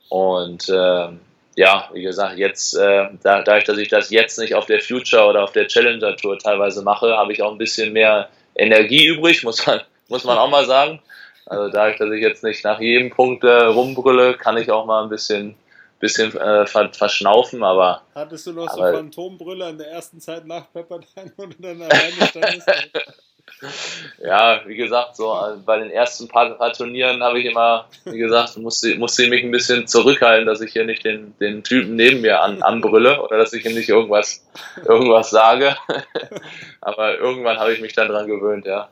Und 0.10 0.69
ähm, 0.69 1.19
ja, 1.56 1.89
wie 1.93 2.01
gesagt, 2.01 2.38
jetzt, 2.38 2.75
äh, 2.75 3.10
dadurch, 3.23 3.65
dass 3.65 3.77
ich 3.77 3.89
das 3.89 4.10
jetzt 4.10 4.39
nicht 4.39 4.56
auf 4.56 4.65
der 4.65 4.80
Future 4.80 5.25
oder 5.25 5.43
auf 5.43 5.51
der 5.51 5.67
Challenger 5.67 6.15
Tour 6.15 6.38
teilweise 6.38 6.82
mache, 6.82 7.17
habe 7.17 7.34
ich 7.34 7.41
auch 7.41 7.51
ein 7.51 7.58
bisschen 7.58 7.93
mehr 7.93 8.30
Energie 8.56 9.08
übrig, 9.08 9.43
muss 9.43 9.65
man, 9.65 9.82
muss 10.08 10.23
man 10.23 10.38
auch 10.38 10.49
mal 10.49 10.65
sagen. 10.65 11.01
Also 11.45 11.69
dadurch, 11.69 11.97
dass 11.97 12.12
ich 12.12 12.21
jetzt 12.21 12.43
nicht 12.43 12.63
nach 12.63 12.80
jedem 12.80 13.10
Punkt 13.10 13.43
äh, 13.43 13.65
rumbrülle, 13.65 14.38
kann 14.38 14.58
ich 14.58 14.71
auch 14.71 14.86
mal 14.86 15.04
ein 15.04 15.10
bisschen 15.10 15.56
bisschen 16.01 16.36
äh, 16.36 16.65
verschnaufen, 16.65 17.63
aber. 17.63 18.01
Hattest 18.13 18.47
du 18.47 18.54
noch 18.54 18.67
aber, 18.67 18.91
so 18.91 18.97
Phantombrüller 18.97 19.69
in 19.69 19.77
der 19.77 19.91
ersten 19.91 20.19
Zeit 20.19 20.45
nach 20.45 20.69
Pepperdine 20.73 21.32
oder 21.38 21.56
dann 21.60 21.82
alleine 21.84 22.27
standest? 22.27 22.67
ja, 24.23 24.62
wie 24.65 24.75
gesagt, 24.75 25.15
so 25.15 25.34
äh, 25.34 25.58
bei 25.65 25.80
den 25.80 25.91
ersten 25.91 26.27
paar, 26.27 26.49
paar 26.58 26.73
Turnieren 26.73 27.21
habe 27.21 27.39
ich 27.39 27.45
immer, 27.45 27.88
wie 28.06 28.17
gesagt, 28.17 28.58
musste, 28.58 28.95
musste 28.95 29.23
ich 29.23 29.30
mich 29.30 29.43
ein 29.43 29.51
bisschen 29.51 29.88
zurückhalten, 29.88 30.47
dass 30.47 30.62
ich 30.62 30.73
hier 30.73 30.86
nicht 30.86 31.04
den, 31.04 31.34
den 31.39 31.63
Typen 31.63 31.95
neben 31.95 32.21
mir 32.21 32.41
an, 32.41 32.62
anbrülle 32.62 33.21
oder 33.21 33.38
dass 33.38 33.54
ich 33.54 33.65
ihm 33.65 33.75
nicht 33.75 33.89
irgendwas, 33.89 34.45
irgendwas 34.88 35.30
sage. 35.30 35.75
aber 36.82 37.17
irgendwann 37.17 37.60
habe 37.60 37.73
ich 37.73 37.82
mich 37.82 37.93
dann 37.93 38.08
dran 38.08 38.27
gewöhnt, 38.27 38.65
ja. 38.65 38.89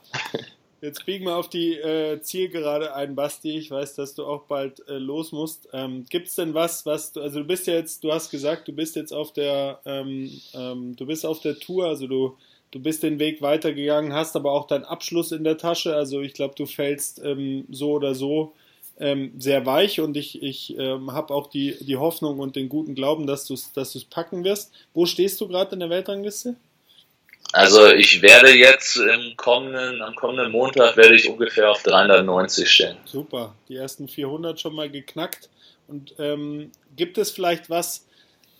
Jetzt 0.82 1.06
biegen 1.06 1.26
wir 1.26 1.36
auf 1.36 1.50
die 1.50 1.74
äh, 1.74 2.22
Zielgerade 2.22 2.96
ein, 2.96 3.14
Basti. 3.14 3.58
Ich 3.58 3.70
weiß, 3.70 3.96
dass 3.96 4.16
du 4.16 4.26
auch 4.26 4.44
bald 4.44 4.88
äh, 4.88 4.98
los 4.98 5.34
musst. 5.34 5.68
Ähm, 5.74 6.06
Gibt 6.10 6.30
es 6.30 6.36
denn 6.36 6.54
was, 6.54 6.86
was 6.86 7.12
du, 7.12 7.22
also 7.22 7.40
du 7.40 7.46
bist 7.46 7.68
jetzt, 7.68 8.04
du 8.04 8.14
hast 8.14 8.30
gesagt, 8.32 8.68
du 8.70 8.72
bist 8.72 8.96
jetzt 8.96 9.12
auf 9.12 9.34
der, 9.34 9.82
ähm, 9.86 10.32
ähm, 10.54 10.96
du 10.96 11.06
bist 11.06 11.26
auf 11.26 11.42
der 11.42 11.60
Tour, 11.60 11.88
also 11.88 12.08
du 12.08 12.38
du 12.72 12.80
bist 12.80 13.04
den 13.04 13.20
Weg 13.20 13.42
weitergegangen, 13.42 14.14
hast 14.14 14.36
aber 14.36 14.52
auch 14.52 14.68
deinen 14.68 14.86
Abschluss 14.86 15.32
in 15.32 15.44
der 15.44 15.58
Tasche. 15.58 15.96
Also 15.96 16.22
ich 16.22 16.34
glaube, 16.34 16.56
du 16.56 16.66
fällst 16.66 17.22
ähm, 17.24 17.66
so 17.70 17.92
oder 17.92 18.16
so 18.16 18.54
ähm, 19.00 19.34
sehr 19.38 19.66
weich 19.66 20.02
und 20.02 20.18
ich, 20.18 20.44
ich 20.44 20.78
ähm, 20.78 21.14
habe 21.14 21.34
auch 21.34 21.48
die, 21.48 21.78
die 21.80 21.98
Hoffnung 21.98 22.40
und 22.40 22.56
den 22.56 22.70
guten 22.70 22.96
Glauben, 22.96 23.28
dass 23.28 23.46
du 23.46 23.54
es 23.54 23.72
dass 23.74 23.98
packen 24.06 24.44
wirst. 24.44 24.74
Wo 24.94 25.06
stehst 25.06 25.40
du 25.42 25.48
gerade 25.48 25.74
in 25.74 25.80
der 25.80 25.90
Weltrangliste? 25.90 26.56
Also 27.52 27.88
ich 27.88 28.22
werde 28.22 28.54
jetzt 28.54 28.98
im 28.98 29.36
kommenden, 29.36 30.02
am 30.04 30.14
kommenden 30.16 30.52
Montag 30.52 30.98
werde 30.98 31.16
ich 31.16 31.28
ungefähr 31.28 31.72
auf 31.72 31.82
390 31.82 32.70
stehen. 32.70 32.98
Super, 33.06 33.56
die 33.70 33.76
ersten 33.76 34.08
400 34.08 34.60
schon 34.60 34.76
mal 34.76 34.90
geknackt. 34.90 35.50
Und 35.88 36.14
ähm, 36.20 36.72
gibt 36.96 37.18
es 37.18 37.32
vielleicht 37.32 37.70
was, 37.72 38.06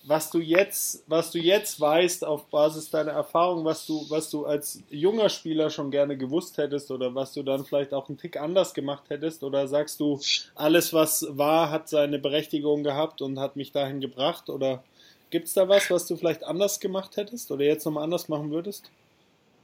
was 0.10 0.32
du 0.32 0.40
jetzt, 0.40 1.04
was 1.06 1.30
du 1.30 1.38
jetzt 1.38 1.80
weißt 1.80 2.26
auf 2.26 2.50
Basis 2.50 2.90
deiner 2.90 3.12
Erfahrung, 3.12 3.64
was 3.64 3.86
du, 3.86 4.08
was 4.10 4.32
du 4.32 4.44
als 4.44 4.82
junger 4.90 5.30
Spieler 5.30 5.70
schon 5.70 5.92
gerne 5.92 6.18
gewusst 6.18 6.58
hättest 6.58 6.90
oder 6.90 7.14
was 7.14 7.34
du 7.34 7.44
dann 7.44 7.64
vielleicht 7.64 7.94
auch 7.94 8.10
einen 8.10 8.18
Tick 8.18 8.36
anders 8.36 8.74
gemacht 8.74 9.04
hättest? 9.10 9.44
Oder 9.44 9.68
sagst 9.68 10.00
du, 10.00 10.20
alles 10.56 10.94
was 10.94 11.28
war, 11.30 11.70
hat 11.70 11.90
seine 11.90 12.18
Berechtigung 12.18 12.84
gehabt 12.84 13.22
und 13.22 13.40
hat 13.40 13.56
mich 13.56 13.72
dahin 13.72 14.02
gebracht? 14.02 14.50
Oder 14.50 14.84
gibt 15.30 15.46
es 15.46 15.54
da 15.54 15.70
was, 15.70 15.92
was 15.92 16.08
du 16.08 16.18
vielleicht 16.18 16.44
anders 16.44 16.80
gemacht 16.80 17.16
hättest 17.16 17.52
oder 17.52 17.66
jetzt 17.66 17.86
nochmal 17.86 18.04
anders 18.04 18.30
machen 18.30 18.50
würdest? 18.50 18.90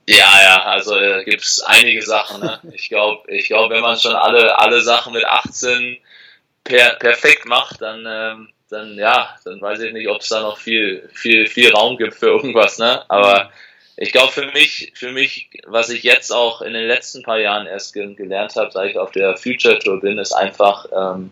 Ja, 0.07 0.29
ja, 0.43 0.61
also 0.61 0.95
äh, 0.95 1.23
gibt 1.25 1.41
es 1.41 1.63
einige 1.63 2.03
Sachen. 2.03 2.41
Ne? 2.41 2.59
Ich 2.71 2.89
glaube, 2.89 3.23
ich 3.31 3.47
glaub, 3.47 3.71
wenn 3.71 3.81
man 3.81 3.97
schon 3.97 4.13
alle, 4.13 4.59
alle 4.59 4.81
Sachen 4.81 5.13
mit 5.13 5.25
18 5.25 5.97
per, 6.63 6.97
perfekt 6.97 7.47
macht, 7.47 7.81
dann 7.81 8.05
ähm, 8.07 8.49
dann 8.69 8.97
ja, 8.97 9.35
dann 9.45 9.61
weiß 9.61 9.79
ich 9.81 9.93
nicht, 9.93 10.09
ob 10.09 10.21
es 10.21 10.29
da 10.29 10.41
noch 10.41 10.57
viel, 10.57 11.07
viel, 11.13 11.47
viel 11.47 11.71
Raum 11.71 11.97
gibt 11.97 12.15
für 12.15 12.27
irgendwas, 12.27 12.77
ne? 12.77 13.03
Aber 13.09 13.51
ich 13.97 14.11
glaube 14.11 14.31
für 14.31 14.51
mich, 14.51 14.91
für 14.95 15.11
mich, 15.11 15.49
was 15.65 15.89
ich 15.89 16.03
jetzt 16.03 16.31
auch 16.31 16.61
in 16.61 16.73
den 16.73 16.87
letzten 16.87 17.23
paar 17.23 17.39
Jahren 17.39 17.65
erst 17.65 17.93
gelernt 17.93 18.55
habe, 18.55 18.71
seit 18.71 18.91
ich 18.91 18.97
auf 18.97 19.11
der 19.11 19.37
Future 19.37 19.79
Tour 19.79 20.01
bin, 20.01 20.17
ist 20.17 20.33
einfach 20.33 20.85
ähm, 20.93 21.31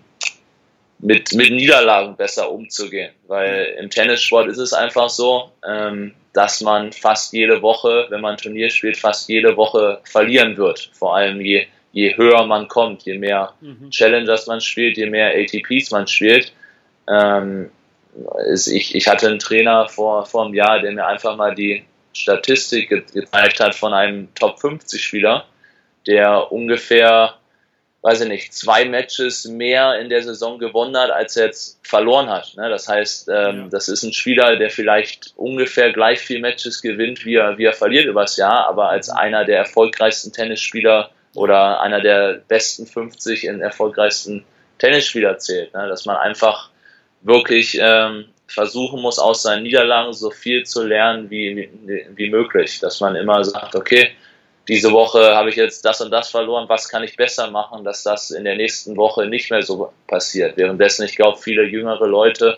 mit, 0.99 1.33
mit 1.33 1.51
Niederlagen 1.51 2.15
besser 2.15 2.49
umzugehen. 2.51 3.11
Weil 3.27 3.75
im 3.79 3.89
Tennissport 3.89 4.47
ist 4.47 4.59
es 4.59 4.71
einfach 4.71 5.09
so, 5.09 5.51
ähm, 5.67 6.13
dass 6.31 6.61
man 6.61 6.93
fast 6.93 7.33
jede 7.33 7.61
Woche, 7.61 8.07
wenn 8.09 8.21
man 8.21 8.31
ein 8.31 8.37
Turnier 8.37 8.69
spielt, 8.69 8.97
fast 8.97 9.27
jede 9.27 9.57
Woche 9.57 9.99
verlieren 10.03 10.55
wird. 10.55 10.89
Vor 10.93 11.15
allem 11.15 11.41
je, 11.41 11.67
je 11.91 12.15
höher 12.15 12.45
man 12.45 12.67
kommt, 12.69 13.03
je 13.03 13.17
mehr 13.17 13.53
mhm. 13.59 13.91
Challengers 13.91 14.47
man 14.47 14.61
spielt, 14.61 14.97
je 14.97 15.07
mehr 15.07 15.33
ATPs 15.35 15.91
man 15.91 16.07
spielt. 16.07 16.53
Ähm, 17.07 17.69
ich, 18.53 18.95
ich 18.95 19.07
hatte 19.07 19.27
einen 19.27 19.39
Trainer 19.39 19.87
vor, 19.87 20.25
vor 20.25 20.45
einem 20.45 20.53
Jahr, 20.53 20.79
der 20.79 20.91
mir 20.91 21.05
einfach 21.05 21.35
mal 21.35 21.55
die 21.55 21.83
Statistik 22.13 22.89
gezeigt 22.89 23.59
hat 23.59 23.75
von 23.75 23.93
einem 23.93 24.33
Top 24.35 24.59
50 24.59 25.03
Spieler, 25.03 25.45
der 26.05 26.51
ungefähr, 26.51 27.35
weiß 28.01 28.21
ich 28.21 28.27
nicht, 28.27 28.53
zwei 28.53 28.85
Matches 28.85 29.45
mehr 29.45 29.99
in 29.99 30.09
der 30.09 30.21
Saison 30.21 30.59
gewonnen 30.59 30.95
hat, 30.95 31.09
als 31.09 31.35
er 31.37 31.47
jetzt 31.47 31.79
verloren 31.81 32.29
hat. 32.29 32.53
Ne? 32.55 32.69
Das 32.69 32.87
heißt, 32.87 33.29
ähm, 33.33 33.69
das 33.71 33.87
ist 33.87 34.03
ein 34.03 34.13
Spieler, 34.13 34.57
der 34.57 34.69
vielleicht 34.69 35.33
ungefähr 35.35 35.91
gleich 35.91 36.19
viel 36.19 36.39
Matches 36.39 36.81
gewinnt, 36.81 37.25
wie 37.25 37.35
er, 37.35 37.57
wie 37.57 37.65
er 37.65 37.73
verliert 37.73 38.05
übers 38.05 38.37
Jahr, 38.37 38.67
aber 38.67 38.89
als 38.89 39.09
mhm. 39.09 39.17
einer 39.17 39.45
der 39.45 39.57
erfolgreichsten 39.57 40.31
Tennisspieler 40.31 41.09
oder 41.33 41.81
einer 41.81 42.01
der 42.01 42.41
besten 42.47 42.85
50 42.85 43.45
in 43.45 43.61
erfolgreichsten 43.61 44.45
Tennisspieler 44.77 45.39
zählt. 45.39 45.73
Ne? 45.73 45.87
Dass 45.87 46.05
man 46.05 46.17
einfach 46.17 46.69
wirklich 47.23 47.77
ähm, 47.81 48.25
versuchen 48.47 49.01
muss, 49.01 49.19
aus 49.19 49.43
seinen 49.43 49.63
Niederlagen 49.63 50.13
so 50.13 50.29
viel 50.29 50.63
zu 50.63 50.83
lernen 50.83 51.29
wie, 51.29 51.69
wie, 51.85 52.05
wie 52.15 52.29
möglich. 52.29 52.79
Dass 52.79 52.99
man 52.99 53.15
immer 53.15 53.43
sagt, 53.43 53.75
okay, 53.75 54.11
diese 54.67 54.91
Woche 54.91 55.35
habe 55.35 55.49
ich 55.49 55.55
jetzt 55.55 55.83
das 55.83 55.99
und 56.01 56.11
das 56.11 56.29
verloren, 56.29 56.69
was 56.69 56.87
kann 56.87 57.03
ich 57.03 57.17
besser 57.17 57.51
machen, 57.51 57.83
dass 57.83 58.03
das 58.03 58.31
in 58.31 58.45
der 58.45 58.55
nächsten 58.55 58.95
Woche 58.95 59.25
nicht 59.25 59.51
mehr 59.51 59.61
so 59.61 59.91
passiert. 60.07 60.55
Währenddessen, 60.55 61.03
ich 61.03 61.15
glaube, 61.15 61.37
viele 61.37 61.63
jüngere 61.63 62.07
Leute 62.07 62.57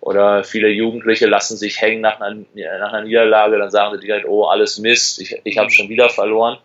oder 0.00 0.44
viele 0.44 0.68
Jugendliche 0.68 1.26
lassen 1.26 1.56
sich 1.56 1.80
hängen 1.80 2.00
nach 2.00 2.20
einer, 2.20 2.44
nach 2.54 2.92
einer 2.92 3.02
Niederlage, 3.02 3.58
dann 3.58 3.70
sagen 3.70 3.94
sie 3.94 4.06
direkt, 4.06 4.26
oh, 4.26 4.44
alles 4.44 4.78
Mist, 4.78 5.20
ich, 5.20 5.40
ich 5.44 5.58
habe 5.58 5.70
schon 5.70 5.88
wieder 5.88 6.08
verloren. 6.08 6.58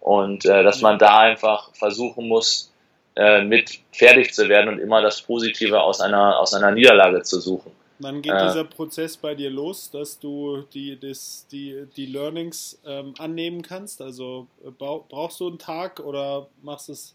Und 0.00 0.46
äh, 0.46 0.62
dass 0.62 0.80
man 0.80 0.98
da 0.98 1.18
einfach 1.18 1.74
versuchen 1.74 2.26
muss, 2.26 2.69
äh, 3.20 3.44
mit 3.44 3.80
fertig 3.92 4.32
zu 4.32 4.48
werden 4.48 4.70
und 4.70 4.78
immer 4.78 5.02
das 5.02 5.20
Positive 5.20 5.78
aus 5.82 6.00
einer, 6.00 6.40
aus 6.40 6.54
einer 6.54 6.70
Niederlage 6.70 7.20
zu 7.20 7.38
suchen. 7.38 7.70
Wann 7.98 8.22
geht 8.22 8.32
äh, 8.32 8.46
dieser 8.46 8.64
Prozess 8.64 9.18
bei 9.18 9.34
dir 9.34 9.50
los, 9.50 9.90
dass 9.90 10.18
du 10.18 10.64
die, 10.72 10.98
das, 10.98 11.46
die, 11.52 11.84
die 11.96 12.06
Learnings 12.06 12.80
ähm, 12.86 13.12
annehmen 13.18 13.60
kannst? 13.60 14.00
Also 14.00 14.46
äh, 14.64 14.70
brauchst 14.70 15.38
du 15.38 15.48
einen 15.48 15.58
Tag 15.58 16.00
oder 16.00 16.46
machst 16.62 16.88
du 16.88 16.92
es 16.92 17.14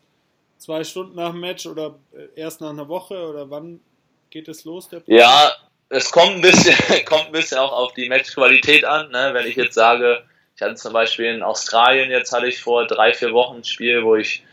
zwei 0.59 0.83
Stunden 0.83 1.15
nach 1.15 1.31
dem 1.31 1.39
Match 1.39 1.65
oder 1.65 1.95
äh, 2.13 2.39
erst 2.39 2.61
nach 2.61 2.69
einer 2.69 2.87
Woche 2.87 3.27
oder 3.27 3.49
wann 3.49 3.79
geht 4.29 4.47
es 4.47 4.63
los? 4.63 4.87
ja, 5.07 5.51
es 5.89 6.11
kommt 6.11 6.35
ein 6.35 6.41
bisschen, 6.41 6.75
kommt 7.05 7.25
ein 7.25 7.31
bisschen 7.31 7.57
auch 7.57 7.71
auf 7.71 7.93
die 7.95 8.09
Matchqualität 8.09 8.85
an. 8.85 9.09
Ne? 9.09 9.31
Wenn 9.33 9.47
ich 9.47 9.55
jetzt 9.55 9.73
sage, 9.73 10.21
ich 10.55 10.61
hatte 10.61 10.75
zum 10.75 10.93
Beispiel 10.93 11.25
in 11.25 11.41
Australien, 11.41 12.11
jetzt 12.11 12.31
hatte 12.31 12.45
ich 12.45 12.61
vor 12.61 12.85
drei, 12.85 13.11
vier 13.11 13.33
Wochen 13.33 13.57
ein 13.57 13.63
Spiel, 13.63 14.03
wo 14.03 14.15
ich 14.15 14.43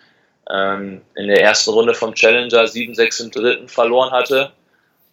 ähm, 0.53 1.01
in 1.17 1.29
der 1.29 1.41
ersten 1.41 1.71
Runde 1.71 1.95
vom 1.95 2.15
Challenger 2.15 2.65
7-6 2.65 3.25
im 3.25 3.31
dritten 3.31 3.69
verloren 3.69 4.11
hatte. 4.11 4.53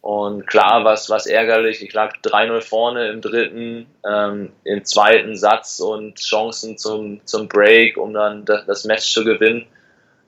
Und 0.01 0.47
klar, 0.47 0.85
was, 0.85 1.09
was 1.09 1.25
ärgerlich, 1.25 1.81
ich 1.83 1.93
lag 1.93 2.15
3-0 2.23 2.61
vorne 2.61 3.09
im 3.09 3.21
dritten, 3.21 3.85
ähm, 4.09 4.51
im 4.63 4.85
zweiten 4.85 5.35
Satz 5.35 5.79
und 5.79 6.19
Chancen 6.19 6.77
zum, 6.77 7.25
zum 7.25 7.47
Break, 7.47 7.97
um 7.97 8.13
dann 8.13 8.45
das 8.45 8.85
Match 8.85 9.11
zu 9.11 9.23
gewinnen. 9.23 9.65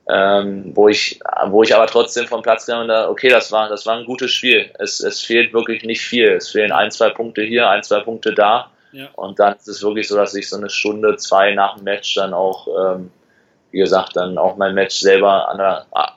Ähm, 0.10 0.72
wo 0.76 0.90
ich, 0.90 1.20
wo 1.48 1.64
ich 1.64 1.74
aber 1.74 1.88
trotzdem 1.88 2.28
vom 2.28 2.42
Platz 2.42 2.66
gegangen 2.66 2.88
bin, 2.88 2.96
okay, 3.08 3.30
das 3.30 3.52
war, 3.52 3.70
das 3.70 3.86
war 3.86 3.98
ein 3.98 4.06
gutes 4.06 4.32
Spiel. 4.32 4.70
Es, 4.80 5.00
es 5.00 5.22
fehlt 5.22 5.54
wirklich 5.54 5.84
nicht 5.84 6.02
viel. 6.02 6.30
Es 6.32 6.50
fehlen 6.50 6.72
ein, 6.72 6.92
zwei 6.92 7.10
Punkte 7.10 7.44
hier, 7.44 7.70
ein, 7.70 7.84
zwei 7.84 8.02
Punkte 8.02 8.34
da. 8.34 8.72
Ja. 8.92 9.08
Und 9.16 9.40
dann 9.40 9.56
ist 9.56 9.70
es 9.70 9.84
wirklich 9.84 10.08
so, 10.08 10.18
dass 10.18 10.34
ich 10.34 10.50
so 10.50 10.58
eine 10.58 10.70
Stunde, 10.70 11.16
zwei 11.16 11.54
nach 11.54 11.76
dem 11.76 11.86
Match 11.86 12.16
dann 12.16 12.34
auch 12.34 12.68
ähm, 12.68 13.12
wie 13.72 13.80
gesagt, 13.80 14.16
dann 14.16 14.38
auch 14.38 14.58
mein 14.58 14.74
Match 14.74 15.00
selber 15.00 15.50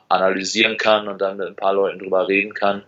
analysieren 0.09 0.77
kann 0.77 1.07
und 1.07 1.21
dann 1.21 1.37
mit 1.37 1.47
ein 1.47 1.55
paar 1.55 1.73
Leuten 1.73 1.99
drüber 1.99 2.27
reden 2.27 2.53
kann. 2.53 2.83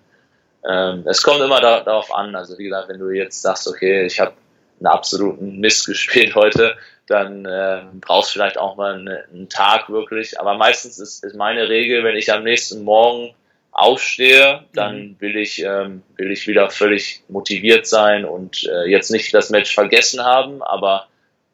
Ähm, 0.67 1.03
es 1.05 1.23
kommt 1.23 1.39
immer 1.41 1.61
da, 1.61 1.81
darauf 1.81 2.13
an, 2.13 2.35
also 2.35 2.57
wie 2.57 2.65
gesagt, 2.65 2.89
wenn 2.89 2.99
du 2.99 3.09
jetzt 3.09 3.41
sagst, 3.41 3.67
okay, 3.67 4.05
ich 4.05 4.19
habe 4.19 4.33
einen 4.79 4.87
absoluten 4.87 5.59
Mist 5.59 5.85
gespielt 5.87 6.35
heute, 6.35 6.75
dann 7.07 7.45
äh, 7.45 7.83
brauchst 8.01 8.31
du 8.31 8.33
vielleicht 8.33 8.57
auch 8.57 8.75
mal 8.75 8.95
eine, 8.95 9.23
einen 9.31 9.49
Tag 9.49 9.89
wirklich. 9.89 10.39
Aber 10.39 10.55
meistens 10.55 10.99
ist, 10.99 11.23
ist 11.23 11.35
meine 11.35 11.69
Regel, 11.69 12.03
wenn 12.03 12.17
ich 12.17 12.31
am 12.31 12.43
nächsten 12.43 12.83
Morgen 12.83 13.33
aufstehe, 13.71 14.65
dann 14.73 14.99
mhm. 14.99 15.15
will 15.19 15.37
ich 15.37 15.63
ähm, 15.63 16.01
will 16.15 16.31
ich 16.31 16.47
wieder 16.47 16.69
völlig 16.69 17.23
motiviert 17.29 17.85
sein 17.85 18.25
und 18.25 18.63
äh, 18.65 18.89
jetzt 18.89 19.11
nicht 19.11 19.33
das 19.33 19.51
Match 19.51 19.73
vergessen 19.73 20.25
haben, 20.25 20.63
aber 20.63 21.07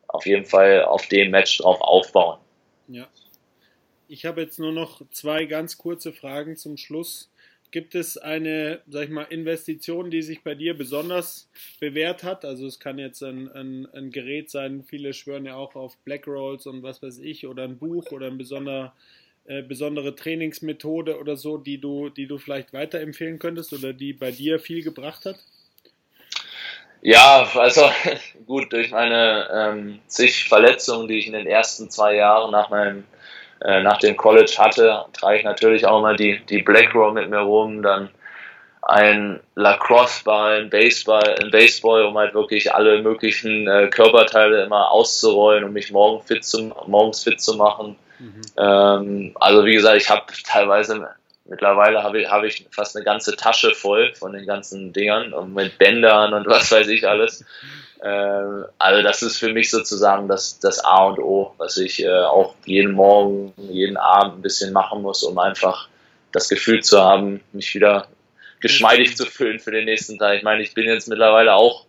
auf 0.08 0.26
jeden 0.26 0.46
Fall 0.46 0.86
auf 0.86 1.06
dem 1.08 1.32
Match 1.32 1.58
drauf 1.58 1.82
aufbauen. 1.82 2.38
Ja. 2.88 3.08
Ich 4.08 4.26
habe 4.26 4.42
jetzt 4.42 4.60
nur 4.60 4.72
noch 4.72 5.02
zwei 5.12 5.46
ganz 5.46 5.78
kurze 5.78 6.14
Fragen 6.14 6.56
zum 6.56 6.78
Schluss. 6.78 7.32
Gibt 7.72 7.96
es 7.96 8.18
eine, 8.18 8.82
sag 8.88 9.06
ich 9.06 9.10
mal, 9.10 9.24
Investition, 9.24 10.12
die 10.12 10.22
sich 10.22 10.44
bei 10.44 10.54
dir 10.54 10.78
besonders 10.78 11.50
bewährt 11.80 12.24
hat? 12.24 12.46
Also 12.46 12.68
es 12.68 12.80
kann 12.80 13.00
jetzt 13.00 13.24
ein, 13.24 13.52
ein, 13.52 13.88
ein 13.94 14.12
Gerät 14.12 14.52
sein, 14.52 14.84
viele 14.84 15.14
schwören 15.14 15.46
ja 15.46 15.56
auch 15.56 15.74
auf 15.76 15.98
Black 16.00 16.28
Rolls 16.28 16.68
und 16.68 16.84
was 16.84 17.02
weiß 17.02 17.18
ich, 17.18 17.48
oder 17.48 17.64
ein 17.64 17.80
Buch 17.80 18.12
oder 18.12 18.28
eine 18.28 18.36
besondere, 18.36 18.94
äh, 19.46 19.64
besondere 19.64 20.16
Trainingsmethode 20.16 21.18
oder 21.18 21.36
so, 21.36 21.58
die 21.58 21.80
du, 21.80 22.10
die 22.10 22.28
du 22.28 22.38
vielleicht 22.38 22.74
weiterempfehlen 22.74 23.40
könntest 23.40 23.74
oder 23.74 23.92
die 23.92 24.14
bei 24.14 24.30
dir 24.30 24.60
viel 24.60 24.84
gebracht 24.84 25.26
hat? 25.26 25.44
Ja, 27.04 27.46
also 27.56 27.92
gut, 28.48 28.72
durch 28.72 28.92
meine 28.92 29.50
ähm, 29.54 30.00
zig 30.08 30.48
Verletzungen, 30.48 31.08
die 31.10 31.20
ich 31.20 31.28
in 31.28 31.34
den 31.34 31.48
ersten 31.48 31.90
zwei 31.90 32.16
Jahren 32.16 32.52
nach 32.52 32.70
meinem 32.70 33.04
äh, 33.62 33.82
nach 33.82 33.98
dem 33.98 34.16
College 34.16 34.56
hatte, 34.58 35.06
trage 35.12 35.38
ich 35.38 35.44
natürlich 35.44 35.86
auch 35.86 36.02
mal 36.02 36.16
die, 36.16 36.40
die 36.50 36.62
Black 36.62 36.96
Row 36.96 37.14
mit 37.14 37.30
mir 37.30 37.40
rum, 37.40 37.82
dann 37.82 38.10
ein 38.82 39.40
Lacrosse-Ball, 39.56 40.64
ein 40.64 40.70
Baseball, 40.70 41.36
ein 41.42 41.52
Baseball, 41.52 42.04
um 42.04 42.18
halt 42.18 42.34
wirklich 42.34 42.74
alle 42.74 43.02
möglichen 43.02 43.68
äh, 43.68 43.88
Körperteile 43.88 44.64
immer 44.64 44.92
auszurollen, 44.92 45.64
um 45.64 45.74
mich 45.74 45.92
morgen 45.92 46.22
fit 46.26 46.44
zu, 46.44 46.74
morgens 46.88 47.24
fit 47.24 47.40
zu 47.42 47.56
machen. 47.56 47.96
Mhm. 48.20 48.42
Ähm, 48.58 49.32
also 49.40 49.66
wie 49.66 49.74
gesagt, 49.74 49.98
ich 49.98 50.10
habe 50.10 50.24
teilweise 50.46 51.08
Mittlerweile 51.46 52.04
habe 52.04 52.22
ich, 52.22 52.30
habe 52.30 52.48
ich 52.48 52.66
fast 52.72 52.96
eine 52.96 53.04
ganze 53.04 53.36
Tasche 53.36 53.72
voll 53.72 54.14
von 54.14 54.32
den 54.32 54.46
ganzen 54.46 54.94
Dingern 54.94 55.34
und 55.34 55.54
mit 55.54 55.78
Bändern 55.78 56.34
und 56.34 56.48
was 56.48 56.72
weiß 56.72 56.88
ich 56.88 57.08
alles. 57.08 57.44
Ähm, 58.02 58.66
also 58.80 59.02
das 59.02 59.22
ist 59.22 59.38
für 59.38 59.52
mich 59.52 59.70
sozusagen 59.70 60.28
das, 60.28 60.60
das 60.60 60.84
A 60.84 61.06
und 61.06 61.20
O, 61.20 61.54
was 61.58 61.78
ich 61.78 62.04
äh, 62.04 62.10
auch 62.10 62.56
jeden 62.66 62.94
Morgen, 62.94 63.54
jeden 63.58 63.98
Abend 63.98 64.40
ein 64.40 64.42
bisschen 64.42 64.74
machen 64.74 65.02
muss, 65.02 65.24
um 65.24 65.38
einfach 65.38 65.88
das 66.32 66.50
Gefühl 66.50 66.82
zu 66.82 67.02
haben, 67.02 67.42
mich 67.52 67.74
wieder 67.76 68.08
geschmeidig 68.60 69.18
zu 69.18 69.26
fühlen 69.26 69.60
für 69.60 69.72
den 69.72 69.86
nächsten 69.86 70.18
Tag. 70.18 70.38
Ich 70.38 70.44
meine, 70.44 70.64
ich 70.64 70.74
bin 70.74 70.86
jetzt 70.86 71.08
mittlerweile 71.08 71.54
auch 71.54 71.86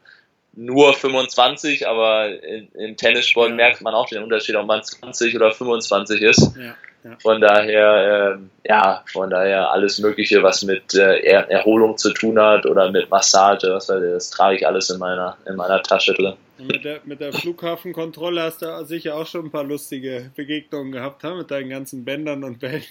nur 0.53 0.95
25, 0.95 1.87
aber 1.89 2.43
in, 2.43 2.69
im 2.73 2.97
Tennissport 2.97 3.51
ja. 3.51 3.55
merkt 3.55 3.81
man 3.81 3.95
auch 3.95 4.09
den 4.09 4.23
Unterschied, 4.23 4.57
ob 4.57 4.67
man 4.67 4.83
20 4.83 5.35
oder 5.37 5.53
25 5.53 6.21
ist. 6.21 6.57
Ja. 6.57 6.75
Von 7.21 7.41
daher, 7.41 8.39
äh, 8.39 8.69
ja, 8.69 9.05
von 9.13 9.29
daher 9.29 9.71
alles 9.71 9.99
Mögliche, 9.99 10.43
was 10.43 10.63
mit 10.63 10.95
äh, 10.95 11.19
er 11.21 11.51
Erholung 11.51 11.99
zu 11.99 12.13
tun 12.15 12.41
hat 12.41 12.65
oder 12.65 12.91
mit 12.91 13.11
Massage, 13.11 13.69
was 13.71 13.91
weiß 13.91 14.03
ich, 14.03 14.11
das 14.11 14.31
trage 14.31 14.57
ich 14.57 14.67
alles 14.67 14.89
in 14.89 14.99
meiner, 14.99 15.37
in 15.47 15.57
meiner 15.57 15.83
Tasche 15.83 16.15
drin. 16.15 16.35
Mit 16.57 16.85
der, 16.85 17.01
mit 17.05 17.21
der 17.21 17.33
Flughafenkontrolle 17.33 18.43
hast 18.43 18.63
du 18.63 18.85
sicher 18.87 19.17
auch 19.17 19.27
schon 19.27 19.47
ein 19.47 19.51
paar 19.51 19.65
lustige 19.65 20.31
Begegnungen 20.35 20.93
gehabt, 20.93 21.23
ha? 21.25 21.35
mit 21.35 21.51
deinen 21.51 21.69
ganzen 21.69 22.05
Bändern 22.05 22.43
und 22.43 22.61
Bällen. 22.61 22.85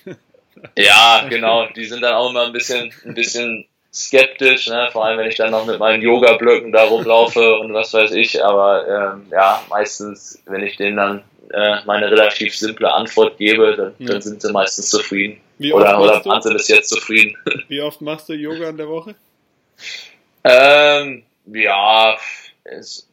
Ja, 0.78 1.26
genau, 1.30 1.66
die 1.76 1.86
sind 1.86 2.02
dann 2.02 2.14
auch 2.14 2.30
immer 2.30 2.46
ein 2.46 2.54
bisschen, 2.54 2.94
ein 3.06 3.16
bisschen 3.16 3.66
skeptisch, 3.92 4.68
ne? 4.68 4.90
vor 4.92 5.06
allem 5.06 5.18
wenn 5.18 5.28
ich 5.28 5.36
dann 5.36 5.50
noch 5.50 5.66
mit 5.66 5.80
meinen 5.80 6.04
Yoga-Blöcken 6.04 6.72
da 6.72 6.84
rumlaufe 6.84 7.56
und 7.58 7.74
was 7.74 7.92
weiß 7.94 8.12
ich, 8.12 8.44
aber 8.46 8.88
ähm, 8.88 9.28
ja, 9.32 9.64
meistens, 9.70 10.44
wenn 10.46 10.62
ich 10.62 10.78
denen 10.78 10.98
dann 10.98 11.24
äh, 11.52 11.84
meine 11.86 12.10
relativ 12.10 12.56
simple 12.56 12.92
Antwort 12.92 13.38
gebe, 13.38 13.76
dann, 13.76 13.94
ja. 14.00 14.14
dann 14.14 14.22
sind 14.22 14.42
sie 14.42 14.52
meistens 14.52 14.90
zufrieden. 14.90 15.40
oder 15.60 16.00
oder 16.00 16.24
waren 16.26 16.42
sie 16.42 16.54
bis 16.54 16.68
jetzt 16.68 16.90
zufrieden. 16.90 17.38
Wie 17.68 17.82
oft 17.82 18.02
machst 18.02 18.30
du 18.30 18.34
Yoga 18.34 18.70
in 18.70 18.78
der 18.78 18.88
Woche? 18.88 19.16
Ähm, 20.44 21.24
ja, 21.46 22.18
es 22.64 23.08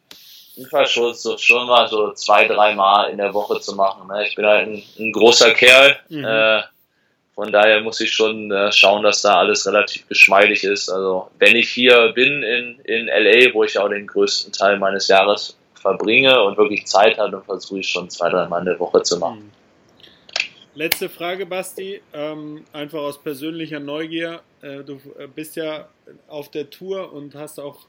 war 0.71 0.85
schon, 0.85 1.13
so, 1.13 1.37
schon 1.37 1.67
mal 1.67 1.87
so 1.87 2.13
zwei, 2.13 2.45
drei 2.45 2.75
Mal 2.75 3.09
in 3.09 3.17
der 3.17 3.33
Woche 3.33 3.59
zu 3.59 3.75
machen. 3.75 4.07
Ne? 4.07 4.27
Ich 4.27 4.35
bin 4.35 4.45
halt 4.45 4.67
ein, 4.67 4.83
ein 4.99 5.11
großer 5.11 5.51
Kerl. 5.51 5.97
Mhm. 6.09 6.25
Äh, 6.25 6.61
von 7.33 7.51
daher 7.51 7.81
muss 7.81 7.99
ich 8.01 8.11
schon 8.11 8.51
äh, 8.51 8.71
schauen, 8.71 9.03
dass 9.03 9.21
da 9.21 9.39
alles 9.39 9.65
relativ 9.65 10.07
geschmeidig 10.07 10.63
ist. 10.63 10.89
Also 10.89 11.31
wenn 11.39 11.55
ich 11.55 11.69
hier 11.69 12.09
bin 12.09 12.43
in, 12.43 12.79
in 12.83 13.07
LA, 13.07 13.53
wo 13.53 13.63
ich 13.63 13.79
auch 13.79 13.89
den 13.89 14.05
größten 14.05 14.51
Teil 14.51 14.77
meines 14.77 15.07
Jahres 15.07 15.57
verbringe 15.81 16.41
und 16.43 16.57
wirklich 16.57 16.85
Zeit 16.85 17.17
habe, 17.17 17.31
dann 17.31 17.43
versuche 17.43 17.79
ich 17.79 17.89
schon 17.89 18.09
zwei, 18.09 18.29
drei 18.29 18.47
Mal 18.47 18.59
in 18.59 18.65
der 18.65 18.79
Woche 18.79 19.01
zu 19.01 19.17
machen. 19.17 19.39
Hm. 19.39 19.51
Letzte 20.73 21.09
Frage, 21.09 21.45
Basti, 21.45 22.01
ähm, 22.13 22.63
einfach 22.71 23.01
aus 23.01 23.21
persönlicher 23.21 23.81
Neugier. 23.81 24.41
Äh, 24.61 24.83
du 24.85 25.01
äh, 25.17 25.27
bist 25.27 25.57
ja 25.57 25.89
auf 26.29 26.49
der 26.49 26.69
Tour 26.69 27.11
und 27.11 27.35
hast 27.35 27.59
auch, 27.59 27.79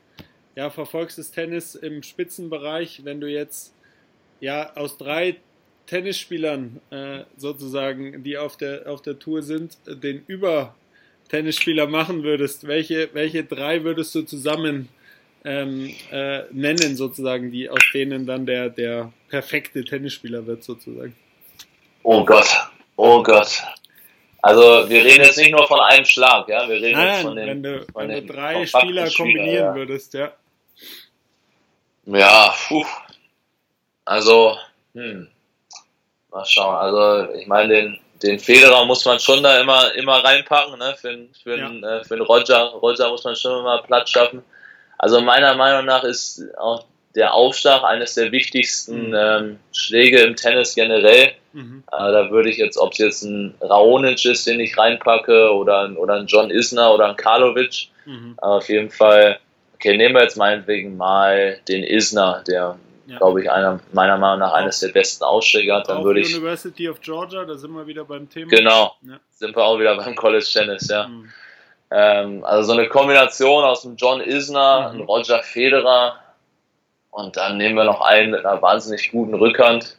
ja, 0.57 0.68
verfolgst 0.68 1.16
das 1.16 1.30
Tennis 1.30 1.76
im 1.76 2.03
Spitzenbereich. 2.03 3.03
Wenn 3.05 3.20
du 3.20 3.28
jetzt 3.28 3.72
ja 4.40 4.74
aus 4.74 4.99
drei 4.99 5.36
Tennisspielern 5.86 6.80
äh, 6.90 7.20
sozusagen, 7.36 8.24
die 8.24 8.36
auf 8.36 8.57
der, 8.57 8.90
auf 8.90 9.01
der 9.01 9.18
Tour 9.18 9.43
sind, 9.43 9.78
den 9.86 10.24
Über-Tennisspieler 10.26 11.86
machen 11.86 12.24
würdest, 12.24 12.66
welche, 12.66 13.11
welche 13.12 13.45
drei 13.45 13.84
würdest 13.84 14.12
du 14.16 14.22
zusammen 14.22 14.88
ähm, 15.45 15.95
äh, 16.11 16.43
nennen, 16.51 16.97
sozusagen, 16.97 17.51
die 17.51 17.68
aus 17.68 17.82
denen 17.93 18.26
dann 18.26 18.47
der, 18.47 18.70
der 18.70 19.12
perfekte 19.28 19.84
Tennisspieler 19.84 20.47
wird, 20.47 20.62
sozusagen? 20.62 21.16
Oh 22.03 22.24
Gott, 22.24 22.49
oh 22.97 23.22
Gott. 23.22 23.62
Also 24.40 24.88
wir 24.88 25.05
reden 25.05 25.24
jetzt 25.24 25.38
nicht 25.38 25.53
nur 25.53 25.66
von 25.68 25.80
einem 25.80 26.05
Schlag, 26.05 26.49
ja, 26.49 26.68
wir 26.68 26.76
reden 26.76 26.99
Nein, 26.99 27.09
jetzt 27.09 27.22
von 27.22 27.36
den, 27.36 27.47
wenn 27.47 27.62
du, 27.62 27.86
von 27.93 28.09
wenn 28.09 28.26
du 28.26 28.32
drei 28.32 28.66
Spieler 28.66 29.09
kombinieren 29.11 29.66
ja. 29.66 29.74
würdest, 29.74 30.14
ja. 30.14 30.32
Ja, 32.07 32.55
puh. 32.68 32.84
Also, 34.05 34.57
hm. 34.95 35.28
Mal 36.32 36.45
schauen. 36.47 36.74
Also 36.74 37.32
ich 37.34 37.47
meine, 37.47 37.74
den, 37.74 37.99
den 38.22 38.38
Federer 38.38 38.84
muss 38.86 39.05
man 39.05 39.18
schon 39.18 39.43
da 39.43 39.61
immer, 39.61 39.95
immer 39.95 40.24
reinpacken, 40.24 40.78
ne? 40.78 40.95
Für, 40.99 41.18
für, 41.43 41.59
ja. 41.59 41.66
einen, 41.66 41.84
äh, 41.84 42.05
für 42.05 42.14
einen 42.14 42.22
Roger. 42.22 42.72
Roger 42.80 43.11
muss 43.11 43.24
man 43.24 43.36
schon 43.36 43.61
immer 43.61 43.82
Platz 43.82 44.11
schaffen. 44.11 44.43
Also 45.03 45.20
meiner 45.20 45.57
Meinung 45.57 45.84
nach 45.84 46.05
ist 46.05 46.44
auch 46.59 46.84
der 47.16 47.34
Aufschlag 47.34 47.82
eines 47.82 48.14
der 48.14 48.30
wichtigsten 48.30 49.09
mhm. 49.09 49.14
ähm, 49.16 49.59
Schläge 49.72 50.20
im 50.20 50.36
Tennis 50.36 50.76
generell. 50.76 51.32
Mhm. 51.53 51.82
Äh, 51.90 52.12
da 52.12 52.30
würde 52.30 52.50
ich 52.50 52.57
jetzt, 52.57 52.78
ob 52.78 52.92
es 52.92 52.98
jetzt 52.98 53.22
ein 53.24 53.57
Raonic 53.61 54.24
ist, 54.24 54.46
den 54.46 54.61
ich 54.61 54.78
reinpacke, 54.78 55.53
oder 55.53 55.80
ein, 55.80 55.96
oder 55.96 56.14
ein 56.14 56.26
John 56.26 56.50
Isner 56.50 56.94
oder 56.94 57.09
ein 57.09 57.16
Karlovic, 57.16 57.88
mhm. 58.07 58.36
auf 58.38 58.68
jeden 58.68 58.90
Fall, 58.90 59.40
okay, 59.74 59.96
nehmen 59.96 60.14
wir 60.14 60.22
jetzt 60.22 60.36
meinetwegen 60.36 60.96
mal 60.96 61.59
den 61.66 61.82
Isner, 61.82 62.44
der, 62.46 62.78
ja. 63.09 63.18
glaube 63.18 63.42
ich, 63.42 63.50
einer, 63.50 63.80
meiner 63.92 64.18
Meinung 64.18 64.38
nach 64.38 64.53
eines 64.53 64.78
der 64.78 64.90
besten 64.90 65.24
Ausschläge 65.24 65.74
hat. 65.74 65.88
Dann 65.88 66.05
würde 66.05 66.20
ich. 66.20 66.32
University 66.32 66.88
of 66.88 67.00
Georgia, 67.00 67.44
da 67.44 67.57
sind 67.57 67.72
wir 67.72 67.88
wieder 67.88 68.05
beim 68.05 68.30
Thema. 68.30 68.48
Genau, 68.48 68.94
ja. 69.03 69.18
sind 69.32 69.57
wir 69.57 69.64
auch 69.64 69.80
wieder 69.80 69.96
beim 69.96 70.14
College 70.14 70.46
Tennis, 70.50 70.88
ja. 70.88 71.09
Mhm. 71.09 71.28
Ähm, 71.93 72.45
also 72.45 72.72
so 72.72 72.78
eine 72.78 72.88
Kombination 72.88 73.64
aus 73.64 73.84
einem 73.84 73.97
John 73.97 74.20
Isner, 74.20 74.88
mhm. 74.88 74.95
einem 74.95 75.07
Roger 75.07 75.43
Federer 75.43 76.16
und 77.11 77.36
dann 77.36 77.59
nehmen 77.59 77.74
wir 77.74 77.84
noch 77.84 78.01
einen 78.01 78.30
mit 78.30 78.45
einer 78.45 78.62
wahnsinnig 78.62 79.11
guten 79.11 79.34
Rückhand. 79.34 79.97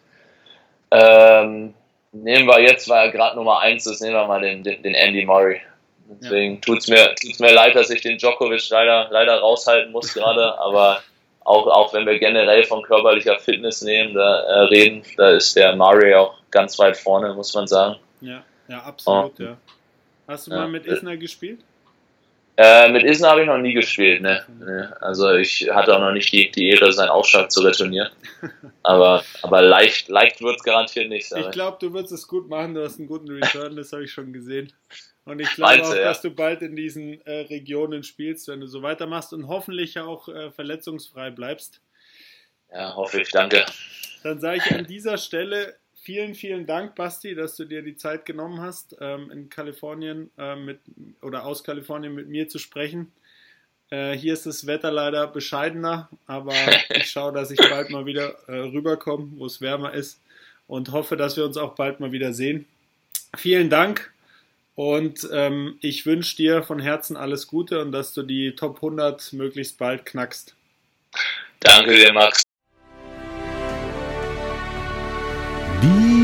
Ähm, 0.90 1.76
nehmen 2.12 2.48
wir 2.48 2.62
jetzt, 2.62 2.90
weil 2.90 3.08
er 3.08 3.12
gerade 3.12 3.36
Nummer 3.36 3.60
1 3.60 3.86
ist, 3.86 4.02
nehmen 4.02 4.16
wir 4.16 4.28
mal 4.28 4.42
den, 4.42 4.64
den, 4.64 4.82
den 4.82 4.96
Andy 4.96 5.24
Murray. 5.24 5.62
Deswegen 6.06 6.56
ja. 6.56 6.62
tut's 6.62 6.88
mir, 6.88 7.14
tut's 7.16 7.40
mir 7.40 7.54
leid, 7.54 7.76
dass 7.76 7.90
ich 7.90 8.02
den 8.02 8.18
Djokovic 8.18 8.68
leider, 8.70 9.08
leider 9.12 9.40
raushalten 9.40 9.92
muss 9.92 10.14
gerade, 10.14 10.58
aber 10.60 11.02
auch, 11.46 11.68
auch 11.68 11.94
wenn 11.94 12.06
wir 12.06 12.18
generell 12.18 12.64
von 12.64 12.82
körperlicher 12.82 13.38
Fitness 13.40 13.82
nehmen, 13.82 14.16
da, 14.16 14.40
äh, 14.42 14.60
reden, 14.66 15.04
da 15.18 15.32
ist 15.32 15.56
der 15.56 15.76
Murray 15.76 16.16
auch 16.16 16.36
ganz 16.50 16.80
weit 16.80 16.98
vorne, 16.98 17.34
muss 17.34 17.54
man 17.54 17.68
sagen. 17.68 17.98
Ja, 18.22 18.44
ja, 18.68 18.80
absolut, 18.80 19.34
oh. 19.40 19.44
ja. 19.44 19.58
Hast 20.28 20.48
du 20.48 20.52
ja. 20.52 20.58
mal 20.58 20.70
mit 20.70 20.86
Isner 20.86 21.18
gespielt? 21.18 21.60
Äh, 22.56 22.92
mit 22.92 23.04
Isner 23.04 23.30
habe 23.30 23.42
ich 23.42 23.48
noch 23.48 23.58
nie 23.58 23.74
gespielt, 23.74 24.22
ne? 24.22 24.46
Also 25.02 25.34
ich 25.34 25.70
hatte 25.72 25.96
auch 25.96 26.00
noch 26.00 26.12
nicht 26.12 26.32
die, 26.32 26.52
die 26.52 26.70
Ehre, 26.70 26.92
seinen 26.92 27.10
Aufschlag 27.10 27.52
zu 27.52 27.62
retournieren. 27.62 28.10
aber, 28.84 29.24
aber 29.42 29.62
leicht, 29.64 30.08
leicht 30.08 30.40
wird 30.42 30.58
es 30.58 30.64
garantiert 30.64 31.10
nicht 31.10 31.28
sein. 31.28 31.46
Ich 31.46 31.52
glaube, 31.52 31.78
du 31.80 31.92
wirst 31.94 32.12
es 32.12 32.28
gut 32.28 32.48
machen, 32.48 32.76
du 32.76 32.84
hast 32.84 33.00
einen 33.00 33.08
guten 33.08 33.32
Return, 33.32 33.76
das 33.76 33.92
habe 33.92 34.04
ich 34.04 34.12
schon 34.12 34.34
gesehen. 34.34 34.72
Und 35.26 35.40
ich 35.40 35.50
glaube 35.56 35.84
auch, 35.84 35.96
ja. 35.96 36.04
dass 36.04 36.22
du 36.22 36.30
bald 36.30 36.62
in 36.62 36.76
diesen 36.76 37.22
äh, 37.26 37.42
Regionen 37.42 38.04
spielst, 38.04 38.48
wenn 38.50 38.60
du 38.60 38.68
so 38.68 38.84
weitermachst 38.84 39.34
und 39.34 39.48
hoffentlich 39.48 39.98
auch 40.00 40.28
äh, 40.28 40.52
verletzungsfrei 40.52 41.32
bleibst. 41.32 41.82
Ja, 42.72 42.96
hoffe 42.96 43.22
ich, 43.22 43.32
danke. 43.32 43.66
Dann 44.24 44.40
sage 44.40 44.58
ich 44.58 44.76
an 44.76 44.86
dieser 44.86 45.18
Stelle 45.18 45.76
vielen, 46.04 46.36
vielen 46.36 46.66
Dank, 46.66 46.96
Basti, 46.96 47.34
dass 47.34 47.56
du 47.56 47.66
dir 47.66 47.82
die 47.82 47.96
Zeit 47.96 48.26
genommen 48.26 48.62
hast, 48.62 48.96
ähm, 49.00 49.32
in 49.32 49.50
Kalifornien 49.50 50.30
äh, 50.38 50.56
mit 50.56 50.80
oder 51.22 51.46
aus 51.46 51.64
Kalifornien 51.64 52.14
mit 52.14 52.28
mir 52.28 52.48
zu 52.50 52.60
sprechen. 52.60 53.12
Äh, 53.90 54.14
hier 54.14 54.34
ist 54.34 54.46
das 54.46 54.68
Wetter 54.68 54.92
leider 54.92 55.28
bescheidener, 55.28 56.10
aber 56.28 56.54
ich 56.90 57.10
schaue, 57.10 57.32
dass 57.32 57.52
ich 57.52 57.58
bald 57.58 57.90
mal 57.90 58.06
wieder 58.06 58.36
äh, 58.48 58.52
rüberkomme, 58.52 59.32
wo 59.38 59.46
es 59.46 59.62
wärmer 59.62 59.94
ist 59.94 60.20
und 60.68 60.92
hoffe, 60.92 61.16
dass 61.16 61.38
wir 61.38 61.46
uns 61.46 61.58
auch 61.58 61.76
bald 61.76 62.00
mal 62.00 62.12
wieder 62.12 62.34
sehen. 62.34 62.66
Vielen 63.36 63.70
Dank 63.70 64.14
und 64.76 65.28
ähm, 65.32 65.78
ich 65.80 66.06
wünsche 66.06 66.36
dir 66.36 66.64
von 66.64 66.80
Herzen 66.80 67.16
alles 67.16 67.48
Gute 67.48 67.82
und 67.82 67.94
dass 67.94 68.14
du 68.14 68.24
die 68.24 68.56
Top 68.56 68.76
100 68.78 69.34
möglichst 69.34 69.78
bald 69.78 70.06
knackst. 70.06 70.54
Danke 71.62 71.96
dir, 71.96 72.12
Max. 72.12 72.43